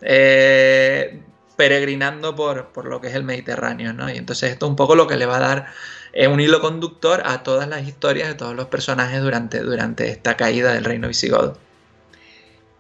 eh, 0.02 1.22
peregrinando 1.56 2.36
por, 2.36 2.86
lo 2.86 3.00
que 3.00 3.10
es 3.10 3.14
el 3.14 3.26
Mediterráneo, 3.26 3.94
¿no? 3.94 4.10
Y 4.10 4.18
entonces 4.18 4.52
esto 4.52 4.66
es 4.66 4.72
un 4.72 4.76
poco 4.76 4.96
lo 4.96 5.06
que 5.06 5.16
le 5.16 5.28
va 5.28 5.38
a 5.38 5.40
dar 5.40 5.68
eh, 6.14 6.28
un 6.28 6.40
hilo 6.40 6.60
conductor 6.62 7.22
a 7.26 7.44
todas 7.44 7.68
las 7.68 7.88
historias 7.88 8.28
de 8.28 8.34
todos 8.34 8.56
los 8.56 8.66
personajes 8.70 9.22
durante, 9.22 9.60
durante 9.60 10.10
esta 10.10 10.36
caída 10.36 10.74
del 10.74 10.84
reino 10.84 11.08
visigodo. 11.08 11.60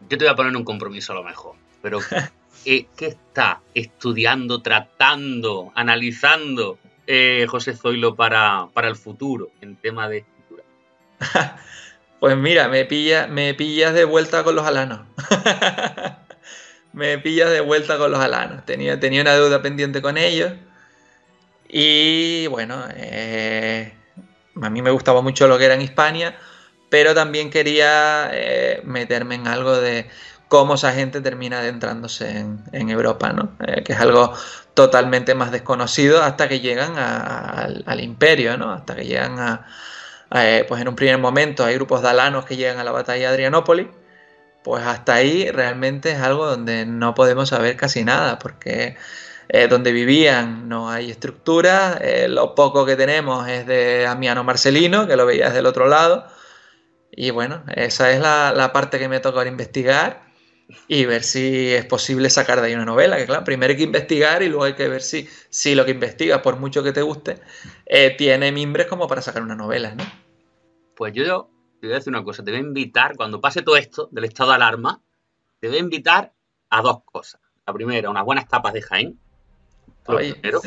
Yo 0.09 0.17
te 0.17 0.25
voy 0.25 0.33
a 0.33 0.35
poner 0.35 0.55
un 0.55 0.63
compromiso 0.63 1.13
a 1.13 1.17
lo 1.17 1.23
mejor, 1.23 1.53
pero 1.83 1.99
¿qué, 2.63 2.87
está 2.99 3.61
estudiando, 3.73 4.61
tratando, 4.61 5.71
analizando 5.75 6.77
eh, 7.07 7.45
José 7.49 7.75
Zoilo 7.75 8.15
para, 8.15 8.67
para 8.73 8.87
el 8.87 8.95
futuro 8.95 9.49
en 9.61 9.75
tema 9.75 10.09
de 10.09 10.19
escritura? 10.19 10.63
pues 12.19 12.37
mira, 12.37 12.67
me, 12.67 12.85
pilla, 12.85 13.27
me 13.27 13.53
pillas 13.53 13.93
de 13.93 14.05
vuelta 14.05 14.43
con 14.43 14.55
los 14.55 14.65
alanos. 14.65 15.01
me 16.93 17.17
pillas 17.19 17.49
de 17.51 17.61
vuelta 17.61 17.97
con 17.97 18.11
los 18.11 18.19
alanos. 18.19 18.65
Tenía, 18.65 18.99
tenía 18.99 19.21
una 19.21 19.33
deuda 19.33 19.61
pendiente 19.61 20.01
con 20.01 20.17
ellos. 20.17 20.53
Y 21.67 22.47
bueno, 22.47 22.83
eh, 22.95 23.93
a 24.61 24.69
mí 24.69 24.81
me 24.81 24.91
gustaba 24.91 25.21
mucho 25.21 25.47
lo 25.47 25.57
que 25.57 25.65
era 25.65 25.75
en 25.75 25.81
Hispania, 25.81 26.35
pero 26.89 27.13
también 27.13 27.51
quería 27.51 28.31
eh, 28.33 28.81
meterme 28.83 29.35
en 29.35 29.47
algo 29.47 29.79
de 29.79 30.09
cómo 30.49 30.75
esa 30.75 30.91
gente 30.91 31.21
termina 31.21 31.59
adentrándose 31.59 32.45
en, 32.73 32.89
Europa, 32.89 33.31
¿no? 33.31 33.53
Eh, 33.65 33.83
que 33.83 33.93
es 33.93 33.99
algo 33.99 34.33
totalmente 34.73 35.35
más 35.35 35.51
desconocido 35.51 36.21
hasta 36.21 36.49
que 36.49 36.59
llegan 36.59 36.97
al, 36.97 37.99
imperio, 38.01 38.57
¿no? 38.57 38.73
Hasta 38.73 38.95
que 38.95 39.05
llegan 39.05 39.39
a, 39.39 39.65
pues 40.67 40.81
en 40.81 40.89
un 40.89 40.95
primer 40.95 41.17
momento 41.19 41.63
hay 41.63 41.75
grupos 41.75 42.01
de 42.01 42.09
alanos 42.09 42.45
que 42.45 42.57
llegan 42.57 42.79
a 42.79 42.83
la 42.83 42.91
batalla 42.91 43.29
de 43.29 43.35
Adrianópolis 43.35 43.87
pues 44.63 44.83
hasta 44.85 45.15
ahí 45.15 45.49
realmente 45.51 46.11
es 46.11 46.19
algo 46.19 46.45
donde 46.45 46.85
no 46.85 47.15
podemos 47.15 47.49
saber 47.49 47.75
casi 47.77 48.03
nada, 48.03 48.39
porque 48.39 48.97
eh, 49.49 49.67
donde 49.67 49.91
vivían 49.91 50.67
no 50.69 50.89
hay 50.89 51.09
estructura, 51.11 51.97
eh, 52.01 52.27
lo 52.27 52.55
poco 52.55 52.85
que 52.85 52.95
tenemos 52.95 53.47
es 53.47 53.65
de 53.65 54.05
Amiano 54.07 54.43
Marcelino, 54.43 55.07
que 55.07 55.15
lo 55.15 55.25
veías 55.25 55.53
del 55.53 55.65
otro 55.65 55.87
lado, 55.87 56.27
y 57.11 57.31
bueno, 57.31 57.63
esa 57.75 58.11
es 58.11 58.19
la, 58.19 58.71
parte 58.73 58.99
que 58.99 59.09
me 59.09 59.19
toca 59.19 59.39
ahora 59.39 59.49
investigar 59.49 60.28
y 60.87 61.05
ver 61.05 61.23
si 61.23 61.69
es 61.73 61.85
posible 61.85 62.29
sacar 62.29 62.61
de 62.61 62.67
ahí 62.67 62.73
una 62.75 62.85
novela, 62.85 63.17
que 63.17 63.25
claro, 63.25 63.43
primero 63.43 63.71
hay 63.71 63.77
que 63.77 63.83
investigar 63.83 64.43
y 64.43 64.49
luego 64.49 64.65
hay 64.65 64.75
que 64.75 64.87
ver 64.87 65.01
si, 65.01 65.27
si 65.49 65.75
lo 65.75 65.85
que 65.85 65.91
investigas, 65.91 66.41
por 66.41 66.57
mucho 66.57 66.83
que 66.83 66.91
te 66.91 67.01
guste, 67.01 67.39
eh, 67.85 68.15
tiene 68.17 68.51
mimbres 68.51 68.87
como 68.87 69.07
para 69.07 69.21
sacar 69.21 69.41
una 69.41 69.55
novela, 69.55 69.95
¿no? 69.95 70.03
Pues 70.95 71.13
yo 71.13 71.49
te 71.79 71.87
voy 71.87 71.93
a 71.93 71.97
decir 71.97 72.11
una 72.11 72.23
cosa, 72.23 72.43
te 72.43 72.51
voy 72.51 72.59
a 72.59 72.63
invitar, 72.63 73.15
cuando 73.15 73.41
pase 73.41 73.61
todo 73.61 73.77
esto 73.77 74.09
del 74.11 74.25
estado 74.25 74.49
de 74.51 74.55
alarma, 74.57 75.01
te 75.59 75.67
voy 75.67 75.77
a 75.77 75.81
invitar 75.81 76.33
a 76.69 76.81
dos 76.81 77.03
cosas. 77.03 77.41
La 77.65 77.73
primera, 77.73 78.09
unas 78.09 78.25
buenas 78.25 78.47
tapas 78.47 78.73
de 78.73 78.81
Jaén. 78.81 79.19
Primero, 80.05 80.61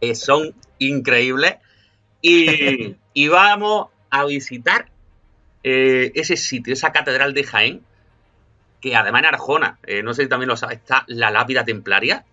que 0.00 0.14
son 0.14 0.54
increíbles. 0.78 1.56
Y, 2.22 3.28
vamos 3.28 3.88
a 4.10 4.24
visitar 4.24 4.90
eh, 5.62 6.12
ese 6.14 6.36
sitio, 6.36 6.72
esa 6.72 6.92
catedral 6.92 7.34
de 7.34 7.44
Jaén, 7.44 7.84
que 8.86 8.94
además 8.94 9.20
en 9.20 9.26
Arjona, 9.26 9.78
eh, 9.84 10.02
no 10.04 10.14
sé 10.14 10.22
si 10.22 10.28
también 10.28 10.48
lo 10.48 10.56
sabes, 10.56 10.78
está 10.78 11.02
la 11.08 11.32
lápida 11.32 11.64
templaria, 11.64 12.24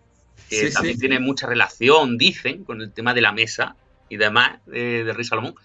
que 0.49 0.69
también 0.69 0.99
tiene 0.99 1.19
mucha 1.19 1.47
relación, 1.47 2.17
dicen, 2.19 2.63
con 2.63 2.81
el 2.81 2.91
tema 2.91 3.15
de 3.15 3.21
la 3.21 3.31
mesa 3.31 3.75
y 4.07 4.17
demás 4.17 4.59
eh, 4.71 5.01
de 5.03 5.13
Rey 5.13 5.25
Salomón 5.25 5.55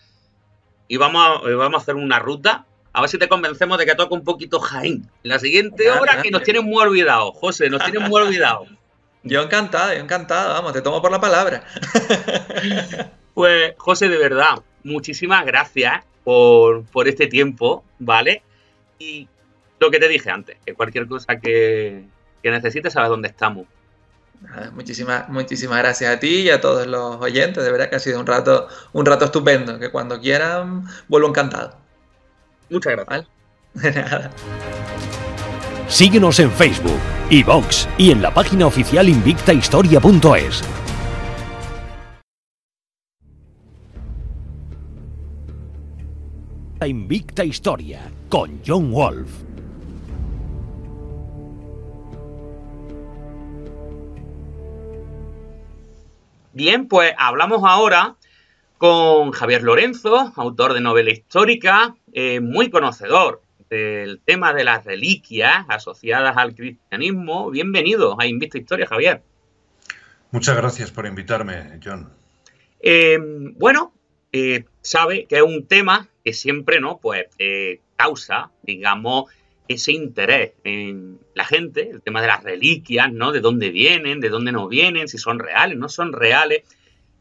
y 0.88 0.96
vamos 0.96 1.22
a, 1.22 1.48
eh, 1.48 1.55
vamos 1.55 1.81
a 1.81 1.83
hacer 1.83 1.94
una 1.94 2.18
ruta. 2.18 2.64
A 2.94 3.03
ver 3.03 3.11
si 3.11 3.18
te 3.18 3.29
convencemos 3.29 3.77
de 3.77 3.85
que 3.85 3.94
toque 3.94 4.14
un 4.14 4.24
poquito 4.24 4.59
Jaén. 4.59 5.09
La 5.22 5.38
siguiente 5.38 5.90
hora 5.90 6.22
que 6.22 6.31
nos 6.31 6.42
tienen 6.42 6.64
muy 6.64 6.83
olvidados, 6.83 7.37
José, 7.37 7.68
nos 7.68 7.85
tienen 7.85 8.09
muy 8.09 8.22
olvidados. 8.22 8.68
Yo 9.22 9.42
encantado, 9.42 9.92
yo 9.92 9.98
encantado, 9.98 10.55
vamos, 10.55 10.72
te 10.72 10.81
tomo 10.81 11.03
por 11.03 11.11
la 11.11 11.20
palabra. 11.20 11.64
Pues, 13.35 13.74
José, 13.77 14.09
de 14.09 14.18
verdad, 14.18 14.64
muchísimas 14.83 15.46
gracias 15.46 16.05
por, 16.24 16.85
este 17.07 17.29
tiempo, 17.29 17.85
¿vale? 18.01 18.42
Y 18.98 19.29
lo 19.80 19.90
que 19.90 19.98
te 19.98 20.08
dije 20.08 20.30
antes, 20.30 20.56
que 20.64 20.74
cualquier 20.74 21.06
cosa 21.06 21.36
que, 21.36 22.04
que 22.42 22.50
necesites, 22.50 22.92
sabes 22.92 23.10
dónde 23.10 23.28
estamos 23.28 23.66
muchísimas, 24.72 25.28
muchísimas 25.28 25.78
gracias 25.78 26.14
a 26.14 26.18
ti 26.18 26.42
y 26.42 26.50
a 26.50 26.60
todos 26.60 26.86
los 26.86 27.16
oyentes. 27.16 27.64
De 27.64 27.70
verdad 27.70 27.90
que 27.90 27.96
ha 27.96 28.00
sido 28.00 28.20
un 28.20 28.26
rato, 28.26 28.68
un 28.92 29.06
rato 29.06 29.26
estupendo. 29.26 29.78
Que 29.78 29.90
cuando 29.90 30.20
quieran, 30.20 30.84
vuelvo 31.08 31.28
encantado. 31.28 31.76
Muchas 32.70 32.92
gracias. 32.94 33.26
Nada. 33.94 34.30
Síguenos 35.88 36.38
en 36.38 36.50
Facebook, 36.50 37.00
iVox 37.30 37.88
y 37.96 38.10
en 38.10 38.20
la 38.20 38.32
página 38.32 38.66
oficial 38.66 39.08
invictahistoria.es. 39.08 40.62
Invicta 46.80 47.44
Historia 47.44 48.00
con 48.28 48.60
John 48.64 48.92
Wolf. 48.92 49.47
Bien, 56.58 56.88
pues 56.88 57.14
hablamos 57.16 57.62
ahora 57.64 58.16
con 58.78 59.30
Javier 59.30 59.62
Lorenzo, 59.62 60.32
autor 60.34 60.74
de 60.74 60.80
novela 60.80 61.12
histórica, 61.12 61.94
eh, 62.12 62.40
muy 62.40 62.68
conocedor 62.68 63.42
del 63.70 64.20
tema 64.24 64.52
de 64.52 64.64
las 64.64 64.84
reliquias 64.84 65.64
asociadas 65.68 66.36
al 66.36 66.56
cristianismo. 66.56 67.48
Bienvenido 67.52 68.20
a 68.20 68.26
Invista 68.26 68.58
Historia, 68.58 68.88
Javier. 68.88 69.22
Muchas 70.32 70.56
gracias 70.56 70.90
por 70.90 71.06
invitarme, 71.06 71.78
John. 71.80 72.10
Eh, 72.80 73.18
bueno, 73.54 73.92
eh, 74.32 74.64
sabe 74.80 75.26
que 75.26 75.36
es 75.36 75.42
un 75.42 75.68
tema 75.68 76.08
que 76.24 76.32
siempre, 76.32 76.80
¿no? 76.80 76.98
Pues 76.98 77.26
causa, 77.94 78.50
digamos, 78.64 79.30
ese 79.68 79.92
interés 79.92 80.54
en 80.64 81.20
la 81.35 81.44
gente, 81.44 81.90
el 81.90 82.00
tema 82.00 82.22
de 82.22 82.26
las 82.26 82.42
reliquias, 82.42 83.12
¿no? 83.12 83.33
De 83.33 83.40
dónde 83.40 83.70
vienen, 83.70 84.18
de 84.18 84.31
dónde 84.31 84.50
no 84.50 84.66
vienen, 84.66 85.09
si 85.09 85.18
son 85.18 85.38
reales, 85.38 85.78
no 85.78 85.90
son 85.90 86.12
reales. 86.14 86.62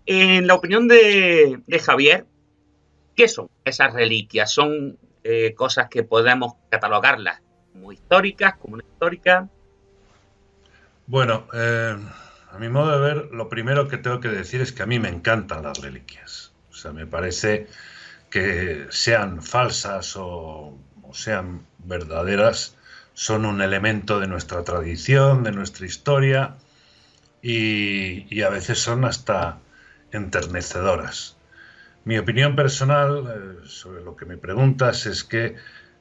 En 0.05 0.47
la 0.47 0.55
opinión 0.55 0.87
de, 0.87 1.61
Javier, 1.85 2.25
¿qué 3.15 3.27
son 3.27 3.49
esas 3.65 3.93
reliquias? 3.93 4.49
¿Son 4.49 4.97
eh, 5.23 5.53
cosas 5.55 5.89
que 5.89 6.03
podemos 6.03 6.53
catalogarlas 6.69 7.41
como 7.73 7.91
históricas, 7.91 8.55
como 8.57 8.77
no 8.77 8.83
históricas? 8.83 9.49
Bueno, 11.05 11.47
eh, 11.53 11.97
a 12.49 12.57
mi 12.57 12.69
modo 12.69 12.97
de 12.97 13.13
ver, 13.13 13.29
lo 13.33 13.49
primero 13.49 13.89
que 13.89 13.97
tengo 13.97 14.21
que 14.21 14.29
decir 14.29 14.61
es 14.61 14.71
que 14.71 14.83
a 14.83 14.85
mí 14.85 14.99
me 14.99 15.09
encantan 15.09 15.63
las 15.63 15.81
reliquias. 15.81 16.53
O 16.69 16.73
sea, 16.73 16.93
me 16.93 17.05
parece 17.05 17.67
que 18.29 18.87
sean 18.89 19.41
falsas 19.41 20.15
o 20.15 20.77
sean 21.11 21.65
verdaderas, 21.87 22.75
son 23.13 23.45
un 23.45 23.61
elemento 23.61 24.19
de 24.19 24.27
nuestra 24.27 24.63
tradición, 24.63 25.43
de 25.43 25.51
nuestra 25.51 25.85
historia 25.85 26.55
y, 27.41 28.41
a 28.41 28.49
veces 28.49 28.79
son 28.79 29.05
hasta 29.05 29.59
enternecedoras. 30.11 31.35
Mi 32.05 32.17
opinión 32.17 32.55
personal 32.55 33.25
eh, 33.27 33.67
sobre 33.67 34.03
lo 34.03 34.15
que 34.15 34.25
me 34.25 34.37
preguntas 34.37 35.05
es 35.05 35.23
que 35.23 35.55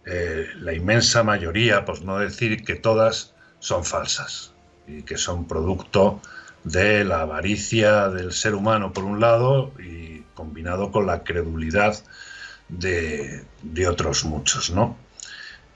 eh, 0.05 0.47
la 0.61 0.73
inmensa 0.75 1.23
mayoría, 1.23 1.85
por 1.85 2.03
no 2.03 2.19
decir 2.19 2.65
que 2.65 2.75
todas, 2.75 3.35
son 3.59 3.85
falsas 3.85 4.53
y 4.87 5.03
que 5.03 5.17
son 5.17 5.49
producto 5.49 6.21
de 6.65 7.05
la 7.05 7.23
avaricia 7.23 8.09
del 8.11 8.33
ser 8.33 8.55
humano 8.55 8.93
por 8.93 9.05
un 9.05 9.21
lado 9.21 9.73
y 9.79 10.21
combinado 10.35 10.93
con 10.93 11.07
la 11.07 11.25
credulidad 11.25 11.97
de, 12.69 13.45
de 13.63 13.89
otros 13.89 14.25
muchos, 14.25 14.71
¿no? 14.71 14.97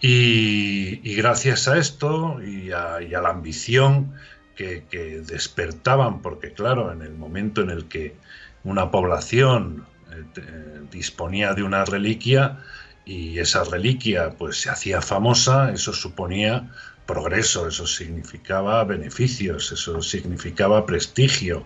Y, 0.00 1.14
gracias 1.16 1.68
a 1.68 1.78
esto 1.78 2.40
y 2.42 2.70
a, 2.72 3.00
la 3.00 3.28
ambición 3.28 4.14
que, 4.56 4.82
despertaban, 5.26 6.20
porque 6.22 6.52
claro, 6.52 6.92
en 6.92 7.02
el 7.02 7.12
momento 7.12 7.62
en 7.62 7.70
el 7.70 7.86
que 7.86 8.16
una 8.64 8.90
población 8.90 9.86
eh, 10.10 10.24
eh, 10.36 10.80
disponía 10.90 11.54
de 11.54 11.62
una 11.62 11.84
reliquia 11.84 12.58
y 13.06 13.38
esa 13.38 13.64
reliquia 13.64 14.30
pues 14.36 14.60
se 14.60 14.70
hacía 14.70 15.00
famosa, 15.00 15.72
eso 15.72 15.94
suponía 15.94 16.70
progreso, 17.06 17.68
eso 17.68 17.86
significaba 17.86 18.84
beneficios, 18.84 19.72
eso 19.72 20.02
significaba 20.02 20.84
prestigio 20.84 21.64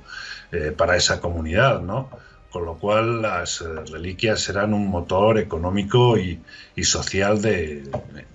eh, 0.52 0.72
para 0.76 0.96
esa 0.96 1.20
comunidad, 1.20 1.82
¿no? 1.82 2.10
Con 2.54 2.66
lo 2.66 2.78
cual 2.78 3.20
las 3.20 3.62
eh, 3.62 3.64
reliquias 3.90 4.48
eran 4.48 4.74
un 4.74 4.86
motor 4.86 5.38
económico 5.38 6.16
y, 6.16 6.38
social 6.84 7.42
de, 7.42 7.82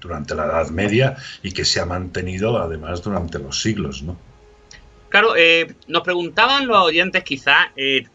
durante 0.02 0.36
la 0.36 0.44
Edad 0.44 0.70
Media 0.72 1.16
y 1.42 1.54
que 1.54 1.64
se 1.64 1.80
ha 1.80 1.86
mantenido 1.86 2.58
además 2.58 3.02
durante 3.02 3.40
los 3.40 3.62
siglos, 3.62 4.04
¿no? 4.04 4.18
Claro, 5.08 5.38
eh, 5.38 5.74
nos 5.88 6.02
preguntaban 6.02 6.68
los 6.68 6.80
oyentes 6.80 7.24
quizás 7.24 7.68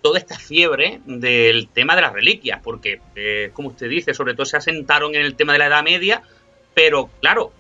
toda 0.03 0.19
esta 0.19 0.39
fiebre 0.39 1.01
del 1.07 1.69
tema 1.69 1.97
de 1.97 2.03
las 2.03 2.13
reliquias, 2.13 2.61
porque, 2.63 3.01
como 3.55 3.69
usted 3.69 3.89
dice, 3.89 4.13
sobre 4.13 4.35
todo 4.35 4.45
se 4.45 4.59
asentaron 4.59 5.15
en 5.15 5.23
el 5.23 5.35
tema 5.37 5.55
de 5.55 5.61
la 5.61 5.69
Edad 5.69 5.83
Media, 5.83 6.23
pero 6.75 7.09
claro, 7.23 7.55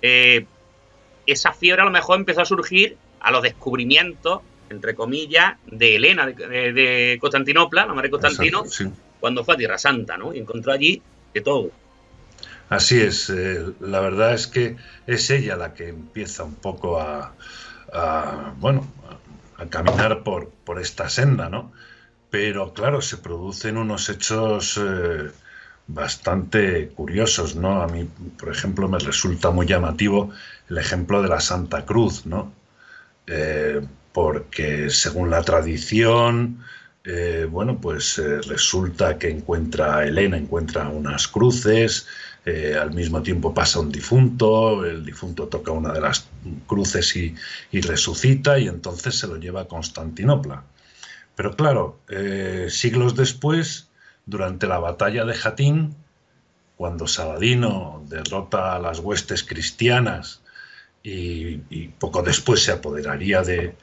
esa 1.25 1.53
fiebre 1.55 1.81
a 1.81 1.87
lo 1.87 1.91
mejor 1.91 2.19
empezó 2.19 2.43
a 2.43 2.45
surgir 2.45 2.99
a 3.21 3.31
los 3.31 3.41
descubrimientos, 3.41 4.43
entre 4.71 4.95
comillas, 4.95 5.57
de 5.67 5.97
Elena 5.97 6.27
de, 6.27 7.19
Constantinopla, 7.21 7.87
la 7.87 7.95
madre 7.95 8.11
Constantino, 8.11 8.65
cuando 9.21 9.45
fue 9.45 9.55
a 9.55 9.57
Tierra 9.57 9.79
Santa, 9.79 10.17
¿no? 10.17 10.35
Y 10.35 10.39
encontró 10.39 10.73
allí 10.73 11.01
de 11.33 11.41
todo. 11.41 11.71
Así 12.69 13.01
es, 13.01 13.31
eh, 13.31 13.65
la 13.81 14.01
verdad 14.01 14.35
es 14.35 14.47
que 14.47 14.77
es 15.07 15.31
ella 15.31 15.57
la 15.57 15.75
que 15.75 15.89
empieza 15.89 16.45
un 16.45 16.55
poco 16.55 16.99
a, 16.99 17.35
bueno, 18.59 18.87
a, 19.59 19.67
caminar 19.67 20.23
por, 20.23 20.51
por 20.65 20.81
esta 20.81 21.09
senda, 21.09 21.49
¿no? 21.49 21.73
Pero 22.31 22.73
claro, 22.73 23.01
se 23.01 23.19
producen 23.19 23.77
unos 23.77 24.09
hechos 24.09 24.81
eh, 24.83 25.31
bastante 25.87 26.89
curiosos, 26.89 27.55
¿no? 27.55 27.83
A 27.83 27.87
mí, 27.87 28.09
por 28.39 28.51
ejemplo, 28.51 28.89
me 28.89 28.99
resulta 28.99 29.51
muy 29.51 29.67
llamativo 29.67 30.31
el 30.69 30.79
ejemplo 30.79 31.23
de 31.23 31.29
la 31.29 31.41
Santa 31.41 31.85
Cruz, 31.85 32.27
¿no? 32.27 32.53
Eh, 33.27 33.87
porque 34.15 34.91
según 34.91 35.29
la 35.29 35.43
tradición, 35.43 36.65
eh, 37.03 37.49
bueno, 37.51 37.81
pues 37.81 38.17
eh, 38.19 38.41
resulta 38.43 39.19
que 39.19 39.29
encuentra 39.29 40.07
Elena, 40.07 40.39
encuentra 40.39 40.89
unas 40.89 41.29
cruces, 41.29 42.07
al 42.79 42.93
mismo 42.93 43.23
tiempo 43.23 43.55
pasa 43.55 43.81
un 43.81 43.91
difunto, 43.91 44.85
el 44.85 45.03
difunto 45.03 45.49
toca 45.49 45.73
una 45.73 45.95
de 45.95 46.01
las 46.03 46.29
cruces 46.67 47.17
y, 47.17 47.35
y 47.73 47.81
resucita 47.81 48.59
y 48.59 48.69
entonces 48.69 49.19
se 49.19 49.27
lo 49.27 49.37
lleva 49.37 49.63
a 49.63 49.65
Constantinopla. 49.65 50.63
Pero 51.37 51.57
claro, 51.57 52.01
siglos 52.69 53.17
después, 53.17 53.89
durante 54.27 54.67
la 54.67 54.79
batalla 54.79 55.25
de 55.25 55.35
Jatín, 55.35 55.97
cuando 56.77 57.07
Saladino 57.07 58.05
derrota 58.09 58.77
a 58.77 58.79
las 58.79 58.99
huestes 58.99 59.43
cristianas 59.43 60.43
y, 61.03 61.89
poco 61.99 62.23
después 62.23 62.63
se 62.63 62.73
apoderaría 62.73 63.43
de, 63.43 63.75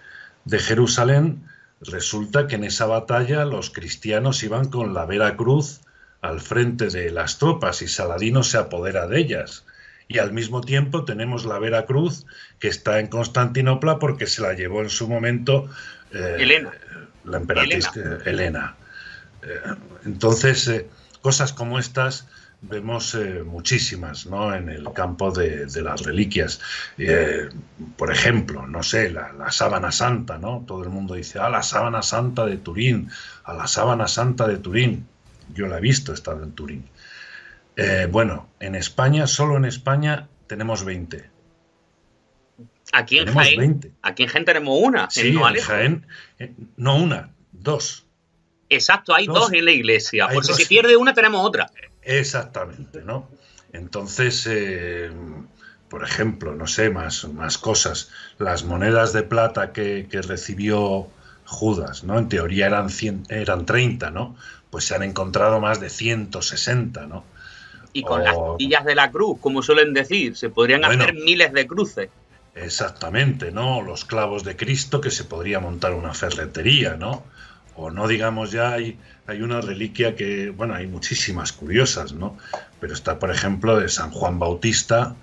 Jerusalén, 0.50 1.44
resulta 1.82 2.48
que 2.48 2.56
en 2.56 2.64
esa 2.64 2.86
batalla 2.86 3.46
los 3.46 3.70
cristianos 3.70 4.44
iban 4.44 4.70
con 4.70 4.94
la 4.94 5.06
Vera 5.06 5.36
Cruz 5.36 5.82
al 6.22 6.40
frente 6.40 6.88
de 6.88 7.12
las 7.12 7.40
tropas 7.40 7.82
y 7.82 7.88
Saladino 7.88 8.44
se 8.44 8.58
apodera 8.58 9.08
de 9.08 9.20
ellas. 9.20 9.66
Y 10.08 10.20
al 10.20 10.34
mismo 10.34 10.62
tiempo 10.62 11.06
tenemos 11.06 11.46
la 11.46 11.58
Vera 11.58 11.86
Cruz 11.86 12.26
que 12.60 12.68
está 12.68 13.00
en 13.00 13.08
Constantinopla 13.08 13.98
porque 13.98 14.28
se 14.28 14.42
la 14.42 14.54
llevó 14.54 14.82
en 14.82 14.90
su 14.90 15.08
momento 15.08 15.70
eh, 16.14 16.66
la 17.24 17.38
emperatriz 17.38 17.90
Elena. 18.26 18.76
Eh, 19.44 19.60
entonces, 20.06 20.68
eh, 20.68 20.88
cosas 21.22 21.54
como 21.54 21.80
estas 21.80 22.28
vemos 22.62 23.16
eh, 23.16 23.44
muchísimas 23.44 24.26
¿no? 24.26 24.54
en 24.54 24.70
el 24.70 24.92
campo 24.94 25.32
de, 25.32 25.68
las 25.82 26.04
reliquias. 26.04 26.60
por 27.98 28.12
ejemplo, 28.12 28.68
no 28.68 28.84
sé, 28.84 29.10
la, 29.10 29.52
sábana 29.52 29.92
santa, 29.92 30.38
¿no? 30.38 30.64
Todo 30.68 30.84
el 30.84 30.90
mundo 30.90 31.16
dice, 31.16 31.40
ah, 31.40 31.50
la 31.50 31.64
sábana 31.64 32.02
santa 32.02 32.46
de 32.46 32.58
Turín, 32.58 33.10
a 33.44 33.54
la 33.54 33.68
sábana 33.68 34.08
santa 34.08 34.48
de 34.48 34.58
Turín. 34.58 35.08
Yo 35.54 35.68
la 35.68 35.80
he 35.80 35.82
visto, 35.82 36.12
he 36.12 36.16
estado 36.16 36.44
en 36.44 36.54
Turín. 36.54 36.90
bueno, 38.10 38.48
en 38.60 38.76
España, 38.76 39.28
solo 39.28 39.58
en 39.58 39.66
España, 39.66 40.28
tenemos 40.48 40.84
20. 40.86 41.32
Aquí 42.94 43.20
en 43.20 43.34
Jaén, 43.34 43.96
aquí 44.02 44.24
en 44.24 44.30
Jaén 44.30 44.46
tenemos 44.46 44.78
una. 44.82 45.10
Sí, 45.10 45.30
en 45.30 45.62
Jaén, 45.62 46.06
no 46.76 46.96
una, 46.98 47.32
dos. 47.52 48.06
Exacto, 48.70 49.14
hay 49.14 49.28
dos, 49.28 49.52
en 49.54 49.66
la 49.66 49.72
iglesia. 49.72 50.28
Por 50.30 50.46
si 50.46 50.66
pierde 50.66 50.96
una, 50.96 51.14
tenemos 51.14 51.46
otra. 51.46 51.70
Exactamente, 52.04 53.04
¿no? 53.04 53.30
Entonces, 53.74 54.48
eh, 54.50 55.12
por 55.90 56.04
ejemplo, 56.04 56.56
no 56.56 56.68
sé, 56.68 56.90
más, 56.90 57.26
más 57.26 57.58
cosas. 57.58 58.10
Las 58.38 58.64
monedas 58.64 59.14
de 59.14 59.24
plata 59.24 59.72
que, 59.74 60.08
recibió 60.28 61.08
Judas, 61.46 62.04
¿no? 62.04 62.18
En 62.18 62.30
teoría 62.30 62.68
eran, 62.68 62.88
eran 63.30 63.66
30, 63.66 64.10
¿no? 64.10 64.36
Pues 64.70 64.86
se 64.86 64.96
han 64.96 65.04
encontrado 65.04 65.60
más 65.60 65.80
de 65.80 65.90
160, 65.90 67.08
¿no? 67.08 67.26
Y 67.94 68.04
con 68.04 68.24
las 68.24 68.38
sillas 68.58 68.86
de 68.86 68.96
la 68.96 69.12
cruz, 69.12 69.38
como 69.42 69.62
suelen 69.62 69.94
decir, 69.94 70.38
se 70.38 70.50
podrían 70.50 70.86
hacer 70.86 71.14
miles 71.14 71.52
de 71.52 71.68
cruces. 71.68 72.10
Exactamente, 72.56 73.52
¿no? 73.52 73.82
Los 73.82 74.06
clavos 74.06 74.44
de 74.44 74.56
Cristo 74.56 75.02
que 75.02 75.12
se 75.12 75.26
podría 75.26 75.60
montar 75.60 75.94
una 75.94 76.14
ferretería, 76.14 76.96
¿no? 76.96 77.24
O 77.76 77.92
no 77.92 78.08
digamos 78.08 78.52
ya 78.52 78.74
hay, 78.74 78.98
hay 79.28 79.42
una 79.42 79.62
reliquia 79.62 80.16
que, 80.16 80.50
bueno, 80.50 80.76
hay 80.76 80.88
muchísimas 80.88 81.52
curiosas, 81.52 82.14
¿no? 82.14 82.38
Pero 82.80 82.94
está, 82.94 83.20
por 83.20 83.32
ejemplo, 83.32 83.80
de 83.80 83.90
San 83.90 84.12
Juan 84.12 84.40
Bautista, 84.40 85.16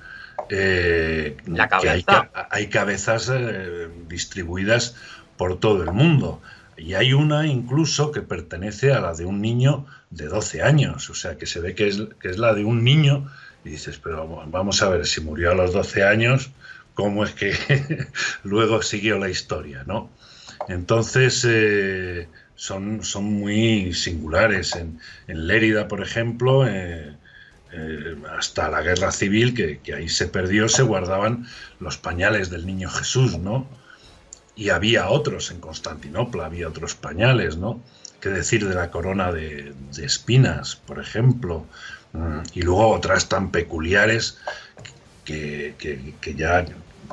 eh, 0.49 1.37
La 1.47 1.69
cabeza. 1.69 2.31
Que 2.33 2.41
hay, 2.51 2.67
cabezas 2.69 3.31
eh, 3.33 3.89
distribuidas 4.09 4.97
por 5.37 5.59
todo 5.59 5.83
el 5.83 5.93
mundo. 5.93 6.41
Y 6.77 6.95
hay 6.95 7.13
una 7.13 7.47
incluso 7.47 8.13
que 8.13 8.23
pertenece 8.23 8.93
a 8.93 9.01
la 9.01 9.13
de 9.13 9.25
un 9.25 9.41
niño 9.43 9.87
de 10.11 10.27
12 10.27 10.63
años, 10.63 11.11
o 11.11 11.15
sea, 11.15 11.37
que 11.37 11.47
se 11.47 11.61
ve 11.61 11.75
que 11.75 11.89
es, 11.89 12.03
que 12.21 12.29
es 12.31 12.39
la 12.39 12.55
de 12.55 12.65
un 12.65 12.85
niño, 12.85 13.29
y 13.65 13.71
dices, 13.71 13.99
pero 14.03 14.27
vamos 14.47 14.83
a 14.83 14.89
ver, 14.89 15.07
si 15.07 15.21
murió 15.21 15.51
a 15.51 15.55
los 15.55 15.73
12 15.73 16.05
años, 16.05 16.51
¿cómo 16.95 17.25
es 17.25 17.33
que 17.33 17.53
luego 18.45 18.83
siguió 18.83 19.19
la 19.19 19.29
historia, 19.29 19.83
no? 19.87 20.11
Entonces, 20.69 21.47
eh, 21.49 22.29
son, 22.55 23.03
son 23.05 23.25
muy 23.25 23.93
singulares. 23.95 24.77
En, 24.77 25.01
en 25.27 25.47
Lérida, 25.47 25.89
por 25.89 26.03
ejemplo, 26.03 26.67
eh, 26.67 27.17
eh, 27.73 28.17
hasta 28.37 28.71
la 28.71 28.83
guerra 28.83 29.13
civil, 29.13 29.55
que, 29.55 29.95
ahí 29.95 30.09
se 30.09 30.27
perdió, 30.27 30.69
se 30.69 30.83
guardaban 30.83 31.47
los 31.81 31.99
pañales 31.99 32.51
del 32.51 32.67
niño 32.67 32.91
Jesús, 32.91 33.39
¿no? 33.39 33.67
Y 34.57 34.71
había 34.71 35.09
otros 35.09 35.51
en 35.51 35.61
Constantinopla, 35.61 36.47
había 36.47 36.69
otros 36.69 36.95
pañales, 36.95 37.57
¿no? 37.59 37.81
¿Qué 38.21 38.31
decir 38.31 38.67
de 38.69 38.75
la 38.75 38.91
corona 38.91 39.33
de, 39.33 39.75
espinas, 39.99 40.77
por 40.77 40.99
ejemplo? 40.99 41.67
Mm, 42.13 42.41
y 42.55 42.63
luego 42.63 42.89
otras 42.89 43.29
tan 43.29 43.51
peculiares 43.51 44.39
que, 45.25 45.75
que 45.79 46.35
ya 46.35 46.65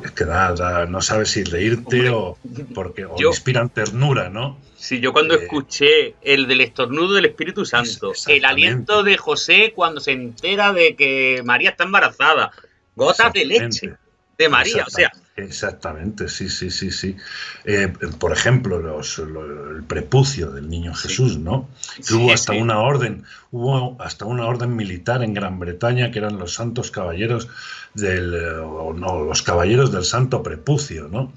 es 0.03 0.11
que 0.11 0.25
da, 0.25 0.85
no 0.87 1.01
sabes 1.01 1.31
si 1.31 1.43
reírte 1.43 2.09
o 2.09 2.37
porque 2.73 3.07
inspiran 3.17 3.69
ternura, 3.69 4.29
¿no? 4.29 4.59
Sí, 4.75 4.99
yo 4.99 5.13
cuando 5.13 5.35
eh, 5.35 5.43
escuché 5.43 6.15
el 6.21 6.47
del 6.47 6.61
estornudo 6.61 7.13
del 7.15 7.25
Espíritu 7.25 7.65
Santo, 7.65 8.13
el 8.27 8.45
aliento 8.45 9.03
de 9.03 9.17
José 9.17 9.73
cuando 9.75 10.01
se 10.01 10.11
entera 10.11 10.73
de 10.73 10.95
que 10.95 11.41
María 11.45 11.71
está 11.71 11.85
embarazada, 11.85 12.51
gotas 12.95 13.33
de 13.33 13.45
leche 13.45 13.95
de 14.37 14.49
María, 14.49 14.83
o 14.85 14.89
sea. 14.89 15.11
Exactamente, 15.37 16.29
sí, 16.29 16.47
sí, 16.47 16.71
sí, 16.71 16.91
sí. 16.91 17.17
Eh, 17.65 17.91
por 18.19 18.31
ejemplo, 18.31 18.79
los, 18.79 19.19
el 19.19 19.83
prepucio 19.85 20.51
del 20.51 20.69
niño 20.69 20.93
Jesús, 20.93 21.37
¿no? 21.37 21.67
hubo 22.11 22.31
hasta 22.31 22.53
una 22.53 22.79
orden, 22.79 23.25
hubo 23.51 24.01
hasta 24.01 24.23
una 24.23 24.45
orden 24.45 24.75
militar 24.77 25.23
en 25.23 25.33
Gran 25.33 25.59
Bretaña 25.59 26.11
que 26.11 26.19
eran 26.19 26.37
los 26.37 26.53
santos 26.53 26.89
caballeros 26.89 27.49
del, 27.95 28.31
no, 28.31 29.23
los 29.25 29.41
caballeros 29.41 29.91
del 29.91 30.05
Santo 30.05 30.41
Prepucio, 30.41 31.09
¿no? 31.09 31.33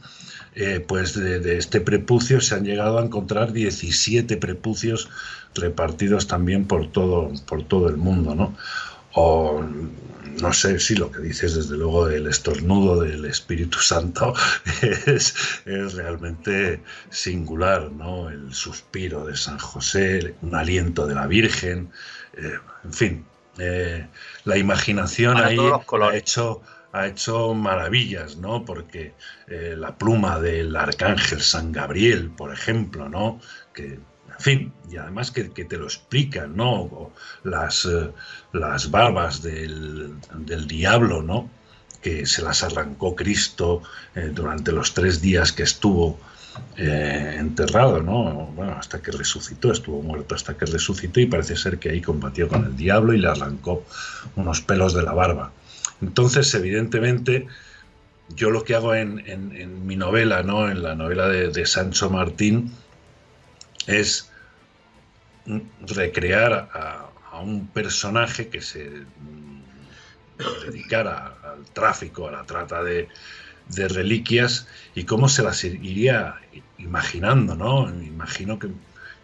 Eh, 0.54 0.80
pues 0.80 1.14
de, 1.14 1.56
este 1.56 1.80
prepucio 1.80 2.40
se 2.40 2.54
han 2.56 2.64
llegado 2.64 2.98
a 2.98 3.04
encontrar 3.04 3.52
17 3.52 4.36
prepucios 4.38 5.08
repartidos 5.54 6.26
también 6.26 6.66
por 6.66 6.90
todo, 6.90 7.32
por 7.46 7.62
todo 7.62 7.88
el 7.88 7.96
mundo, 7.96 8.34
¿no? 8.34 8.56
O 9.12 9.62
no 10.40 10.52
sé 10.52 10.78
si 10.78 10.94
lo 10.94 11.10
que 11.10 11.20
dices 11.20 11.54
desde 11.54 11.76
luego 11.76 12.06
del 12.06 12.26
estornudo 12.26 13.00
del 13.00 13.24
Espíritu 13.24 13.78
Santo 13.78 14.34
es, 15.06 15.62
realmente 15.64 16.80
singular, 17.10 17.90
¿no? 17.90 18.28
El 18.28 18.52
suspiro 18.54 19.26
de 19.26 19.36
San 19.36 19.58
José, 19.58 20.34
un 20.42 20.54
aliento 20.54 21.06
de 21.06 21.14
la 21.14 21.26
Virgen, 21.26 21.90
eh, 22.34 22.58
en 22.84 22.92
fin, 22.92 23.26
eh, 23.58 24.06
la 24.44 24.56
imaginación 24.56 25.36
ahí 25.38 25.58
ha 25.58 26.16
hecho, 26.16 26.62
ha 26.92 27.06
hecho 27.06 27.54
maravillas, 27.54 28.36
¿no? 28.36 28.64
Porque 28.64 29.14
eh, 29.48 29.74
la 29.76 29.96
pluma 29.96 30.38
del 30.38 30.74
arcángel 30.76 31.40
San 31.40 31.72
Gabriel, 31.72 32.30
por 32.30 32.52
ejemplo, 32.52 33.08
¿no? 33.08 33.40
Que, 33.72 33.98
en 34.38 34.44
fin, 34.44 34.72
y 34.90 34.96
además 34.96 35.30
que, 35.30 35.44
te 35.44 35.76
lo 35.76 35.84
explican, 35.84 36.56
¿no? 36.56 37.12
las, 37.44 37.84
eh, 37.84 38.10
las 38.52 38.90
barbas 38.90 39.42
del, 39.42 40.14
diablo, 40.66 41.22
¿no? 41.22 41.50
que 42.02 42.24
se 42.26 42.42
las 42.42 42.62
arrancó 42.62 43.16
Cristo 43.16 43.82
eh, 44.14 44.30
durante 44.32 44.70
los 44.70 44.94
tres 44.94 45.20
días 45.20 45.52
que 45.52 45.64
estuvo 45.64 46.18
eh, 46.76 47.36
enterrado, 47.38 48.00
¿no? 48.02 48.52
Bueno, 48.54 48.72
hasta 48.78 49.02
que 49.02 49.10
resucitó, 49.10 49.72
estuvo 49.72 50.00
muerto 50.00 50.34
hasta 50.34 50.56
que 50.56 50.66
resucitó 50.66 51.18
y 51.20 51.26
parece 51.26 51.56
ser 51.56 51.78
que 51.78 51.90
ahí 51.90 52.00
combatió 52.00 52.48
con 52.48 52.64
el 52.64 52.76
diablo 52.76 53.14
y 53.14 53.18
le 53.18 53.28
arrancó 53.28 53.84
unos 54.36 54.60
pelos 54.60 54.94
de 54.94 55.02
la 55.02 55.12
barba. 55.12 55.52
Entonces, 56.00 56.54
evidentemente, 56.54 57.48
yo 58.36 58.50
lo 58.50 58.62
que 58.62 58.74
hago 58.74 58.94
en, 58.94 59.86
mi 59.86 59.96
novela, 59.96 60.42
¿no? 60.42 60.70
En 60.70 60.82
la 60.82 60.94
novela 60.94 61.28
de, 61.28 61.66
Sancho 61.66 62.10
Martín, 62.10 62.72
es 63.86 64.27
recrear 65.86 66.68
a, 66.72 67.04
un 67.40 67.68
personaje 67.68 68.48
que 68.48 68.60
se 68.60 68.90
dedicara 70.64 71.36
al 71.44 71.64
tráfico, 71.72 72.26
a 72.26 72.32
la 72.32 72.44
trata 72.44 72.82
de, 72.82 73.06
de 73.68 73.86
reliquias 73.86 74.66
y 74.96 75.04
cómo 75.04 75.28
se 75.28 75.44
las 75.44 75.62
iría 75.62 76.34
imaginando, 76.78 77.54
¿no? 77.54 77.88
Imagino 77.88 78.58
que 78.58 78.70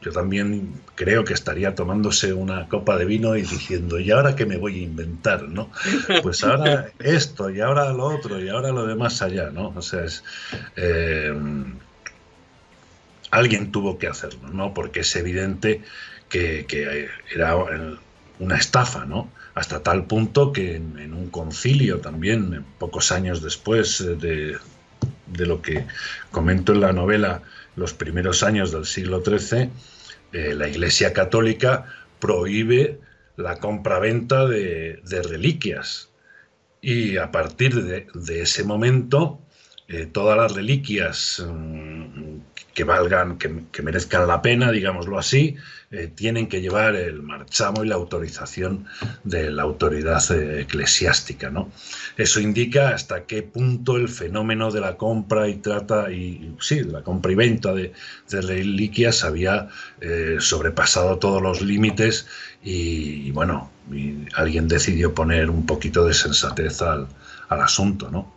yo 0.05 0.13
también 0.13 0.75
creo 0.95 1.25
que 1.25 1.33
estaría 1.33 1.75
tomándose 1.75 2.35
una 2.35 2.69
copa 2.69 2.99
de 2.99 3.07
vino 3.07 3.37
y 3.37 3.43
diciendo, 3.43 3.99
¿y 3.99 4.11
ahora 4.11 4.37
qué 4.37 4.45
me 4.45 4.59
voy 4.59 4.79
a 4.79 4.83
inventar, 4.83 5.49
no? 5.49 5.71
Pues 6.23 6.45
ahora 6.45 6.91
esto, 6.99 7.49
y 7.51 7.61
ahora 7.61 7.91
lo 7.93 8.05
otro, 8.05 8.39
y 8.39 8.49
ahora 8.49 8.71
lo 8.71 8.87
demás 8.87 9.23
allá, 9.23 9.51
¿no? 9.51 9.73
O 9.75 9.83
sea, 9.83 10.05
es... 10.05 10.23
Eh, 10.77 11.35
alguien 13.31 13.73
tuvo 13.73 13.99
que 13.99 14.07
hacerlo, 14.07 14.49
¿no? 14.51 14.75
Porque 14.75 15.01
es 15.01 15.17
evidente 15.17 15.83
que, 16.29 17.09
era 17.33 17.57
una 18.39 18.57
estafa, 18.57 19.05
¿no? 19.05 19.31
hasta 19.55 19.83
tal 19.83 20.07
punto 20.07 20.53
que 20.53 20.77
en, 20.77 21.15
un 21.15 21.31
concilio 21.31 22.01
también, 22.01 22.65
pocos 22.79 23.13
años 23.13 23.41
después 23.41 24.01
eh, 24.01 24.17
de, 24.17 25.47
lo 25.47 25.63
que 25.63 25.87
comento 26.31 26.73
en 26.73 26.81
la 26.81 26.93
novela, 26.93 27.43
los 27.77 27.95
primeros 27.95 28.43
años 28.43 28.73
del 28.73 28.85
siglo 28.85 29.23
XIII, 29.25 29.71
eh, 30.33 30.55
la 30.55 30.69
Iglesia 30.69 31.13
Católica 31.13 31.87
prohíbe 32.19 32.99
la 33.37 33.59
compra-venta 33.59 34.47
de, 34.47 35.01
reliquias. 35.29 36.11
Y 36.81 37.17
a 37.17 37.31
partir 37.31 37.83
de, 37.83 38.43
ese 38.43 38.65
momento, 38.65 39.41
eh, 39.89 40.07
todas 40.07 40.37
las 40.37 40.53
reliquias 40.53 41.45
mm, 41.47 42.34
que 42.75 42.85
valgan, 42.85 43.39
que, 43.39 43.83
merezcan 43.83 44.27
la 44.27 44.43
pena, 44.43 44.73
digámoslo 44.73 45.19
así, 45.19 45.57
eh, 45.93 46.11
tienen 46.13 46.49
que 46.49 46.61
llevar 46.61 46.97
el 46.97 47.23
marchamo 47.23 47.85
y 47.85 47.89
la 47.89 47.95
autorización 47.95 48.87
de 49.23 49.51
la 49.51 49.63
autoridad 49.63 50.21
eh, 50.33 50.63
eclesiástica. 50.63 51.51
¿no? 51.51 51.71
Eso 52.17 52.41
indica 52.41 52.89
hasta 52.89 53.25
qué 53.25 53.45
punto 53.45 53.97
el 53.97 54.09
fenómeno 54.09 54.73
de 54.73 54.81
la 54.81 54.97
compra 54.97 55.49
y 55.49 55.55
trata, 55.55 56.11
y 56.11 56.57
sí, 56.61 56.81
la 56.81 57.03
compra 57.03 57.33
y 57.33 57.37
venta 57.37 57.73
de, 57.73 57.93
reliquias 58.29 59.23
había 59.23 59.69
eh, 60.01 60.37
sobrepasado 60.41 61.19
todos 61.19 61.41
los 61.41 61.63
límites 61.63 62.27
y, 62.65 63.31
bueno, 63.31 63.71
alguien 64.35 64.67
decidió 64.67 65.15
poner 65.15 65.51
un 65.51 65.67
poquito 65.67 66.05
de 66.05 66.15
sensatez 66.15 66.83
al 66.83 67.07
asunto, 67.49 68.11
¿no? 68.11 68.34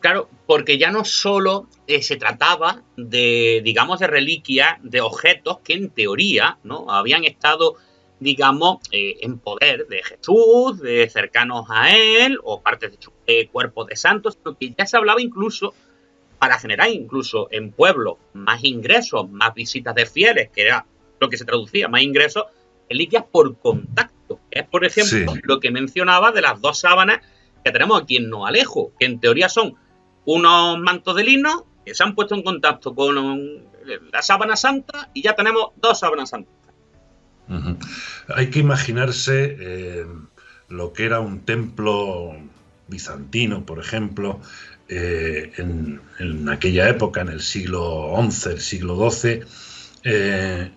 Claro, 0.00 0.28
porque 0.46 0.78
ya 0.78 0.90
no 0.90 1.04
solo 1.04 1.68
eh, 1.86 2.02
se 2.02 2.16
trataba 2.16 2.82
de, 2.96 3.60
digamos, 3.62 4.00
de 4.00 4.06
reliquias, 4.06 4.78
de 4.82 5.00
objetos 5.00 5.58
que 5.60 5.74
en 5.74 5.90
teoría, 5.90 6.58
¿no? 6.64 6.90
Habían 6.90 7.24
estado, 7.24 7.76
digamos, 8.18 8.78
eh, 8.90 9.16
en 9.20 9.38
poder 9.38 9.86
de 9.88 10.02
Jesús, 10.02 10.80
de 10.80 11.08
cercanos 11.10 11.66
a 11.68 11.94
él, 11.94 12.38
o 12.42 12.62
partes 12.62 12.92
de 12.92 12.98
su 13.00 13.12
cuerpo 13.52 13.84
de 13.84 13.96
santos, 13.96 14.38
sino 14.38 14.56
que 14.56 14.74
ya 14.76 14.86
se 14.86 14.96
hablaba 14.96 15.20
incluso 15.20 15.74
para 16.38 16.58
generar 16.58 16.90
incluso 16.90 17.48
en 17.50 17.72
pueblos 17.72 18.16
más 18.32 18.64
ingresos, 18.64 19.28
más 19.30 19.54
visitas 19.54 19.94
de 19.94 20.06
fieles, 20.06 20.50
que 20.50 20.62
era 20.62 20.86
lo 21.20 21.28
que 21.28 21.36
se 21.36 21.44
traducía, 21.44 21.88
más 21.88 22.02
ingresos, 22.02 22.44
reliquias 22.88 23.24
por 23.30 23.58
contacto. 23.58 24.40
Es, 24.50 24.66
por 24.66 24.84
ejemplo, 24.84 25.34
lo 25.42 25.60
que 25.60 25.70
mencionaba 25.70 26.32
de 26.32 26.42
las 26.42 26.60
dos 26.60 26.78
sábanas 26.78 27.20
que 27.66 27.72
tenemos 27.72 28.00
aquí 28.00 28.16
en 28.16 28.30
Alejo, 28.32 28.92
que 28.96 29.06
en 29.06 29.18
teoría 29.18 29.48
son 29.48 29.74
unos 30.24 30.78
mantos 30.78 31.16
de 31.16 31.24
lino 31.24 31.66
que 31.84 31.96
se 31.96 32.04
han 32.04 32.14
puesto 32.14 32.36
en 32.36 32.44
contacto 32.44 32.94
con 32.94 33.64
la 34.12 34.22
sábana 34.22 34.54
santa 34.54 35.10
y 35.12 35.22
ya 35.22 35.34
tenemos 35.34 35.70
dos 35.74 35.98
sábanas 35.98 36.30
santas. 36.30 36.54
Hay 38.28 38.50
que 38.50 38.60
imaginarse 38.60 39.56
eh, 39.58 40.06
lo 40.68 40.92
que 40.92 41.06
era 41.06 41.18
un 41.18 41.40
templo 41.40 42.36
bizantino, 42.86 43.66
por 43.66 43.80
ejemplo, 43.80 44.40
eh, 44.88 45.50
en, 45.56 46.48
aquella 46.48 46.88
época, 46.88 47.22
en 47.22 47.30
el 47.30 47.40
siglo 47.40 48.14
XI, 48.30 48.50
el 48.50 48.60
siglo 48.60 49.10
XII, 49.10 49.40
eh, 50.04 50.70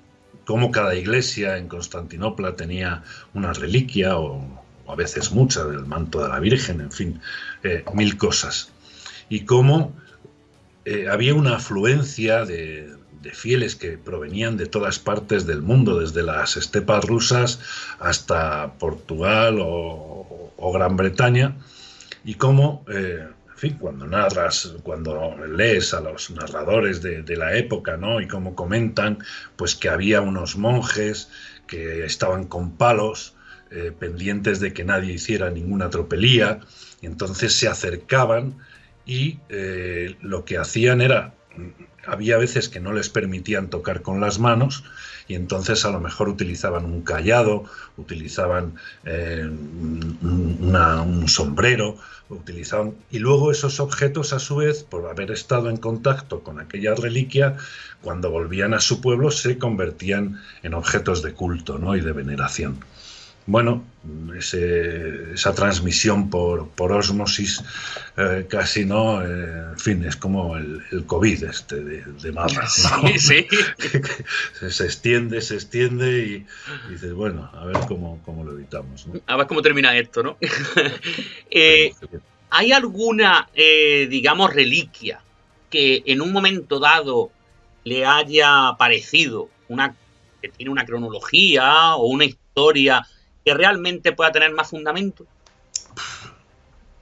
como 0.44 0.72
cada 0.72 0.96
iglesia 0.96 1.58
en 1.58 1.68
Constantinopla 1.68 2.56
tenía 2.56 3.04
una 3.36 3.54
reliquia 3.54 4.18
o 4.18 4.60
a 4.92 4.96
veces 4.96 5.32
mucha, 5.32 5.64
del 5.66 5.86
manto 5.86 6.22
de 6.22 6.30
la 6.30 6.40
Virgen, 6.40 6.82
en 6.82 6.92
fin, 6.92 7.22
eh, 7.64 7.84
mil 7.94 8.18
cosas. 8.18 8.72
Y 9.30 9.42
cómo 9.42 9.94
eh, 10.86 11.08
había 11.10 11.36
una 11.36 11.58
afluencia 11.58 12.46
de, 12.46 12.98
fieles 13.34 13.76
que 13.76 13.98
provenían 13.98 14.56
de 14.58 14.66
todas 14.66 14.98
partes 14.98 15.46
del 15.46 15.62
mundo, 15.62 16.00
desde 16.00 16.24
las 16.24 16.56
estepas 16.56 17.04
rusas 17.06 17.60
hasta 18.00 18.74
Portugal 18.80 19.58
o, 19.62 20.72
Gran 20.74 20.96
Bretaña, 20.96 21.56
y 22.24 22.36
cómo, 22.36 22.86
eh, 22.90 23.28
en 23.50 23.58
fin, 23.58 23.78
cuando 23.78 24.08
narras, 24.08 24.74
cuando 24.84 25.36
lees 25.48 25.94
a 25.94 26.00
los 26.00 26.32
narradores 26.32 27.02
de, 27.02 27.24
de, 27.24 27.36
la 27.36 27.56
época, 27.56 27.98
¿no? 27.98 28.22
Y 28.22 28.28
cómo 28.28 28.56
comentan, 28.56 29.20
pues 29.58 29.76
que 29.76 29.90
había 29.90 30.22
unos 30.22 30.58
monjes 30.58 31.30
que 31.68 32.06
estaban 32.06 32.46
con 32.46 32.78
palos, 32.78 33.36
eh, 33.72 33.92
pendientes 33.98 34.60
de 34.60 34.74
que 34.74 34.84
nadie 34.84 35.14
hiciera 35.14 35.50
ninguna 35.50 35.90
tropelía, 35.90 36.60
entonces 37.02 37.54
se 37.54 37.68
acercaban 37.68 38.56
y 39.06 39.40
eh, 39.50 40.16
lo 40.22 40.46
que 40.46 40.58
hacían 40.58 41.02
era, 41.02 41.34
había 42.06 42.38
veces 42.38 42.70
que 42.70 42.80
no 42.80 42.94
les 42.94 43.10
permitían 43.10 43.70
tocar 43.70 44.02
con 44.02 44.20
las 44.20 44.40
manos, 44.40 44.84
y 45.28 45.36
entonces 45.36 45.86
a 45.86 45.92
lo 45.92 46.00
mejor 46.00 46.30
utilizaban 46.30 46.86
un 46.86 47.04
callado, 47.04 47.66
utilizaban 47.98 48.74
eh, 49.06 49.48
un 49.48 51.28
sombrero, 51.28 51.98
utilizaban 52.30 52.96
y 53.12 53.20
luego 53.20 53.52
esos 53.52 53.80
objetos 53.80 54.34
a 54.34 54.40
su 54.40 54.58
vez 54.58 54.84
por 54.84 55.08
haber 55.08 55.32
estado 55.32 55.70
en 55.70 55.78
contacto 55.78 56.42
con 56.42 56.60
aquella 56.60 56.96
reliquia 56.96 57.58
cuando 58.02 58.30
volvían 58.32 58.74
a 58.74 58.80
su 58.80 59.02
pueblo 59.02 59.32
se 59.32 59.58
convertían 59.58 60.40
en 60.64 60.74
objetos 60.74 61.22
de 61.24 61.34
culto 61.34 61.80
¿no? 61.80 61.96
y 61.96 62.02
de 62.02 62.12
veneración 62.12 62.80
bueno, 63.50 63.84
esa 64.38 65.56
transmisión 65.56 66.30
por, 66.30 66.70
por 66.70 66.91
osmosis 66.91 67.64
eh, 68.16 68.45
casi 68.47 68.86
no, 68.86 69.24
eh, 69.24 69.72
en 69.72 69.80
fin, 69.80 70.06
es 70.06 70.16
como 70.16 70.56
el, 70.56 70.84
COVID 71.08 71.45
este 71.45 71.78
de, 71.78 72.04
de 72.04 72.32
Sí, 72.68 73.20
sí. 73.20 73.47
se, 74.70 74.86
extiende, 74.86 75.41
se 75.41 75.56
extiende 75.56 76.20
y, 76.20 76.91
dices, 76.91 77.12
bueno, 77.14 77.50
a 77.52 77.66
ver 77.66 77.78
cómo, 77.88 78.22
lo 78.45 78.52
evitamos. 78.52 79.08
A 79.26 79.36
ver 79.36 79.47
cómo 79.47 79.64
termina 79.64 79.97
esto, 79.97 80.22
¿no? 80.22 80.38
Eh, 81.50 81.91
¿Hay 82.52 82.72
alguna, 82.72 83.50
digamos, 83.56 84.54
reliquia 84.54 85.22
que 85.72 86.04
en 86.06 86.22
un 86.22 86.32
momento 86.32 86.80
dado 86.80 87.32
le 87.84 88.06
haya 88.06 88.76
parecido 88.78 89.50
una 89.68 89.95
que 90.41 90.50
tiene 90.50 90.72
una 90.72 90.86
cronología 90.86 91.95
o 91.95 92.08
una 92.08 92.26
historia 92.26 93.06
realmente 93.54 94.12
pueda 94.12 94.32
tener 94.32 94.52
más 94.54 94.70
fundamento? 94.70 95.26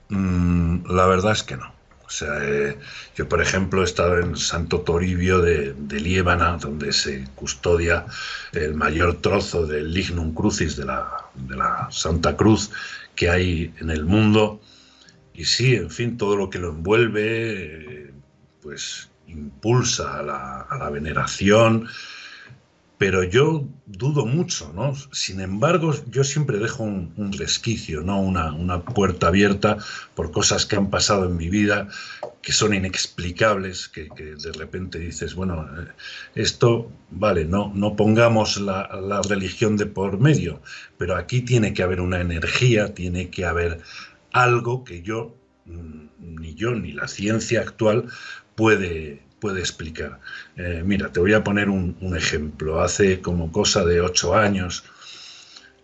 Mm, 0.09 0.91
la 0.91 1.05
verdad 1.07 1.33
es 1.33 1.43
que 1.43 1.57
no. 1.57 1.77
O 2.05 2.09
sea, 2.09 2.39
eh, 2.41 2.79
yo, 3.15 3.27
por 3.27 3.41
ejemplo, 3.41 3.81
he 3.81 3.83
estado 3.83 4.17
en 4.19 4.37
Santo 4.37 4.79
Toribio 4.79 5.41
de, 5.41 5.73
de 5.73 6.23
donde 6.57 6.93
se 6.93 7.27
custodia 7.35 8.05
el 8.53 8.75
mayor 8.75 9.15
trozo 9.15 9.67
del 9.67 9.93
Lignum 9.93 10.33
Crucis 10.33 10.77
de 10.77 10.85
la, 10.85 11.25
de 11.35 11.57
la 11.57 11.89
Santa 11.91 12.37
Cruz 12.37 12.71
que 13.13 13.29
hay 13.29 13.73
en 13.81 13.89
el 13.89 14.05
mundo. 14.05 14.61
Y 15.33 15.43
sí, 15.43 15.75
en 15.75 15.91
fin, 15.91 16.17
todo 16.17 16.37
lo 16.37 16.49
que 16.49 16.59
lo 16.59 16.69
envuelve, 16.69 18.05
eh, 18.05 18.13
pues 18.61 19.09
impulsa 19.27 20.19
a 20.19 20.23
la 20.77 20.89
veneración, 20.89 21.89
pero 22.97 23.23
yo 23.23 23.67
dudo 23.85 24.25
mucho, 24.25 24.71
¿no? 24.73 24.95
Sin 25.11 25.39
embargo, 25.39 25.93
yo 26.09 26.23
siempre 26.23 26.57
dejo 26.57 26.83
un, 26.83 27.31
resquicio, 27.37 28.01
¿no? 28.01 28.19
Una, 28.19 28.81
puerta 28.81 29.27
abierta 29.27 29.77
por 30.15 30.31
cosas 30.31 30.65
que 30.65 30.75
han 30.75 30.89
pasado 30.89 31.25
en 31.25 31.37
mi 31.37 31.49
vida 31.49 31.89
que 32.41 32.53
son 32.53 32.73
inexplicables, 32.73 33.87
que, 33.89 34.09
de 34.15 34.51
repente 34.53 34.99
dices, 34.99 35.35
bueno, 35.35 35.67
eh, 35.79 35.87
esto, 36.35 36.89
vale, 37.11 37.45
no, 37.45 37.71
no 37.75 37.95
pongamos 37.95 38.57
la, 38.57 38.89
la 39.01 39.21
religión 39.21 39.77
de 39.77 39.85
por 39.85 40.19
medio, 40.19 40.61
pero 40.97 41.15
aquí 41.17 41.41
tiene 41.41 41.73
que 41.73 41.83
haber 41.83 42.01
una 42.01 42.21
energía, 42.21 42.93
tiene 42.93 43.29
que 43.29 43.45
haber 43.45 43.81
algo 44.31 44.83
que 44.83 45.01
yo 45.01 45.35
mm, 45.65 46.07
ni 46.39 46.55
yo 46.55 46.73
ni 46.73 46.93
la 46.93 47.07
ciencia 47.07 47.61
actual 47.61 48.05
puede, 48.55 49.21
puede 49.39 49.59
explicar. 49.59 50.19
Eh, 50.55 50.81
mira, 50.85 51.11
te 51.11 51.19
voy 51.19 51.33
a 51.33 51.43
poner 51.43 51.69
un, 51.69 51.95
ejemplo. 52.15 52.81
Hace 52.81 53.21
como 53.21 53.51
cosa 53.51 53.85
de 53.85 54.01
ocho 54.01 54.35
años 54.35 54.83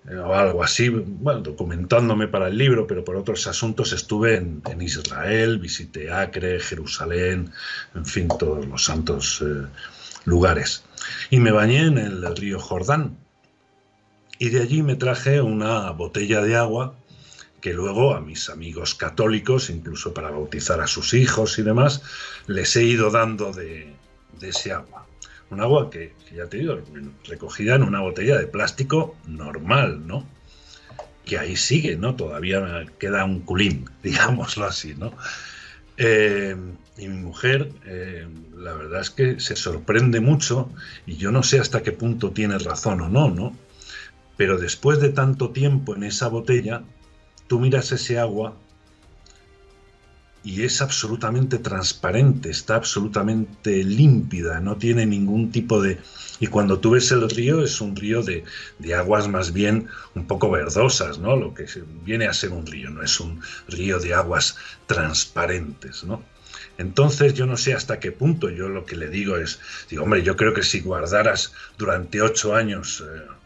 eh, 0.09 0.15
o 0.15 0.33
algo 0.33 0.63
así, 0.63 0.89
bueno, 0.89 1.41
documentándome 1.41 2.27
para 2.27 2.47
el 2.47 2.57
libro, 2.57 2.87
pero 2.87 3.03
por 3.03 3.15
otros 3.15 3.47
asuntos 3.47 3.93
estuve 3.93 4.35
en, 4.35 4.81
Israel, 4.81 5.59
visité 5.59 6.11
Acre, 6.11 6.59
Jerusalén, 6.59 7.51
en 7.95 8.05
fin, 8.05 8.27
todos 8.27 8.65
los 8.65 8.83
santos 8.83 9.43
eh, 9.45 9.67
lugares. 10.25 10.83
Y 11.29 11.39
me 11.39 11.51
bañé 11.51 11.87
en 11.87 11.97
el 11.97 12.35
río 12.35 12.59
Jordán. 12.59 13.17
Y 14.39 14.49
de 14.49 14.61
allí 14.61 14.81
me 14.81 14.95
traje 14.95 15.41
una 15.41 15.91
botella 15.91 16.41
de 16.41 16.55
agua 16.55 16.95
que 17.63 17.73
luego 17.73 18.13
a 18.13 18.19
mis 18.19 18.49
amigos 18.49 18.93
católicos, 18.93 19.69
incluso 19.69 20.13
para 20.13 20.29
bautizar 20.29 20.81
a 20.81 20.87
sus 20.87 21.13
hijos 21.13 21.57
y 21.57 21.61
demás, 21.61 22.01
les 22.45 22.75
he 22.75 22.83
ido 22.83 23.09
dando 23.09 23.53
de, 23.53 23.95
ese 24.41 24.73
agua. 24.73 25.07
Un 25.49 25.61
agua 25.61 25.89
que, 25.89 26.13
ya 26.35 26.47
te 26.47 26.57
digo, 26.57 26.81
recogida 27.25 27.75
en 27.75 27.83
una 27.83 28.01
botella 28.01 28.37
de 28.37 28.47
plástico 28.47 29.15
normal, 29.27 30.05
¿no? 30.05 30.27
Que 31.23 31.37
ahí 31.37 31.55
sigue, 31.55 31.95
¿no? 31.95 32.17
Todavía 32.17 32.85
queda 32.99 33.23
un 33.23 33.39
culín, 33.39 33.89
digámoslo 34.03 34.65
así, 34.65 34.93
¿no? 34.95 35.13
Eh, 35.95 36.57
y 36.97 37.07
mi 37.07 37.17
mujer, 37.17 37.71
eh, 37.85 38.27
la 38.57 38.73
verdad 38.73 38.99
es 38.99 39.09
que 39.09 39.39
se 39.39 39.55
sorprende 39.55 40.19
mucho 40.19 40.69
y 41.05 41.15
yo 41.15 41.31
no 41.31 41.43
sé 41.43 41.61
hasta 41.61 41.81
qué 41.81 41.93
punto 41.93 42.31
tiene 42.31 42.57
razón 42.57 42.99
o 42.99 43.07
no, 43.07 43.29
¿no? 43.29 43.55
Pero 44.35 44.57
después 44.57 44.99
de 44.99 45.11
tanto 45.11 45.51
tiempo 45.51 45.95
en 45.95 46.03
esa 46.03 46.27
botella, 46.27 46.83
tú 47.47 47.59
miras 47.59 47.91
ese 47.91 48.19
agua 48.19 48.55
y 50.43 50.63
es 50.63 50.81
absolutamente 50.81 51.57
transparente, 51.57 52.49
está 52.49 52.75
absolutamente 52.75 53.83
límpida, 53.83 54.59
no 54.59 54.75
tiene 54.75 55.05
ningún 55.05 55.51
tipo 55.51 55.81
de... 55.81 55.99
Y 56.39 56.47
cuando 56.47 56.79
tú 56.79 56.91
ves 56.91 57.11
el 57.11 57.29
río 57.29 57.63
es 57.63 57.79
un 57.79 57.95
río 57.95 58.21
de, 58.21 58.43
aguas 58.93 59.29
más 59.29 59.53
bien 59.53 59.87
un 60.15 60.27
poco 60.27 60.51
verdosas, 60.51 61.17
¿no? 61.17 61.37
Lo 61.37 61.53
que 61.53 61.65
viene 62.03 62.27
a 62.27 62.33
ser 62.33 62.51
un 62.51 62.65
río, 62.65 62.89
no 62.89 63.01
es 63.01 63.19
un 63.21 63.39
río 63.69 63.99
de 63.99 64.13
aguas 64.13 64.57
transparentes, 64.85 66.03
¿no? 66.03 66.21
Entonces 66.77 67.33
yo 67.35 67.45
no 67.45 67.55
sé 67.55 67.73
hasta 67.73 67.99
qué 67.99 68.11
punto, 68.11 68.49
yo 68.49 68.67
lo 68.67 68.85
que 68.85 68.97
le 68.97 69.07
digo 69.07 69.37
es, 69.37 69.59
digo, 69.89 70.03
hombre, 70.03 70.23
yo 70.23 70.35
creo 70.35 70.53
que 70.53 70.63
si 70.63 70.81
guardaras 70.81 71.53
durante 71.77 72.21
ocho 72.21 72.53
años... 72.53 73.01
Eh, 73.01 73.42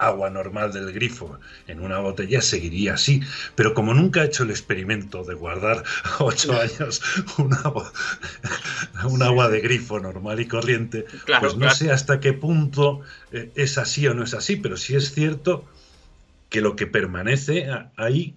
agua 0.00 0.30
normal 0.30 0.72
del 0.72 0.92
grifo 0.92 1.38
en 1.66 1.80
una 1.80 1.98
botella 1.98 2.40
seguiría 2.40 2.94
así. 2.94 3.20
Pero 3.54 3.74
como 3.74 3.94
nunca 3.94 4.22
he 4.22 4.26
hecho 4.26 4.42
el 4.42 4.50
experimento 4.50 5.22
de 5.24 5.34
guardar 5.34 5.84
ocho 6.18 6.58
años 6.58 7.02
un 7.38 7.54
agua, 7.54 7.92
un 9.04 9.22
agua 9.22 9.48
de 9.48 9.60
grifo 9.60 10.00
normal 10.00 10.40
y 10.40 10.46
corriente, 10.46 11.06
pues 11.40 11.56
no 11.56 11.70
sé 11.70 11.92
hasta 11.92 12.20
qué 12.20 12.32
punto 12.32 13.02
eh, 13.32 13.52
es 13.54 13.78
así 13.78 14.06
o 14.06 14.14
no 14.14 14.24
es 14.24 14.34
así, 14.34 14.56
pero 14.56 14.76
sí 14.76 14.96
es 14.96 15.12
cierto 15.12 15.64
que 16.48 16.60
lo 16.60 16.74
que 16.74 16.86
permanece 16.86 17.68
ahí 17.96 18.34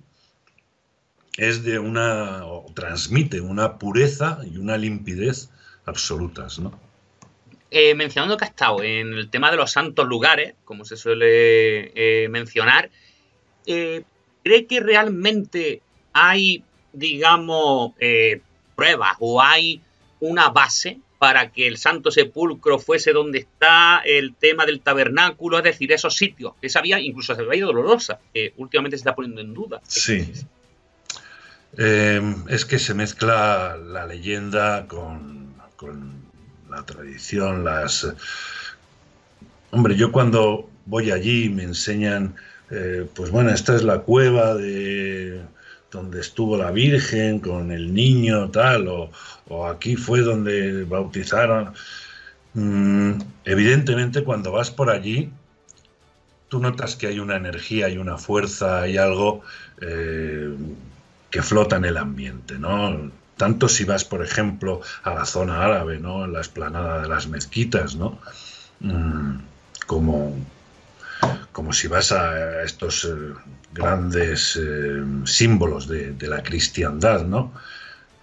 es 1.38 1.64
de 1.64 1.80
una, 1.80 2.46
o 2.46 2.72
transmite 2.76 3.42
una 3.42 3.80
pureza 3.80 4.40
y 4.46 4.58
una 4.58 4.78
limpidez 4.78 5.50
absolutas, 5.86 6.60
¿no? 6.60 6.80
Eh, 7.76 7.96
mencionando 7.96 8.38
que 8.38 8.46
ha 8.46 8.50
estado 8.50 8.84
en 8.84 9.14
el 9.14 9.32
tema 9.32 9.50
de 9.50 9.58
los 9.58 9.72
santos 9.72 10.08
lugares, 10.08 10.54
como 10.64 10.86
se 10.86 10.96
suele 10.96 11.92
eh, 11.96 12.30
mencionar, 12.30 12.92
eh, 13.66 14.04
¿cree 14.44 14.68
que 14.68 14.80
realmente 14.80 15.82
hay, 16.14 16.64
digamos, 16.92 17.94
pruebas 18.76 19.18
o 19.20 19.42
hay 19.42 19.82
una 20.20 20.50
base 20.50 21.00
para 21.18 21.52
que 21.52 21.66
el 21.66 21.78
Santo 21.78 22.12
Sepulcro 22.12 22.78
fuese 22.78 23.12
donde 23.12 23.40
está 23.40 24.04
el 24.06 24.36
tema 24.36 24.68
del 24.68 24.82
tabernáculo, 24.82 25.58
es 25.58 25.64
decir, 25.64 25.92
esos 25.94 26.16
sitios, 26.16 26.54
esa 26.62 26.80
vía, 26.80 27.00
incluso 27.00 27.34
esa 27.34 27.42
vía 27.42 27.66
dolorosa, 27.66 28.20
que 28.32 28.54
últimamente 28.58 28.98
se 28.98 29.02
está 29.02 29.16
poniendo 29.16 29.42
en 29.42 29.52
duda. 29.52 29.82
Sí. 29.88 30.32
es 31.76 32.66
que 32.66 32.78
se 32.78 32.94
mezcla 32.94 33.78
la 33.78 34.06
leyenda 34.06 34.86
con 34.86 36.23
la 36.76 36.84
tradición, 36.86 37.64
las... 37.64 38.08
Hombre, 39.72 39.96
yo 39.96 40.12
cuando 40.12 40.70
voy 40.86 41.12
allí 41.12 41.50
me 41.50 41.64
enseñan, 41.64 42.36
eh, 42.70 43.08
pues 43.16 43.32
bueno, 43.32 43.52
esta 43.52 43.76
es 43.76 43.84
la 43.84 44.00
cueva 44.00 44.56
de 44.56 45.42
donde 45.92 46.20
estuvo 46.22 46.58
la 46.58 46.72
Virgen 46.72 47.40
con 47.40 47.72
el 47.72 47.94
niño, 47.94 48.50
tal, 48.50 48.88
o, 48.88 49.68
aquí 49.68 49.96
fue 49.96 50.22
donde 50.22 50.84
bautizaron. 50.86 51.74
Mm, 52.54 53.14
evidentemente, 53.46 54.24
cuando 54.24 54.52
vas 54.52 54.72
por 54.72 54.90
allí, 54.90 55.32
tú 56.50 56.60
notas 56.60 56.96
que 56.96 57.08
hay 57.08 57.20
una 57.20 57.36
energía, 57.36 57.88
hay 57.88 57.98
una 57.98 58.18
fuerza, 58.18 58.82
hay 58.82 58.98
algo 58.98 59.42
eh, 59.82 60.56
que 61.30 61.42
flota 61.42 61.78
en 61.78 61.86
el 61.86 61.98
ambiente, 61.98 62.58
¿no? 62.58 63.12
Tanto 63.38 63.68
si 63.68 63.84
vas, 63.86 64.04
por 64.04 64.24
ejemplo, 64.24 64.82
a 65.04 65.14
la 65.14 65.26
zona 65.26 65.64
árabe, 65.64 66.00
¿no? 66.00 66.26
En 66.26 66.34
la 66.34 66.42
esplanada 66.42 67.02
de 67.02 67.08
las 67.08 67.28
mezquitas, 67.28 67.96
¿no? 67.96 68.20
Mm, 68.80 69.38
como, 69.88 70.36
como 71.52 71.74
si 71.74 71.88
vas 71.88 72.12
a 72.12 72.64
estos 72.64 73.06
eh, 73.06 73.34
grandes 73.74 74.60
eh, 74.62 75.04
símbolos 75.26 75.88
de, 75.88 76.16
la 76.28 76.44
cristiandad, 76.44 77.26
¿no? 77.26 77.54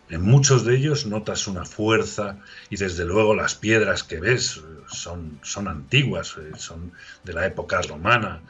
En 0.09 0.23
muchos 0.23 0.65
de 0.65 0.77
ellos 0.77 1.07
notas 1.07 1.47
una 1.47 1.65
fuerza 1.65 2.37
y 2.69 2.77
desde 2.77 3.05
luego 3.05 3.35
las 3.35 3.55
piedras 3.55 4.03
que 4.03 4.19
ves 4.19 4.61
son, 4.89 5.39
son 5.43 5.69
antiguas, 5.69 6.37
eh, 6.37 6.53
son 6.57 6.93
de 7.23 7.33
la 7.33 7.47
época 7.47 7.81
romana 7.83 8.41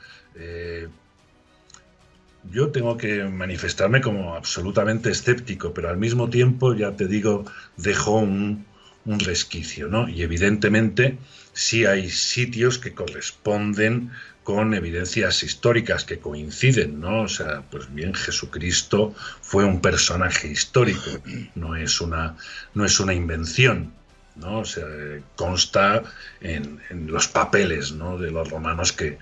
yo 2.48 2.70
tengo 2.70 2.96
que 2.96 3.24
manifestarme 3.24 4.00
como 4.00 4.34
absolutamente 4.34 5.10
escéptico, 5.10 5.74
pero 5.74 5.88
al 5.88 5.98
mismo 5.98 6.30
tiempo, 6.30 6.74
ya 6.74 6.96
te 6.96 7.06
digo, 7.06 7.44
dejo 7.76 8.18
un, 8.18 8.68
resquicio, 9.06 9.88
¿no? 9.88 10.08
Y 10.08 10.22
evidentemente 10.22 11.18
sí 11.52 11.84
hay 11.84 12.10
sitios 12.10 12.78
que 12.78 12.94
corresponden 12.94 14.12
con 14.44 14.72
evidencias 14.72 15.42
históricas 15.42 16.04
que 16.04 16.20
coinciden, 16.20 17.00
¿no? 17.00 17.22
O 17.22 17.28
sea, 17.28 17.62
pues 17.70 17.92
bien, 17.92 18.14
Jesucristo 18.14 19.12
fue 19.40 19.64
un 19.64 19.80
personaje 19.80 20.48
histórico, 20.48 21.10
no 21.56 21.74
es 21.74 22.00
una, 22.00 22.36
no 22.74 22.84
es 22.84 23.00
una 23.00 23.14
invención, 23.14 23.92
¿no? 24.36 24.60
O 24.60 24.64
sea, 24.64 24.86
consta 25.34 26.02
en, 26.40 26.80
en 26.90 27.08
los 27.08 27.26
papeles, 27.26 27.92
¿no? 27.92 28.16
De 28.16 28.30
los 28.30 28.48
romanos 28.48 28.92
que, 28.92 29.18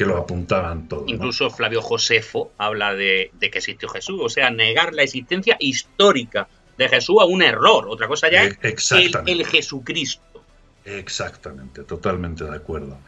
que 0.00 0.06
lo 0.06 0.16
apuntaban 0.16 0.88
todo. 0.88 1.04
Incluso 1.08 1.50
Flavio 1.50 1.82
Josefo 1.82 2.52
habla 2.56 2.94
de, 2.94 3.32
que 3.38 3.58
existió 3.58 3.86
Jesús, 3.90 4.18
o 4.22 4.30
sea, 4.30 4.50
negar 4.50 4.94
la 4.94 5.02
existencia 5.02 5.58
histórica 5.60 6.48
de 6.78 6.88
Jesús 6.88 7.18
a 7.20 7.26
un 7.26 7.42
error. 7.42 7.86
Otra 7.86 8.08
cosa 8.08 8.30
ya 8.30 8.44
es 8.44 8.92
el, 9.26 9.44
Jesucristo. 9.44 10.22
Exactamente, 10.98 11.84
totalmente 11.84 12.44
de 12.44 12.54
acuerdo. 12.54 12.98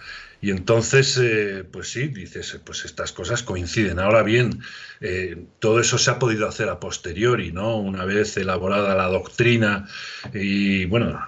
Y 0.43 0.51
entonces, 0.51 1.17
eh, 1.23 1.65
pues 1.71 1.93
sí, 1.93 2.09
dices, 2.09 2.61
pues 2.65 2.85
estas 2.85 3.13
cosas 3.13 3.45
coinciden. 3.45 4.01
Ahora 4.01 4.25
bien, 4.25 4.61
eh, 5.01 5.45
todo 5.61 5.79
eso 5.79 5.99
se 5.99 6.11
ha 6.11 6.19
podido 6.19 6.49
hacer 6.49 6.69
a 6.69 6.81
posteriori, 6.81 7.53
¿no? 7.53 7.77
Una 7.79 8.05
vez 8.05 8.37
elaborada 8.37 8.97
la 8.97 9.07
doctrina 9.07 9.89
y, 10.35 10.85
bueno, 10.87 11.25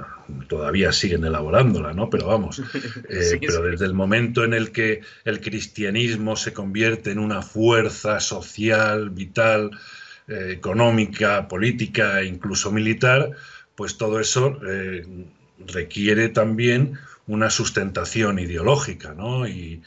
todavía 0.48 0.90
siguen 0.92 1.24
elaborándola, 1.24 1.92
¿no? 1.92 2.11
Pero 2.11 2.26
vamos, 2.26 2.59
eh, 3.09 3.38
pero 3.40 3.62
desde 3.62 3.86
el 3.86 3.94
momento 3.94 4.42
en 4.42 4.52
el 4.52 4.72
que 4.72 5.02
el 5.24 5.40
cristianismo 5.40 6.34
se 6.34 6.52
convierte 6.52 7.12
en 7.12 7.20
una 7.20 7.40
fuerza 7.40 8.18
social, 8.18 9.11
vital, 9.11 9.70
económica, 10.26 11.46
política 11.46 12.20
e 12.20 12.24
incluso 12.24 12.72
militar, 12.72 13.30
pues 13.76 13.98
todo 13.98 14.18
eso 14.18 14.59
requiere 15.59 16.28
también 16.28 16.98
una 17.26 17.50
sustentación 17.50 18.38
ideológica, 18.38 19.14
¿no? 19.14 19.46
Y, 19.48 19.82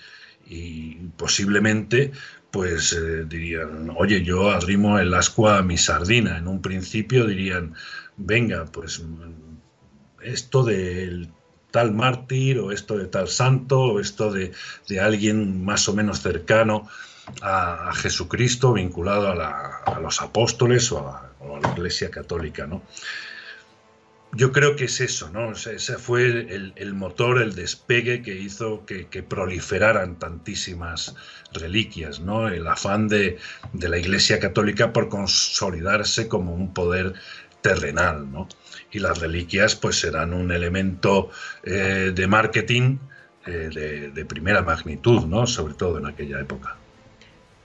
posiblemente, 1.18 2.14
pues 2.52 2.94
eh, 2.94 3.26
dirían, 3.28 3.92
oye, 3.98 4.24
yo 4.24 4.50
arrimo 4.50 4.98
el 4.98 5.14
ascua 5.14 5.58
a 5.58 5.62
mi 5.62 5.78
sardina. 5.78 6.38
En 6.38 6.48
un 6.48 6.62
principio 6.62 7.26
dirían, 7.26 7.76
venga, 8.16 8.64
pues 8.66 9.04
esto 10.22 10.64
del 10.64 11.30
tal 11.72 11.94
mártir 11.94 12.60
o 12.60 12.72
esto 12.72 12.98
de 12.98 13.08
tal 13.08 13.28
santo 13.28 13.80
o 13.80 14.00
esto 14.00 14.32
de, 14.32 14.54
alguien 15.02 15.66
más 15.66 15.90
o 15.90 15.94
menos 15.94 16.22
cercano 16.22 16.88
a, 17.42 17.92
Jesucristo 17.94 18.72
vinculado 18.72 19.30
a, 19.30 20.00
los 20.02 20.22
apóstoles 20.22 20.92
o 20.94 21.00
a, 21.00 21.34
o 21.42 21.58
a, 21.58 21.60
la 21.60 21.74
Iglesia 21.74 22.10
Católica, 22.10 22.66
¿no? 22.66 22.84
Yo 24.34 24.52
creo 24.52 24.76
que 24.76 24.86
es 24.86 25.02
eso, 25.02 25.30
¿no? 25.30 25.52
ese 25.52 25.98
fue 25.98 26.48
el, 26.76 26.94
motor, 26.94 27.42
el 27.42 27.56
despegue 27.56 28.22
que 28.22 28.36
hizo 28.36 28.86
que, 28.86 29.06
proliferaran 29.24 30.20
tantísimas 30.20 31.16
reliquias, 31.54 32.20
¿no? 32.20 32.48
El 32.48 32.68
afán 32.68 33.08
de, 33.08 33.38
la 33.74 33.98
Iglesia 33.98 34.40
Católica 34.40 34.94
por 34.94 35.10
consolidarse 35.10 36.28
como 36.28 36.54
un 36.54 36.74
poder 36.74 37.14
terrenal, 37.62 38.32
¿no? 38.32 38.48
Y 38.92 39.00
las 39.00 39.20
reliquias, 39.20 39.76
pues, 39.76 40.00
serán 40.00 40.34
un 40.34 40.52
elemento 40.52 41.30
eh, 41.64 42.12
de 42.14 42.28
marketing 42.28 42.98
eh, 43.46 43.70
de, 43.74 44.12
de 44.12 44.26
primera 44.26 44.62
magnitud, 44.62 45.26
¿no? 45.26 45.48
Sobre 45.48 45.74
todo 45.74 45.98
en 45.98 46.06
aquella 46.06 46.40
época. 46.40 46.78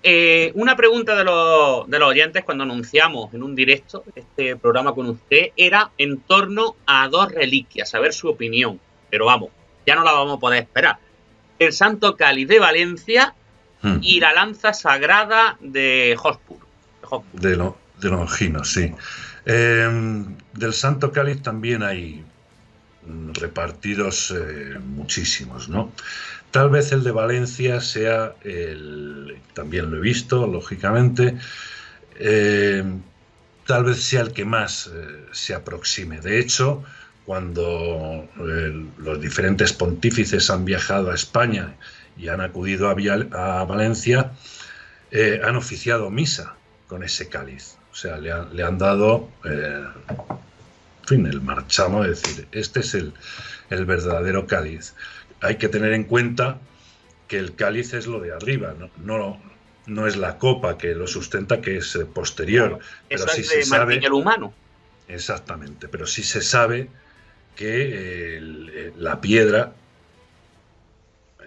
Eh, 0.05 0.51
una 0.57 0.75
pregunta 0.77 1.15
de 1.15 1.23
los, 1.23 1.89
de 1.89 1.99
los 1.99 2.09
oyentes 2.09 2.45
cuando 2.45 2.65
anunciamos 2.65 3.33
en 3.35 3.43
un 3.43 3.55
directo 3.55 4.05
este 4.17 4.57
programa 4.57 4.95
con 4.95 5.09
usted 5.09 5.51
era 5.57 5.93
en 5.97 6.19
torno 6.21 6.75
a 6.87 7.09
dos 7.09 7.31
reliquias, 7.31 7.95
a 7.95 8.01
ver 8.01 8.13
su 8.13 8.29
opinión. 8.29 8.81
Pero 9.11 9.27
vamos, 9.27 9.51
ya 9.87 9.95
no 9.95 10.03
la 10.03 10.13
vamos 10.13 10.37
a 10.37 10.41
poder 10.41 10.63
esperar. 10.63 10.99
El 11.59 11.73
Santo 11.73 12.17
Cáliz 12.17 12.49
de 12.49 12.59
Valencia 12.59 13.35
hmm. 13.83 13.99
y 14.03 14.19
la 14.19 14.33
lanza 14.33 14.73
sagrada 14.73 15.57
de 15.61 16.17
Hospur. 16.21 16.59
De, 17.35 17.57
lo, 17.57 17.77
de 18.01 18.09
Longinos, 18.09 18.73
sí. 18.73 18.93
Em, 19.45 20.37
del 20.53 20.73
Santo 20.73 21.13
Cáliz 21.13 21.43
también 21.43 21.83
hay 21.83 22.25
repartidos 23.35 24.33
eh, 24.37 24.79
muchísimos, 24.79 25.69
¿no? 25.69 25.93
Tal 26.53 26.69
vez 26.69 26.93
el 26.93 27.03
de 27.03 27.13
Valencia 27.13 27.81
sea 27.81 28.35
el, 28.43 29.39
también 29.55 29.91
lo 29.91 29.97
he 29.97 30.01
visto, 30.01 30.47
lógicamente, 30.47 31.39
eh, 32.17 32.85
tal 33.67 33.85
vez 33.85 34.03
sea 34.03 34.21
el 34.21 34.33
que 34.35 34.45
más 34.45 34.91
eh, 34.93 35.25
se 35.33 35.55
aproxime. 35.55 36.21
De 36.21 36.39
hecho, 36.39 36.85
cuando 37.25 38.29
eh, 38.39 38.87
los 38.99 39.19
diferentes 39.19 39.73
pontífices 39.73 40.51
han 40.51 40.67
viajado 40.67 41.11
a 41.11 41.15
España 41.15 41.75
y 42.19 42.29
han 42.29 42.43
acudido 42.43 42.91
a, 42.91 43.65
Valencia, 43.65 44.33
han 45.45 45.57
oficiado 45.57 46.11
misa 46.11 46.55
con 46.87 47.03
ese 47.03 47.31
cáliz. 47.31 47.79
O 47.91 47.95
sea, 47.95 48.19
le, 48.19 48.63
han 48.63 48.77
dado, 48.77 49.31
fin, 51.07 51.27
el 51.27 51.41
marchamo, 51.41 52.05
es 52.05 52.23
decir, 52.23 52.47
este 52.53 52.81
es 52.81 52.95
el, 52.95 53.15
el 53.71 53.87
verdadero 53.87 54.47
cáliz 54.47 54.95
hay 55.43 55.57
que 55.57 55.69
tener 55.69 55.93
en 55.93 56.05
cuenta 56.05 56.59
que 57.29 57.39
el 57.39 57.55
cáliz 57.55 57.93
es 57.95 58.07
lo 58.07 58.21
de 58.21 58.33
arriba, 58.33 58.75
no, 59.05 59.41
no, 59.87 60.07
es 60.07 60.17
la 60.17 60.39
copa 60.39 60.79
que 60.79 60.95
lo 60.95 61.07
sustenta, 61.07 61.61
que 61.61 61.79
es 61.79 61.97
eh, 61.97 62.05
posterior. 62.05 62.79
pero 63.09 63.27
sí 63.29 63.43
se 63.43 63.65
sabe, 63.65 63.97
el 63.97 64.13
humano. 64.13 64.55
Exactamente, 65.09 65.89
pero 65.89 66.07
sí 66.07 66.23
se 66.23 66.41
sabe 66.41 66.89
que 67.57 68.37
eh, 68.39 68.93
la 68.97 69.21
piedra... 69.21 69.73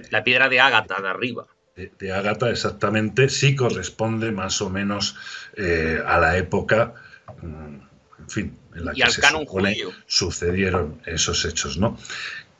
La 0.09 0.23
piedra 0.23 0.49
de 0.49 0.59
ágata 0.59 1.01
de 1.01 1.07
arriba. 1.07 1.47
De, 1.75 2.11
ágata, 2.11 2.49
exactamente, 2.49 3.29
sí 3.29 3.55
corresponde 3.55 4.31
más 4.31 4.61
o 4.61 4.69
menos 4.69 5.15
eh, 5.55 6.01
a 6.05 6.17
la 6.19 6.37
época, 6.37 6.93
mm, 7.41 7.75
en 8.19 8.29
fin, 8.29 8.57
en 8.75 8.85
la 8.85 8.93
que 8.93 9.09
se 9.09 9.21
sucedieron 10.05 11.01
esos 11.05 11.45
hechos, 11.45 11.77
¿no? 11.77 11.97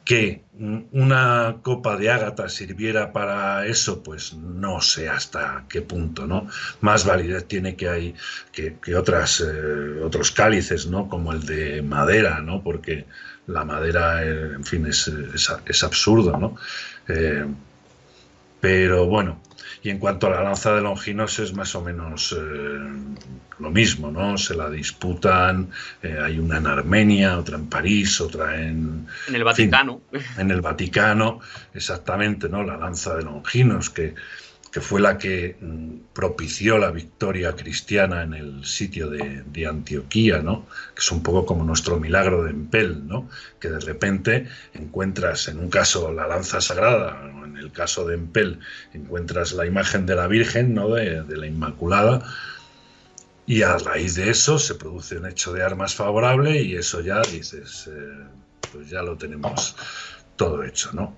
Que 0.05 0.43
una 0.91 1.57
copa 1.63 1.97
de 1.97 2.11
ágata 2.11 2.47
sirviera 2.47 3.11
para 3.11 3.65
eso, 3.65 4.03
pues 4.03 4.35
no 4.35 4.79
sé 4.79 5.09
hasta 5.09 5.65
qué 5.67 5.81
punto, 5.81 6.27
¿no? 6.27 6.47
Más 6.81 7.05
validez 7.05 7.47
tiene 7.47 7.75
que 7.75 7.89
hay 7.89 8.15
que, 8.51 8.95
otras, 8.95 9.41
eh, 9.41 10.01
otros 10.03 10.31
cálices, 10.31 10.85
¿no? 10.85 11.09
Como 11.09 11.33
el 11.33 11.43
de 11.45 11.81
madera, 11.81 12.39
¿no? 12.39 12.63
Porque 12.63 13.05
la 13.47 13.65
madera, 13.65 14.23
eh, 14.23 14.53
en 14.53 14.63
fin, 14.63 14.85
es, 14.85 15.11
es, 15.65 15.83
absurdo, 15.83 16.37
¿no? 16.37 16.55
Eh, 17.07 17.45
pero 18.65 19.05
bueno, 19.05 19.43
y 19.83 19.91
en 19.91 19.99
cuanto 19.99 20.25
a 20.25 20.31
la 20.31 20.41
lanza 20.41 20.73
de 20.73 20.81
Longinos 20.81 21.37
es 21.37 21.53
más 21.53 21.75
o 21.75 21.83
menos 21.83 22.35
eh, 22.35 22.89
lo 23.59 23.69
mismo, 23.69 24.09
¿no? 24.09 24.39
Se 24.39 24.55
la 24.55 24.71
disputan, 24.71 25.69
eh, 26.01 26.17
hay 26.19 26.39
una 26.39 26.57
en 26.57 26.65
Armenia, 26.65 27.37
otra 27.37 27.57
en 27.57 27.67
París, 27.67 28.19
otra 28.19 28.59
en... 28.59 29.05
En 29.27 29.35
el 29.35 29.43
Vaticano. 29.43 30.01
en 30.39 30.49
el 30.49 30.61
Vaticano, 30.61 31.41
exactamente, 31.75 32.49
¿no? 32.49 32.63
La 32.63 32.75
lanza 32.75 33.13
de 33.13 33.21
Longinos, 33.21 33.91
que 33.91 34.15
que 34.75 34.81
fue 34.81 34.99
la 34.99 35.17
que 35.17 35.55
mm, 35.61 36.11
propició 36.11 36.77
la 36.77 36.91
victoria 36.91 37.55
cristiana 37.55 38.23
en 38.23 38.33
el 38.33 38.65
sitio 38.65 39.09
de, 39.09 39.65
Antioquía, 39.65 40.39
¿no? 40.39 40.65
que 40.93 40.99
es 40.99 41.11
un 41.13 41.23
poco 41.23 41.45
como 41.45 41.63
nuestro 41.63 41.97
milagro 41.97 42.43
de 42.43 42.49
Empel, 42.49 43.07
¿no? 43.07 43.29
que 43.57 43.69
de 43.69 43.79
repente 43.79 44.49
encuentras, 44.73 45.47
en 45.47 45.59
un 45.59 45.69
caso, 45.69 46.11
la 46.11 46.27
lanza 46.27 46.59
sagrada, 46.59 47.21
en 47.45 47.55
el 47.55 47.71
caso 47.71 48.05
de 48.05 48.15
Empel, 48.15 48.59
encuentras 48.91 49.53
la 49.53 49.65
imagen 49.65 50.05
de 50.05 50.15
la 50.17 50.27
Virgen, 50.27 50.73
¿no? 50.73 50.89
de, 50.89 51.23
la 51.25 51.47
Inmaculada, 51.47 52.21
y 53.45 53.61
a 53.61 53.77
raíz 53.77 54.15
de 54.15 54.29
eso 54.29 54.59
se 54.59 54.75
produce 54.75 55.17
un 55.17 55.27
hecho 55.27 55.53
de 55.53 55.63
armas 55.63 55.95
favorable 55.95 56.61
y 56.61 56.75
eso 56.75 56.99
ya 56.99 57.21
dices, 57.21 57.89
eh, 57.89 58.25
pues 58.73 58.89
ya 58.89 59.01
lo 59.01 59.15
tenemos 59.15 59.73
todo 60.35 60.65
hecho, 60.65 60.91
¿no? 60.91 61.15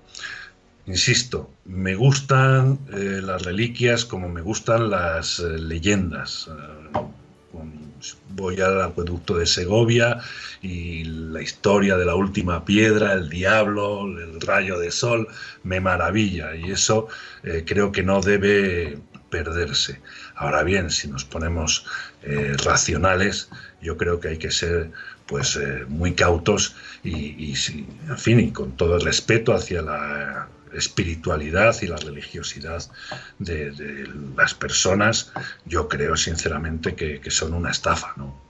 Insisto, 0.88 1.50
me 1.66 1.94
gustan 1.94 2.78
eh, 2.94 3.20
las 3.22 3.42
reliquias 3.42 4.06
como 4.06 4.30
me 4.30 4.40
gustan 4.40 4.88
las 4.88 5.38
eh, 5.38 5.58
leyendas. 5.58 6.48
Eh, 6.48 6.98
voy 8.30 8.58
al 8.62 8.80
acueducto 8.80 9.36
de 9.36 9.44
Segovia 9.44 10.18
y 10.62 11.04
la 11.04 11.42
historia 11.42 11.98
de 11.98 12.06
la 12.06 12.14
última 12.14 12.64
piedra, 12.64 13.12
el 13.12 13.28
diablo, 13.28 14.06
el 14.06 14.40
rayo 14.40 14.78
de 14.78 14.90
sol, 14.90 15.28
me 15.62 15.78
maravilla 15.78 16.56
y 16.56 16.70
eso 16.70 17.08
creo 17.66 17.92
que 17.92 18.02
no 18.02 18.22
debe 18.22 18.98
perderse. 19.28 20.00
Ahora 20.36 20.62
bien, 20.62 20.90
si 20.90 21.08
nos 21.08 21.24
ponemos 21.24 21.84
racionales, 22.64 23.50
yo 23.82 23.96
creo 23.96 24.20
que 24.20 24.28
hay 24.28 24.38
que 24.38 24.52
ser 24.52 24.92
pues 25.26 25.58
muy 25.88 26.12
cautos 26.12 26.76
y, 27.02 27.16
y, 27.50 27.54
en 28.08 28.18
fin, 28.18 28.38
y 28.38 28.52
con 28.52 28.76
todo 28.76 28.96
el 28.96 29.02
respeto 29.02 29.52
hacia 29.52 29.82
la 29.82 30.48
espiritualidad 30.74 31.76
y 31.82 31.86
la 31.86 31.96
religiosidad 31.96 32.84
de, 33.38 34.08
las 34.36 34.54
personas, 34.54 35.32
yo 35.64 35.88
creo 35.88 36.16
sinceramente 36.16 36.94
que, 36.94 37.30
son 37.30 37.54
una 37.54 37.70
estafa, 37.70 38.14
¿no? 38.16 38.48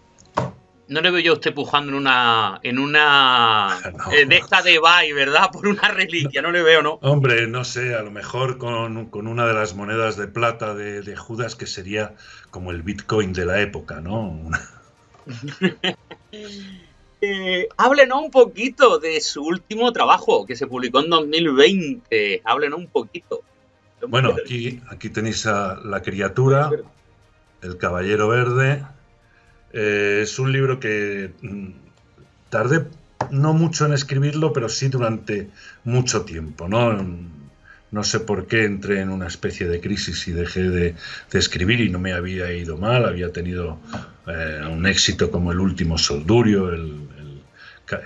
No 0.88 1.02
le 1.02 1.10
veo 1.10 1.20
yo 1.20 1.32
a 1.32 1.34
usted 1.34 1.52
pujando 1.52 1.90
en 1.92 1.98
una. 1.98 2.60
en 2.62 2.78
una. 2.78 3.78
de 4.26 4.36
esta 4.36 4.62
de 4.62 4.78
Bay, 4.78 5.12
¿verdad? 5.12 5.50
Por 5.52 5.66
una 5.68 5.88
reliquia, 5.88 6.40
no 6.40 6.50
le 6.50 6.62
veo, 6.62 6.80
¿no? 6.80 6.92
Hombre, 7.02 7.46
no 7.46 7.64
sé, 7.64 7.94
a 7.94 8.02
lo 8.02 8.10
mejor 8.10 8.56
con, 8.56 9.10
una 9.12 9.46
de 9.46 9.52
las 9.52 9.74
monedas 9.74 10.16
de 10.16 10.28
plata 10.28 10.74
de, 10.74 11.02
de, 11.02 11.16
Judas, 11.16 11.56
que 11.56 11.66
sería 11.66 12.14
como 12.50 12.70
el 12.70 12.82
Bitcoin 12.82 13.34
de 13.34 13.44
la 13.44 13.60
época, 13.60 14.00
¿no? 14.00 14.48
Eh, 17.20 17.68
háblenos 17.76 18.22
un 18.22 18.30
poquito 18.30 18.98
de 18.98 19.20
su 19.20 19.42
último 19.42 19.92
trabajo 19.92 20.46
que 20.46 20.56
se 20.56 20.66
publicó 20.66 21.00
en 21.00 21.10
2020. 21.10 22.42
Háblenos 22.44 22.78
un 22.78 22.86
poquito. 22.86 23.42
Bueno, 24.06 24.34
aquí, 24.42 24.80
aquí 24.90 25.10
tenéis 25.10 25.46
a 25.46 25.76
La 25.84 26.02
criatura, 26.02 26.70
El 27.62 27.76
Caballero 27.76 28.28
Verde. 28.28 28.84
Eh, 29.72 30.20
es 30.22 30.38
un 30.38 30.52
libro 30.52 30.78
que 30.78 31.32
mm, 31.42 31.70
tardé 32.48 32.86
no 33.30 33.52
mucho 33.52 33.86
en 33.86 33.92
escribirlo, 33.92 34.52
pero 34.52 34.68
sí 34.68 34.88
durante 34.88 35.50
mucho 35.84 36.22
tiempo. 36.22 36.68
No, 36.68 36.96
no 37.90 38.04
sé 38.04 38.20
por 38.20 38.46
qué 38.46 38.64
entré 38.64 39.00
en 39.00 39.10
una 39.10 39.26
especie 39.26 39.66
de 39.66 39.80
crisis 39.80 40.28
y 40.28 40.32
dejé 40.32 40.62
de, 40.62 40.94
escribir 41.32 41.80
y 41.80 41.90
no 41.90 41.98
me 41.98 42.12
había 42.12 42.52
ido 42.52 42.76
mal. 42.76 43.04
Había 43.04 43.32
tenido 43.32 43.78
eh, 44.28 44.66
un 44.70 44.86
éxito 44.86 45.30
como 45.30 45.52
El 45.52 45.60
último 45.60 45.98
soldurio, 45.98 46.70
el, 46.70 47.08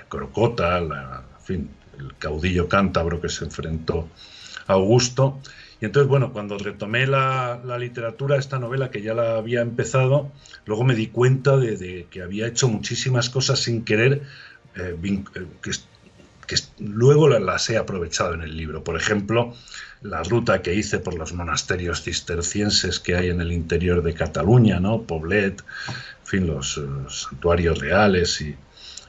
Crocota, 0.08 0.80
fin, 1.42 1.68
el 1.98 2.14
caudillo 2.14 2.68
cántabro 2.68 3.20
que 3.20 3.28
se 3.28 3.44
enfrentó 3.44 4.08
a 4.68 4.74
Augusto. 4.74 5.40
Y 5.80 5.86
entonces, 5.86 6.08
bueno, 6.08 6.32
cuando 6.32 6.56
retomé 6.56 7.08
la, 7.08 7.60
literatura, 7.78 8.36
esta 8.36 8.60
novela 8.60 8.90
que 8.92 9.02
ya 9.02 9.14
la 9.14 9.36
había 9.36 9.62
empezado, 9.62 10.30
luego 10.64 10.84
me 10.84 10.94
di 10.94 11.08
cuenta 11.08 11.56
de, 11.56 12.06
que 12.08 12.22
había 12.22 12.46
hecho 12.46 12.68
muchísimas 12.68 13.28
cosas 13.28 13.58
sin 13.58 13.84
querer, 13.84 14.22
eh, 14.76 14.96
eh, 15.02 15.46
que, 15.60 16.56
luego 16.78 17.28
las, 17.28 17.68
he 17.68 17.78
aprovechado 17.78 18.34
en 18.34 18.42
el 18.42 18.56
libro. 18.56 18.84
Por 18.84 18.96
ejemplo, 18.96 19.54
la 20.03 20.22
ruta 20.22 20.62
que 20.62 20.74
hice 20.74 20.98
por 20.98 21.14
los 21.14 21.32
monasterios 21.32 22.03
cistercienses 22.03 22.98
que 22.98 23.16
hay 23.16 23.28
en 23.28 23.40
el 23.40 23.53
interior 23.53 24.03
de 24.03 24.14
Cataluña, 24.14 24.80
¿no? 24.80 25.03
Poblet, 25.03 25.61
en 25.61 26.26
fin, 26.26 26.46
los 26.46 26.78
eh, 26.78 26.82
santuarios 27.09 27.78
reales 27.78 28.40
y, 28.40 28.57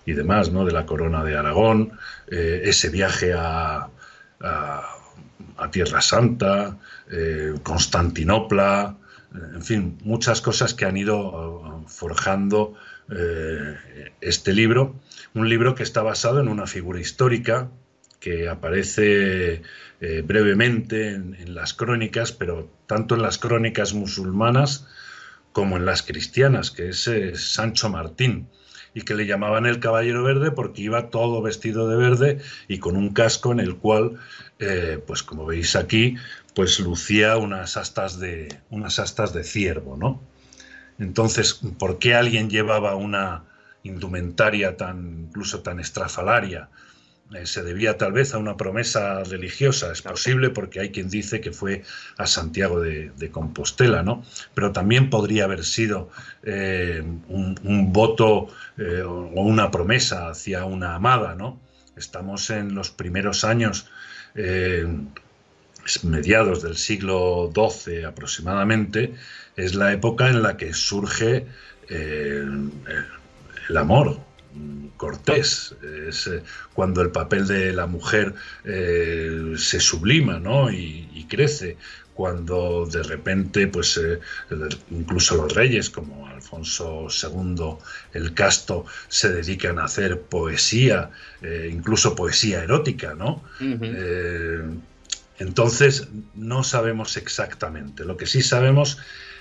y 0.05 0.13
demás, 0.13 0.51
¿no? 0.51 0.65
de 0.65 0.71
la 0.71 0.85
corona 0.85 1.23
de 1.23 1.35
Aragón, 1.35 1.93
eh, 2.27 2.61
ese 2.65 2.89
viaje 2.89 3.33
a, 3.33 3.89
a, 4.39 4.89
Tierra 5.71 6.01
Santa, 6.01 6.77
eh, 7.09 7.53
Constantinopla, 7.63 8.97
en 9.33 9.63
fin, 9.63 9.97
muchas 10.03 10.41
cosas 10.41 10.73
que 10.73 10.85
han 10.85 10.97
ido 10.97 11.83
forjando 11.87 12.75
este 14.21 14.53
libro, 14.53 14.95
un 15.33 15.49
libro 15.49 15.73
que 15.73 15.83
está 15.83 16.03
basado 16.03 16.39
en 16.39 16.47
una 16.47 16.67
figura 16.67 16.99
histórica 16.99 17.69
que 18.23 18.47
aparece 18.47 19.61
eh, 19.99 20.23
brevemente 20.25 21.09
en, 21.09 21.53
las 21.53 21.73
crónicas, 21.73 22.31
pero 22.31 22.71
tanto 22.87 23.15
en 23.15 23.21
las 23.21 23.37
crónicas 23.37 23.93
musulmanas 23.93 24.87
como 25.51 25.75
en 25.75 25.85
las 25.85 26.03
cristianas, 26.03 26.71
que 26.71 26.87
es 26.87 27.09
Sancho 27.35 27.89
Martín 27.89 28.47
y 28.93 29.01
que 29.01 29.15
le 29.15 29.25
llamaban 29.25 29.65
el 29.65 29.81
Caballero 29.81 30.23
Verde 30.23 30.51
porque 30.51 30.83
iba 30.83 31.09
todo 31.09 31.41
vestido 31.41 31.89
de 31.89 31.97
verde 31.97 32.39
y 32.69 32.77
con 32.77 32.95
un 32.95 33.13
casco 33.13 33.51
en 33.51 33.59
el 33.59 33.75
cual, 33.75 34.13
eh, 34.59 35.03
pues 35.05 35.21
como 35.21 35.45
veis 35.45 35.75
aquí, 35.75 36.15
pues 36.55 36.79
lucía 36.79 37.35
unas 37.35 37.75
astas 37.75 38.21
de, 38.21 38.57
unas 38.69 38.99
astas 38.99 39.33
de 39.33 39.43
ciervo, 39.43 39.97
¿no? 39.97 40.21
Entonces, 40.97 41.59
¿por 41.77 41.99
qué 41.99 42.15
alguien 42.15 42.49
llevaba 42.49 42.95
una 42.95 43.43
indumentaria 43.83 44.77
tan, 44.77 45.27
incluso 45.27 45.59
tan 45.59 45.81
estrafalaria? 45.81 46.69
Eh, 47.33 47.45
se 47.45 47.63
debía 47.63 47.97
tal 47.97 48.13
vez 48.13 48.33
a 48.33 48.37
una 48.37 48.57
promesa 48.57 49.23
religiosa, 49.23 49.91
es 49.91 50.01
posible 50.01 50.49
porque 50.49 50.79
hay 50.79 50.91
quien 50.91 51.09
dice 51.09 51.41
que 51.41 51.51
fue 51.51 51.83
a 52.17 52.27
Santiago 52.27 52.79
de, 52.79 53.11
Compostela, 53.31 54.03
¿no? 54.03 54.23
Pero 54.53 54.71
también 54.71 55.09
podría 55.09 55.45
haber 55.45 55.63
sido 55.63 56.09
eh, 56.43 57.03
un, 57.29 57.93
voto 57.93 58.47
eh, 58.77 59.01
o 59.01 59.41
una 59.41 59.71
promesa 59.71 60.29
hacia 60.29 60.65
una 60.65 60.95
amada, 60.95 61.35
¿no? 61.35 61.59
Estamos 61.95 62.49
en 62.49 62.75
los 62.75 62.89
primeros 62.89 63.43
años, 63.43 63.87
mediados 66.03 66.63
del 66.63 66.75
siglo 66.75 67.51
XII 67.53 68.05
aproximadamente, 68.05 69.13
es 69.55 69.75
la 69.75 69.93
época 69.93 70.27
en 70.29 70.41
la 70.41 70.57
que 70.57 70.73
surge 70.73 71.45
el 71.89 72.71
amor, 73.77 74.17
cortés, 74.97 75.75
es 76.07 76.27
eh, 76.27 76.41
cuando 76.73 77.01
el 77.01 77.11
papel 77.11 77.47
de 77.47 77.73
la 77.73 77.87
mujer 77.87 78.33
eh, 78.63 79.53
se 79.57 79.79
sublima 79.79 80.39
¿no? 80.39 80.71
y, 80.71 81.25
crece, 81.29 81.77
cuando 82.13 82.85
de 82.85 83.01
repente, 83.01 83.67
pues 83.67 83.97
eh, 83.97 84.19
incluso 84.91 85.35
los 85.35 85.53
reyes 85.53 85.89
como 85.89 86.27
Alfonso 86.27 87.07
II 87.09 87.77
el 88.13 88.33
Casto 88.33 88.85
se 89.07 89.33
dedican 89.33 89.79
a 89.79 89.85
hacer 89.85 90.21
poesía, 90.21 91.09
incluso 91.69 92.15
poesía 92.15 92.63
erótica, 92.63 93.15
¿no? 93.15 93.43
entonces 95.39 96.07
no 96.35 96.63
sabemos 96.63 97.17
exactamente. 97.17 98.05
Lo 98.05 98.15
que 98.15 98.27
sí 98.27 98.43
sabemos 98.43 98.99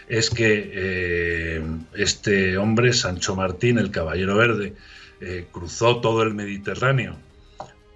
es 0.08 0.30
que 0.30 1.60
este 1.94 2.56
hombre, 2.56 2.94
Sancho 2.94 3.36
Martín, 3.36 3.78
el 3.78 3.90
Caballero 3.90 4.36
Verde, 4.36 4.74
eh, 5.24 5.46
cruzó 5.52 6.00
todo 6.00 6.24
el 6.24 6.34
Mediterráneo 6.34 7.16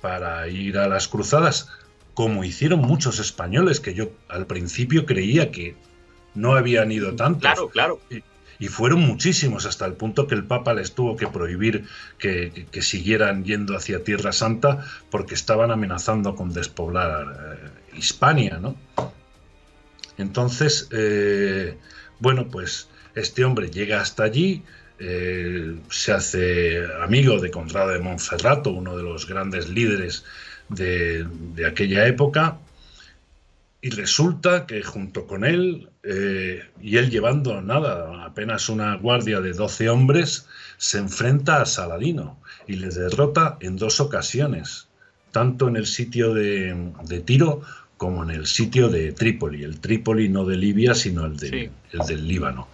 para 0.00 0.46
ir 0.46 0.78
a 0.78 0.86
las 0.86 1.08
cruzadas, 1.08 1.68
como 2.14 2.44
hicieron 2.44 2.80
muchos 2.82 3.18
españoles, 3.18 3.80
que 3.80 3.94
yo 3.94 4.10
al 4.28 4.46
principio 4.46 5.06
creía 5.06 5.50
que 5.50 5.74
no 6.36 6.54
habían 6.54 6.92
ido 6.92 7.16
tantos. 7.16 7.40
Claro, 7.40 7.68
claro. 7.68 8.00
Y, 8.60 8.68
fueron 8.68 9.00
muchísimos, 9.00 9.66
hasta 9.66 9.86
el 9.86 9.94
punto 9.94 10.28
que 10.28 10.36
el 10.36 10.44
Papa 10.44 10.72
les 10.72 10.92
tuvo 10.94 11.16
que 11.16 11.26
prohibir 11.26 11.86
que, 12.18 12.68
siguieran 12.80 13.44
yendo 13.44 13.76
hacia 13.76 14.04
Tierra 14.04 14.30
Santa 14.30 14.86
porque 15.10 15.34
estaban 15.34 15.72
amenazando 15.72 16.36
con 16.36 16.52
despoblar 16.52 17.58
eh, 17.92 17.98
Hispania, 17.98 18.58
¿no? 18.58 18.76
Entonces, 20.16 20.88
eh, 20.92 21.76
bueno, 22.20 22.46
pues 22.46 22.88
este 23.16 23.44
hombre 23.44 23.68
llega 23.68 24.00
hasta 24.00 24.22
allí, 24.22 24.62
eh, 24.98 25.76
se 25.90 26.12
hace 26.12 26.82
amigo 27.02 27.38
de 27.38 27.50
Conrado 27.50 27.90
de 27.90 27.98
Monferrato, 27.98 28.70
uno 28.70 28.96
de 28.96 29.02
los 29.02 29.26
grandes 29.26 29.68
líderes 29.68 30.24
de, 30.68 31.26
aquella 31.66 32.06
época, 32.06 32.58
y 33.82 33.90
resulta 33.90 34.66
que 34.66 34.82
junto 34.82 35.26
con 35.26 35.44
él, 35.44 35.90
eh, 36.02 36.64
y 36.80 36.96
él 36.96 37.10
llevando 37.10 37.60
nada, 37.60 38.24
apenas 38.24 38.68
una 38.68 38.96
guardia 38.96 39.40
de 39.40 39.52
12 39.52 39.90
hombres, 39.90 40.48
se 40.78 40.98
enfrenta 40.98 41.60
a 41.60 41.66
Saladino 41.66 42.38
y 42.66 42.76
le 42.76 42.88
derrota 42.88 43.58
en 43.60 43.76
dos 43.76 44.00
ocasiones, 44.00 44.88
tanto 45.30 45.68
en 45.68 45.76
el 45.76 45.86
sitio 45.86 46.32
de, 46.32 47.22
Tiro 47.24 47.60
como 47.98 48.22
en 48.22 48.30
el 48.30 48.46
sitio 48.46 48.88
de 48.88 49.12
Trípoli, 49.12 49.62
el 49.62 49.78
Trípoli 49.78 50.28
no 50.28 50.44
de 50.44 50.56
Libia, 50.56 50.94
sino 50.94 51.26
el, 51.26 51.70
el 51.92 52.06
del 52.06 52.26
Líbano. 52.26 52.68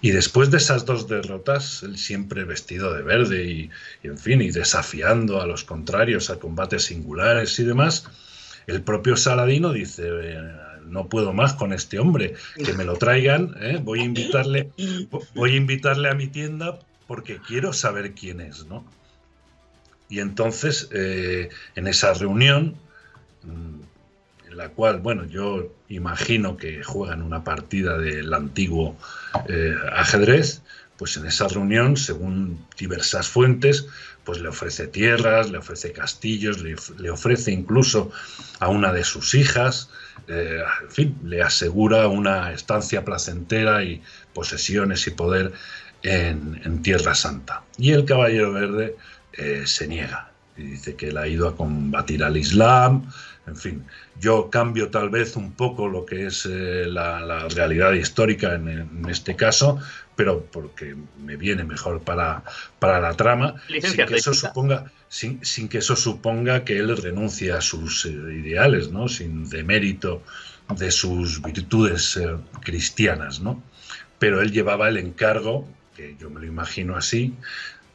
Y 0.00 0.12
después 0.12 0.50
de 0.50 0.58
esas 0.58 0.84
dos 0.84 1.08
derrotas, 1.08 1.82
él 1.82 1.98
siempre 1.98 2.44
vestido 2.44 2.94
de 2.94 3.02
verde 3.02 3.44
y, 3.44 3.70
en 4.04 4.16
fin, 4.16 4.40
y 4.40 4.50
desafiando 4.50 5.40
a 5.40 5.46
los 5.46 5.64
contrarios 5.64 6.30
a 6.30 6.38
combates 6.38 6.84
singulares 6.84 7.58
y 7.58 7.64
demás, 7.64 8.04
el 8.68 8.82
propio 8.82 9.16
Saladino 9.16 9.72
dice, 9.72 10.04
eh, 10.06 10.52
no 10.86 11.08
puedo 11.08 11.32
más 11.32 11.54
con 11.54 11.72
este 11.72 11.98
hombre, 11.98 12.34
que 12.64 12.72
me 12.74 12.84
lo 12.84 12.96
traigan, 12.96 13.56
¿eh? 13.60 13.80
voy, 13.82 14.00
a 14.00 14.04
invitarle, 14.04 14.70
voy 15.34 15.54
a 15.54 15.56
invitarle 15.56 16.10
a 16.10 16.14
mi 16.14 16.28
tienda 16.28 16.78
porque 17.08 17.38
quiero 17.38 17.72
saber 17.72 18.12
quién 18.12 18.40
es, 18.40 18.66
¿no? 18.66 18.84
Y 20.08 20.20
entonces, 20.20 20.88
eh, 20.92 21.48
en 21.74 21.86
esa 21.86 22.14
reunión, 22.14 22.76
mm, 23.42 23.80
en 24.48 24.56
la 24.56 24.70
cual, 24.70 25.00
bueno, 25.00 25.24
yo 25.26 25.72
imagino 25.88 26.56
que 26.56 26.82
juegan 26.82 27.22
una 27.22 27.44
partida 27.44 27.98
del 27.98 28.32
antiguo 28.32 28.96
eh, 29.48 29.74
ajedrez, 29.92 30.62
pues 30.96 31.16
en 31.16 31.26
esa 31.26 31.46
reunión, 31.48 31.96
según 31.96 32.66
diversas 32.76 33.28
fuentes, 33.28 33.86
pues 34.24 34.40
le 34.40 34.48
ofrece 34.48 34.88
tierras, 34.88 35.50
le 35.50 35.58
ofrece 35.58 35.92
castillos, 35.92 36.60
le, 36.62 37.10
ofrece 37.10 37.52
incluso 37.52 38.10
a 38.58 38.68
una 38.68 38.92
de 38.92 39.04
sus 39.04 39.34
hijas, 39.34 39.90
eh, 40.26 40.60
en 40.82 40.90
fin, 40.90 41.18
le 41.24 41.40
asegura 41.40 42.08
una 42.08 42.52
estancia 42.52 43.04
placentera 43.04 43.84
y 43.84 44.02
posesiones 44.34 45.06
y 45.06 45.12
poder 45.12 45.52
en, 46.02 46.82
Tierra 46.82 47.14
Santa. 47.14 47.62
Y 47.78 47.92
el 47.92 48.04
Caballero 48.04 48.52
Verde 48.52 48.96
eh, 49.32 49.62
se 49.66 49.88
niega 49.88 50.30
y 50.56 50.62
dice 50.62 50.96
que 50.96 51.08
él 51.08 51.16
ha 51.16 51.26
ido 51.26 51.48
a 51.48 51.56
combatir 51.56 52.24
al 52.24 52.36
Islam, 52.36 53.10
en 53.46 53.56
fin, 53.56 53.84
yo 54.20 54.50
cambio 54.50 54.90
tal 54.90 55.10
vez 55.10 55.36
un 55.36 55.52
poco 55.52 55.88
lo 55.88 56.04
que 56.04 56.26
es 56.26 56.46
eh, 56.46 56.86
la, 56.86 57.48
realidad 57.48 57.92
histórica 57.92 58.54
en, 58.54 59.04
este 59.08 59.36
caso, 59.36 59.78
pero 60.16 60.44
porque 60.44 60.96
me 61.18 61.36
viene 61.36 61.64
mejor 61.64 62.00
para, 62.00 62.42
para 62.78 63.00
la 63.00 63.14
trama, 63.14 63.54
sin 63.68 64.06
que, 64.06 64.16
eso 64.16 64.34
suponga, 64.34 64.90
sin, 65.08 65.68
que 65.68 65.78
eso 65.78 65.94
suponga 65.94 66.64
que 66.64 66.78
él 66.78 66.96
renuncie 66.96 67.52
a 67.52 67.60
sus 67.60 68.06
eh, 68.06 68.10
ideales, 68.10 68.90
¿no? 68.90 69.08
sin 69.08 69.48
demérito 69.48 70.22
de 70.76 70.90
sus 70.90 71.40
virtudes 71.40 72.16
eh, 72.16 72.36
cristianas. 72.60 73.40
¿no? 73.40 73.62
Pero 74.18 74.40
él 74.40 74.50
llevaba 74.52 74.88
el 74.88 74.96
encargo, 74.96 75.68
que 75.96 76.16
yo 76.18 76.28
me 76.30 76.40
lo 76.40 76.46
imagino 76.46 76.96
así, 76.96 77.34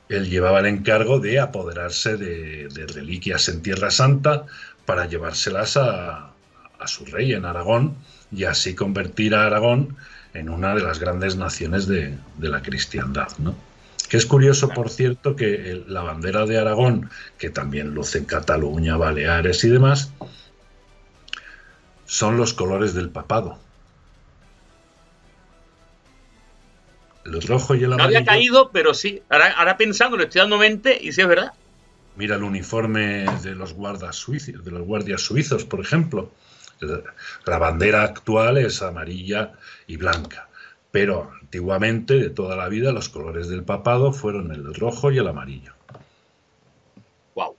él 0.10 0.30
llevaba 0.30 0.60
el 0.60 0.68
encargo 0.68 1.20
de 1.20 1.40
apoderarse 1.40 2.18
de, 2.18 2.68
de 2.68 2.88
reliquias 2.88 3.50
en 3.50 3.62
Tierra 3.62 3.90
Santa, 3.90 4.46
para 4.86 5.06
llevárselas 5.06 5.78
a, 5.78 6.30
su 6.86 7.06
rey 7.06 7.32
en 7.32 7.46
Aragón 7.46 7.96
y 8.30 8.44
así 8.44 8.76
convertir 8.76 9.36
a 9.36 9.46
Aragón 9.46 9.96
en 10.34 10.50
una 10.50 10.76
de 10.76 10.82
las 10.82 11.00
grandes 11.00 11.38
naciones 11.38 11.88
de, 11.88 12.18
la 12.40 12.62
cristiandad. 12.62 13.30
¿no? 13.38 13.56
Que 14.10 14.18
es 14.18 14.26
curioso, 14.26 14.68
por 14.68 14.90
cierto, 14.90 15.38
que 15.38 15.82
la 15.88 16.02
bandera 16.02 16.46
de 16.46 16.58
Aragón, 16.58 17.10
que 17.38 17.50
también 17.50 17.94
luce 17.94 18.18
en 18.18 18.26
Cataluña, 18.26 18.98
Baleares 18.98 19.64
y 19.64 19.70
demás, 19.70 20.12
son 22.06 22.36
los 22.36 22.54
colores 22.54 22.94
del 22.94 23.10
papado. 23.10 23.60
El 27.26 27.42
rojo 27.42 27.76
y 27.76 27.86
el 27.86 27.94
amarillo. 27.94 28.12
No 28.12 28.18
había 28.18 28.26
caído, 28.26 28.72
pero 28.72 28.94
sí. 28.94 29.24
Ahora, 29.30 29.54
ahora 29.54 29.78
pensando, 29.78 30.18
le 30.18 30.26
estoy 30.26 30.42
dando 30.42 30.58
mente 30.58 31.00
y 31.02 31.14
sí 31.14 31.22
es 31.22 31.28
verdad. 31.28 31.54
Mira 32.16 32.36
el 32.36 32.44
uniforme 32.44 33.26
de 33.42 33.56
los 33.56 33.74
guardas 33.74 34.16
suizos, 34.16 34.64
de 34.64 34.72
los 34.72 34.84
guardias 34.84 35.22
suizos, 35.22 35.66
por 35.66 35.80
ejemplo. 35.80 36.32
La 37.46 37.58
bandera 37.58 38.04
actual 38.04 38.58
es 38.58 38.82
amarilla 38.82 39.54
y 39.88 39.98
blanca, 39.98 40.50
pero 40.92 41.32
antiguamente, 41.42 42.16
de 42.16 42.30
toda 42.30 42.56
la 42.56 42.68
vida, 42.70 42.92
los 42.92 43.10
colores 43.10 43.48
del 43.48 43.64
papado 43.64 44.12
fueron 44.12 44.52
el 44.52 44.74
rojo 44.76 45.12
y 45.12 45.18
el 45.18 45.28
amarillo. 45.28 45.74
Wow. 47.36 47.56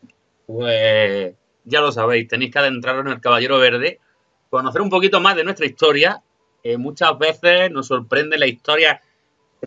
Pues 0.47 1.35
ya 1.65 1.81
lo 1.81 1.91
sabéis, 1.91 2.29
tenéis 2.29 2.53
que 2.53 2.59
adentraros 2.59 3.07
en 3.07 3.13
el 3.13 3.21
Caballero 3.21 3.59
Verde, 3.59 3.99
conocer 4.51 4.83
un 4.83 4.91
poquito 4.91 5.21
más 5.21 5.35
de 5.37 5.45
nuestra 5.45 5.67
historia. 5.67 6.23
muchas 6.79 7.19
veces 7.19 7.71
nos 7.73 7.89
sorprende 7.89 8.39
la 8.39 8.47
historia 8.47 9.01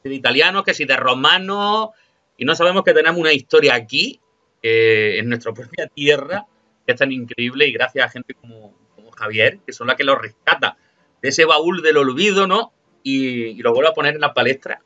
de 0.02 0.14
italianos, 0.14 0.64
que 0.64 0.74
si 0.74 0.86
de 0.86 0.96
romanos, 0.96 1.90
y 2.38 2.46
no 2.46 2.56
sabemos 2.56 2.84
que 2.84 2.94
tenemos 2.94 3.20
una 3.20 3.34
historia 3.34 3.76
aquí 3.76 4.22
en 4.62 5.30
nuestra 5.30 5.54
propia 5.54 5.88
tierra, 5.88 6.46
que 6.86 6.94
es 6.94 7.00
tan 7.00 7.12
increíble 7.12 7.68
y 7.68 7.74
gracias 7.74 8.06
a 8.06 8.10
gente 8.10 8.34
como, 8.34 8.76
Javier, 9.16 9.60
que 9.66 9.74
son 9.74 9.88
las 9.88 9.96
que 9.96 10.04
lo 10.04 10.16
rescata 10.16 10.78
de 11.22 11.30
ese 11.30 11.46
baúl 11.46 11.82
del 11.82 11.98
olvido, 11.98 12.48
¿no? 12.48 12.74
Y, 13.04 13.62
lo 13.62 13.74
vuelve 13.74 13.90
a 13.90 13.94
poner 13.94 14.16
en 14.16 14.22
la 14.22 14.34
palestra 14.34 14.82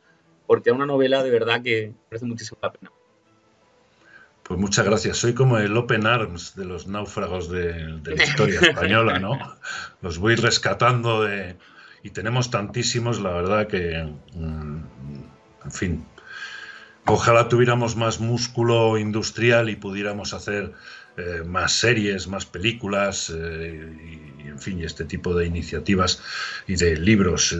porque 0.48 0.70
es 0.70 0.76
una 0.76 0.86
novela 0.86 1.24
de 1.24 1.30
verdad 1.30 1.62
que 1.62 1.94
merece 2.10 2.26
muchísimo 2.26 2.60
la 2.62 2.72
pena. 2.72 2.92
Pues 4.44 4.60
muchas 4.60 4.86
gracias. 4.86 5.18
Soy 5.18 5.34
como 5.34 5.58
el 5.58 5.76
Open 5.78 6.06
Arms 6.06 6.56
de 6.56 6.66
los 6.66 6.88
náufragos 6.88 7.50
de, 7.50 7.74
la 8.04 8.24
historia 8.24 8.60
española, 8.62 9.18
¿no? 9.18 9.40
Los 10.02 10.18
voy 10.18 10.36
rescatando 10.36 11.24
de... 11.24 11.56
Y 12.04 12.10
tenemos 12.10 12.52
tantísimos, 12.52 13.22
la 13.22 13.32
verdad 13.32 13.68
que... 13.68 14.14
Mm, 14.34 14.84
en 15.64 15.72
fin, 15.72 16.06
ojalá 17.06 17.50
tuviéramos 17.50 17.96
más 17.96 18.20
músculo 18.20 18.98
industrial 18.98 19.70
y 19.70 19.76
pudiéramos 19.76 20.34
hacer 20.34 20.74
eh, 21.18 21.44
más 21.46 21.74
series, 21.74 22.28
más 22.28 22.46
películas 22.46 23.34
eh, 23.36 24.32
y, 24.44 24.48
en 24.48 24.60
fin, 24.60 24.82
este 24.84 25.06
tipo 25.06 25.36
de 25.36 25.46
iniciativas 25.46 26.22
y 26.68 26.76
de 26.76 26.98
libros 26.98 27.54
eh, 27.54 27.58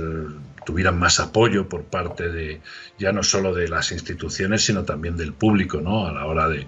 tuvieran 0.66 0.98
más 0.98 1.20
apoyo 1.20 1.68
por 1.68 1.84
parte 1.84 2.30
de 2.30 2.62
ya 2.98 3.12
no 3.12 3.24
solo 3.24 3.54
de 3.54 3.68
las 3.68 3.92
instituciones, 3.92 4.64
sino 4.64 4.84
también 4.84 5.18
del 5.18 5.34
público, 5.34 5.82
¿no? 5.82 6.08
A 6.08 6.14
la 6.14 6.26
hora 6.26 6.48
de, 6.48 6.68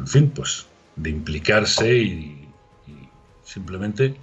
en 0.00 0.06
fin, 0.06 0.30
pues 0.30 0.66
de 0.96 1.10
implicarse 1.10 1.96
y, 1.96 2.48
y 2.88 3.08
simplemente 3.44 4.16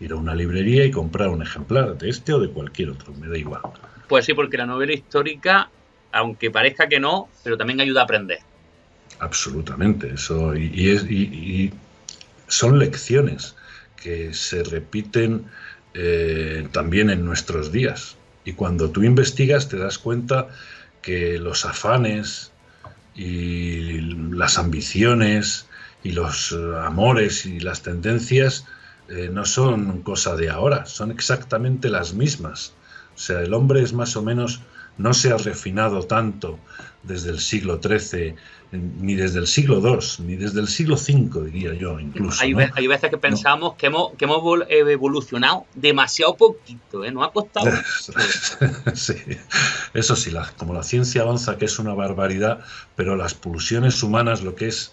ir 0.00 0.12
a 0.12 0.16
una 0.16 0.34
librería 0.34 0.84
y 0.86 0.90
comprar 0.90 1.28
un 1.28 1.42
ejemplar 1.42 1.98
de 1.98 2.08
este 2.08 2.32
o 2.32 2.40
de 2.40 2.48
cualquier 2.48 2.90
otro, 2.90 3.12
me 3.14 3.28
da 3.28 3.36
igual. 3.36 3.60
Pues 4.08 4.24
sí, 4.24 4.34
porque 4.34 4.56
la 4.56 4.66
novela 4.66 4.92
histórica, 4.92 5.68
aunque 6.12 6.50
parezca 6.50 6.88
que 6.88 7.00
no, 7.00 7.28
pero 7.42 7.56
también 7.56 7.80
ayuda 7.80 8.02
a 8.02 8.04
aprender. 8.04 8.38
Absolutamente, 9.18 10.14
eso 10.14 10.56
y, 10.56 11.72
son 12.48 12.78
lecciones 12.78 13.54
que 13.96 14.34
se 14.34 14.64
repiten 14.64 15.44
eh, 15.94 16.66
también 16.72 17.10
en 17.10 17.24
nuestros 17.24 17.70
días. 17.70 18.16
Y 18.44 18.54
cuando 18.54 18.90
tú 18.90 19.02
investigas 19.04 19.68
te 19.68 19.76
das 19.76 19.98
cuenta 19.98 20.48
que 21.02 21.38
los 21.38 21.64
afanes 21.64 22.50
y 23.14 24.00
las 24.32 24.58
ambiciones 24.58 25.66
y 26.02 26.12
los 26.12 26.52
eh, 26.52 26.56
amores 26.82 27.46
y 27.46 27.60
las 27.60 27.82
tendencias 27.82 28.64
eh, 29.08 29.28
no 29.32 29.44
son 29.44 30.02
cosa 30.02 30.36
de 30.36 30.50
ahora, 30.50 30.86
son 30.86 31.10
exactamente 31.10 31.88
las 31.88 32.14
mismas. 32.14 32.72
O 33.14 33.18
sea, 33.18 33.42
el 33.42 33.52
hombre 33.54 33.82
es 33.82 33.92
más 33.92 34.16
o 34.16 34.22
menos, 34.22 34.60
no 34.98 35.14
se 35.14 35.32
ha 35.32 35.36
refinado 35.36 36.02
tanto 36.04 36.58
desde 37.02 37.30
el 37.30 37.40
siglo 37.40 37.80
XIII 37.82 38.34
ni 38.72 39.14
desde 39.16 39.40
el 39.40 39.46
siglo 39.46 39.80
II, 39.80 40.24
ni 40.26 40.36
desde 40.36 40.60
el 40.60 40.68
siglo 40.68 40.94
V, 40.94 41.50
diría 41.50 41.74
yo, 41.74 41.98
incluso. 41.98 42.40
Hay, 42.40 42.54
veces 42.86 43.10
que 43.10 43.18
pensamos 43.18 43.74
que, 43.74 43.86
hemos, 43.86 44.12
que 44.16 44.26
hemos 44.26 44.42
evolucionado 44.68 45.66
demasiado 45.74 46.36
poquito, 46.36 47.04
¿eh? 47.04 47.10
No 47.10 47.24
ha 47.24 47.32
costado. 47.32 47.70
sí, 48.94 49.14
eso 49.92 50.14
sí, 50.14 50.30
la, 50.30 50.46
como 50.56 50.72
la 50.72 50.84
ciencia 50.84 51.22
avanza, 51.22 51.58
que 51.58 51.64
es 51.64 51.78
una 51.80 51.94
barbaridad, 51.94 52.60
pero 52.94 53.16
las 53.16 53.34
pulsiones 53.34 54.02
humanas, 54.04 54.42
lo 54.42 54.54
que 54.54 54.68
es 54.68 54.92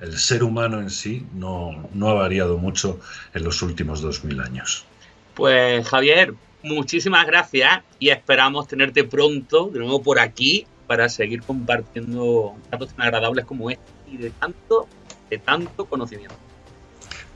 el 0.00 0.18
ser 0.18 0.42
humano 0.42 0.80
en 0.80 0.88
sí, 0.88 1.26
no, 1.34 1.88
no 1.92 2.08
ha 2.08 2.14
variado 2.14 2.56
mucho 2.56 2.98
en 3.34 3.44
los 3.44 3.60
últimos 3.60 4.00
dos 4.00 4.24
mil 4.24 4.40
años. 4.40 4.86
Pues 5.34 5.86
Javier, 5.86 6.34
muchísimas 6.62 7.26
gracias 7.26 7.80
y 7.98 8.10
esperamos 8.10 8.68
tenerte 8.68 9.04
pronto 9.04 9.66
de 9.66 9.78
nuevo 9.80 10.02
por 10.02 10.18
aquí 10.18 10.66
para 10.86 11.08
seguir 11.08 11.42
compartiendo 11.42 12.54
datos 12.70 12.90
tan 12.90 13.06
agradables 13.06 13.44
como 13.44 13.70
este 13.70 13.82
y 14.10 14.16
de 14.16 14.30
tanto, 14.30 14.86
de 15.30 15.38
tanto 15.38 15.84
conocimiento. 15.86 16.34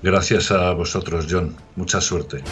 Gracias 0.03 0.51
a 0.51 0.73
vosotros, 0.73 1.27
John. 1.29 1.57
Mucha 1.75 2.01
suerte. 2.01 2.43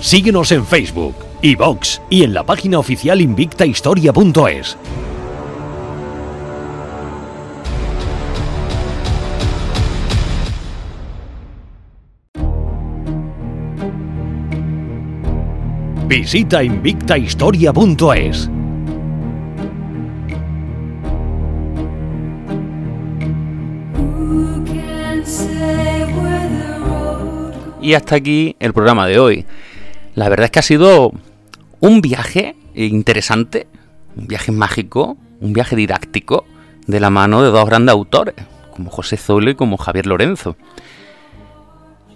Síguenos 0.00 0.52
en 0.52 0.66
Facebook, 0.66 1.16
iVox 1.42 2.00
y 2.10 2.24
en 2.24 2.34
la 2.34 2.44
página 2.44 2.78
oficial 2.78 3.20
invictahistoria.es. 3.20 4.76
Visita 16.16 16.62
invictahistoria.es. 16.62 18.48
Y 27.82 27.94
hasta 27.94 28.14
aquí 28.14 28.54
el 28.60 28.72
programa 28.72 29.08
de 29.08 29.18
hoy. 29.18 29.44
La 30.14 30.28
verdad 30.28 30.44
es 30.44 30.50
que 30.52 30.60
ha 30.60 30.62
sido 30.62 31.10
un 31.80 32.00
viaje 32.00 32.54
interesante, 32.76 33.66
un 34.14 34.28
viaje 34.28 34.52
mágico, 34.52 35.16
un 35.40 35.52
viaje 35.52 35.74
didáctico 35.74 36.44
de 36.86 37.00
la 37.00 37.10
mano 37.10 37.42
de 37.42 37.50
dos 37.50 37.66
grandes 37.66 37.92
autores, 37.92 38.36
como 38.72 38.88
José 38.88 39.16
Zoilo 39.16 39.50
y 39.50 39.56
como 39.56 39.78
Javier 39.78 40.06
Lorenzo. 40.06 40.56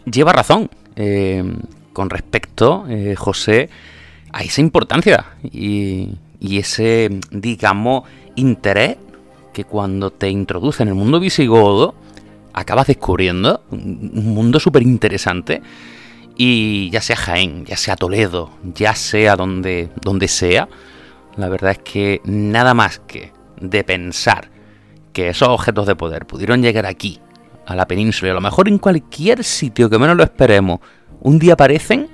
Lleva 0.05 0.33
razón. 0.33 0.71
Eh, 0.95 1.43
con 1.99 2.11
respecto, 2.11 2.87
eh, 2.89 3.17
José, 3.17 3.71
a 4.33 4.45
esa 4.45 4.61
importancia 4.61 5.33
y, 5.43 6.11
ese, 6.41 7.11
digamos, 7.33 8.05
interés 8.37 8.99
que 9.53 9.65
cuando 9.65 10.13
te 10.13 10.31
introduce 10.31 10.85
en 10.85 10.91
el 10.91 10.95
mundo 10.95 11.19
visigodo, 11.19 11.97
acabas 12.53 12.87
descubriendo 12.87 13.65
un 13.73 14.33
mundo 14.33 14.61
súper 14.61 14.85
interesante. 14.85 15.61
Y 16.37 16.89
ya 16.91 17.01
sea 17.01 17.17
Jaén, 17.17 17.65
ya 17.65 17.77
sea 17.77 17.97
Toledo, 17.97 18.53
ya 18.63 18.95
sea 18.95 19.35
donde, 19.35 19.89
donde 20.01 20.29
sea, 20.29 20.69
la 21.37 21.49
verdad 21.49 21.73
es 21.73 21.79
que 21.79 22.21
nada 22.23 22.75
más 22.75 23.01
que 23.09 23.33
de 23.61 23.83
pensar 23.83 24.53
que 25.13 25.31
esos 25.31 25.49
objetos 25.49 25.89
de 25.89 25.97
poder 25.97 26.27
pudieron 26.27 26.63
llegar 26.63 26.87
aquí, 26.87 27.19
a 27.67 27.75
la 27.75 27.89
península, 27.89 28.29
y 28.29 28.31
a 28.31 28.35
lo 28.35 28.41
mejor 28.41 28.69
en 28.69 28.79
cualquier 28.79 29.43
sitio 29.43 29.91
que 29.91 29.99
menos 29.99 30.17
lo 30.17 30.23
esperemos, 30.23 30.79
un 31.21 31.39
día 31.39 31.55
aparecen, 31.55 32.09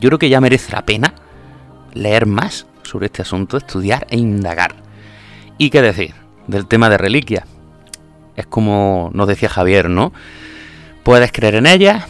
yo 0.00 0.08
creo 0.08 0.18
que 0.18 0.28
ya 0.28 0.40
merece 0.40 0.72
la 0.72 0.84
pena 0.84 1.14
leer 1.92 2.26
más 2.26 2.66
sobre 2.82 3.06
este 3.06 3.22
asunto, 3.22 3.56
estudiar 3.56 4.06
e 4.10 4.16
indagar. 4.16 4.74
¿Y 5.58 5.70
qué 5.70 5.82
decir 5.82 6.14
del 6.46 6.66
tema 6.66 6.88
de 6.88 6.98
reliquias? 6.98 7.44
Es 8.36 8.46
como 8.46 9.10
nos 9.12 9.28
decía 9.28 9.48
Javier, 9.48 9.90
¿no? 9.90 10.12
Puedes 11.02 11.32
creer 11.32 11.56
en 11.56 11.66
ellas, 11.66 12.06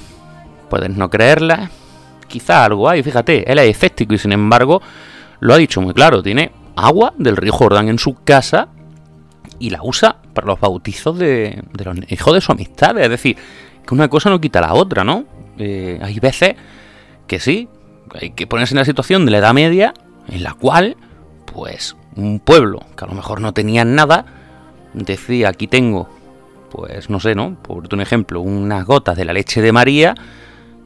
puedes 0.68 0.90
no 0.90 1.10
creerlas, 1.10 1.70
quizá 2.28 2.64
algo 2.64 2.88
hay, 2.88 3.02
fíjate, 3.02 3.50
él 3.50 3.58
es 3.58 3.70
escéptico 3.70 4.14
y 4.14 4.18
sin 4.18 4.32
embargo 4.32 4.80
lo 5.40 5.54
ha 5.54 5.58
dicho 5.58 5.80
muy 5.80 5.94
claro, 5.94 6.22
tiene 6.22 6.52
agua 6.76 7.12
del 7.18 7.36
río 7.36 7.52
Jordán 7.52 7.88
en 7.88 7.98
su 7.98 8.14
casa 8.14 8.68
y 9.58 9.70
la 9.70 9.80
usa 9.82 10.16
para 10.32 10.46
los 10.46 10.60
bautizos 10.60 11.18
de, 11.18 11.62
de 11.72 11.84
los 11.84 11.96
hijos 12.10 12.34
de 12.34 12.40
su 12.40 12.52
amistad, 12.52 12.96
es 12.98 13.10
decir, 13.10 13.36
que 13.86 13.94
una 13.94 14.08
cosa 14.08 14.30
no 14.30 14.40
quita 14.40 14.60
la 14.60 14.74
otra, 14.74 15.04
¿no? 15.04 15.24
Eh, 15.60 15.98
hay 16.02 16.18
veces 16.18 16.56
que 17.26 17.38
sí, 17.38 17.68
hay 18.18 18.30
que 18.30 18.46
ponerse 18.46 18.74
en 18.74 18.78
la 18.78 18.84
situación 18.84 19.26
de 19.26 19.30
la 19.30 19.38
Edad 19.38 19.52
Media 19.52 19.92
en 20.28 20.42
la 20.42 20.54
cual, 20.54 20.96
pues, 21.52 21.96
un 22.16 22.40
pueblo 22.40 22.80
que 22.96 23.04
a 23.04 23.08
lo 23.08 23.14
mejor 23.14 23.40
no 23.40 23.52
tenía 23.52 23.84
nada, 23.84 24.24
decía, 24.94 25.50
aquí 25.50 25.66
tengo, 25.66 26.08
pues, 26.70 27.10
no 27.10 27.20
sé, 27.20 27.34
¿no? 27.34 27.56
Por 27.62 27.92
un 27.92 28.00
ejemplo, 28.00 28.40
unas 28.40 28.86
gotas 28.86 29.16
de 29.16 29.24
la 29.26 29.34
leche 29.34 29.60
de 29.60 29.72
María 29.72 30.14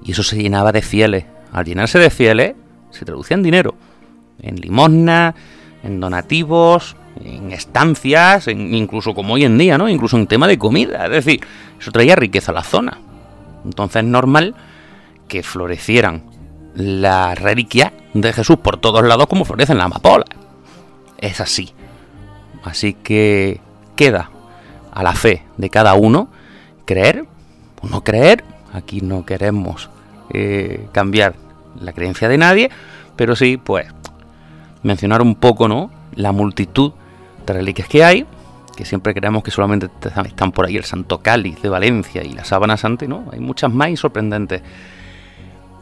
y 0.04 0.12
eso 0.12 0.22
se 0.22 0.42
llenaba 0.42 0.72
de 0.72 0.82
fieles. 0.82 1.24
Al 1.52 1.64
llenarse 1.64 2.00
de 2.00 2.10
fieles, 2.10 2.54
se 2.90 3.04
traducía 3.04 3.36
en 3.36 3.44
dinero, 3.44 3.76
en 4.42 4.56
limosna, 4.56 5.34
en 5.84 6.00
donativos, 6.00 6.96
en 7.22 7.52
estancias, 7.52 8.48
incluso 8.48 9.14
como 9.14 9.34
hoy 9.34 9.44
en 9.44 9.56
día, 9.56 9.78
¿no? 9.78 9.88
Incluso 9.88 10.16
en 10.16 10.26
tema 10.26 10.48
de 10.48 10.58
comida. 10.58 11.04
Es 11.04 11.24
decir, 11.24 11.40
eso 11.78 11.92
traía 11.92 12.16
riqueza 12.16 12.50
a 12.50 12.54
la 12.54 12.64
zona. 12.64 12.98
Entonces 13.64 14.02
es 14.02 14.08
normal 14.08 14.54
que 15.28 15.42
florecieran 15.42 16.22
las 16.74 17.38
reliquias 17.38 17.92
de 18.14 18.32
Jesús 18.32 18.58
por 18.58 18.76
todos 18.78 19.04
lados 19.04 19.26
como 19.26 19.44
florecen 19.44 19.78
las 19.78 19.86
amapolas. 19.86 20.28
Es 21.18 21.40
así. 21.40 21.72
Así 22.62 22.94
que 22.94 23.60
queda 23.96 24.30
a 24.92 25.02
la 25.02 25.12
fe 25.12 25.44
de 25.56 25.70
cada 25.70 25.94
uno 25.94 26.28
creer 26.84 27.26
o 27.82 27.88
no 27.88 28.02
creer. 28.02 28.44
Aquí 28.72 29.00
no 29.00 29.24
queremos 29.24 29.90
eh, 30.30 30.88
cambiar 30.92 31.34
la 31.80 31.92
creencia 31.92 32.28
de 32.28 32.38
nadie, 32.38 32.70
pero 33.16 33.36
sí, 33.36 33.56
pues, 33.56 33.86
mencionar 34.82 35.22
un 35.22 35.34
poco, 35.36 35.68
¿no? 35.68 35.90
La 36.14 36.32
multitud 36.32 36.92
de 37.46 37.52
reliquias 37.52 37.88
que 37.88 38.04
hay 38.04 38.26
que 38.76 38.84
siempre 38.84 39.14
creemos 39.14 39.42
que 39.42 39.50
solamente 39.50 39.88
están 40.24 40.52
por 40.52 40.66
ahí 40.66 40.76
el 40.76 40.84
Santo 40.84 41.18
Cáliz 41.18 41.60
de 41.62 41.68
Valencia 41.68 42.22
y 42.22 42.32
la 42.32 42.44
Sábana 42.44 42.76
Santa, 42.76 43.06
¿no? 43.06 43.24
Hay 43.32 43.40
muchas 43.40 43.72
más 43.72 43.90
y 43.90 43.96
sorprendentes. 43.96 44.62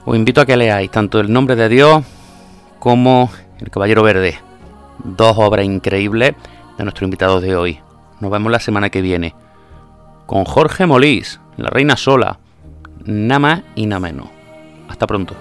Os 0.05 0.17
invito 0.17 0.41
a 0.41 0.47
que 0.47 0.57
leáis 0.57 0.91
tanto 0.91 1.21
El 1.21 1.33
Nombre 1.33 1.57
de 1.57 1.69
Dios 1.69 2.05
como 2.79 3.31
El 3.61 3.71
Caballero 3.71 4.03
Verde. 4.03 4.39
Dos 5.05 5.37
obras 5.39 5.65
increíbles 5.65 6.35
de 6.77 6.85
nuestro 6.85 7.05
invitado 7.05 7.41
de 7.41 7.57
hoy. 7.57 7.81
Nos 8.21 8.31
vemos 8.31 8.51
la 8.51 8.61
semana 8.61 8.91
que 8.91 9.03
viene 9.03 9.35
con 10.27 10.45
Jorge 10.45 10.87
Molís, 10.87 11.41
La 11.57 11.69
Reina 11.69 11.97
Sola, 11.97 12.39
nada 13.05 13.39
más 13.39 13.63
y 13.75 13.87
nada 13.87 14.01
menos. 14.01 14.29
Hasta 14.89 15.07
pronto. 15.07 15.35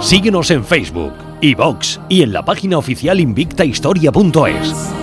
Síguenos 0.00 0.50
en 0.50 0.64
Facebook 0.64 1.12
iVox 1.42 2.00
y 2.08 2.22
en 2.22 2.32
la 2.32 2.44
página 2.44 2.78
oficial 2.78 3.20
invictahistoria.es. 3.20 5.01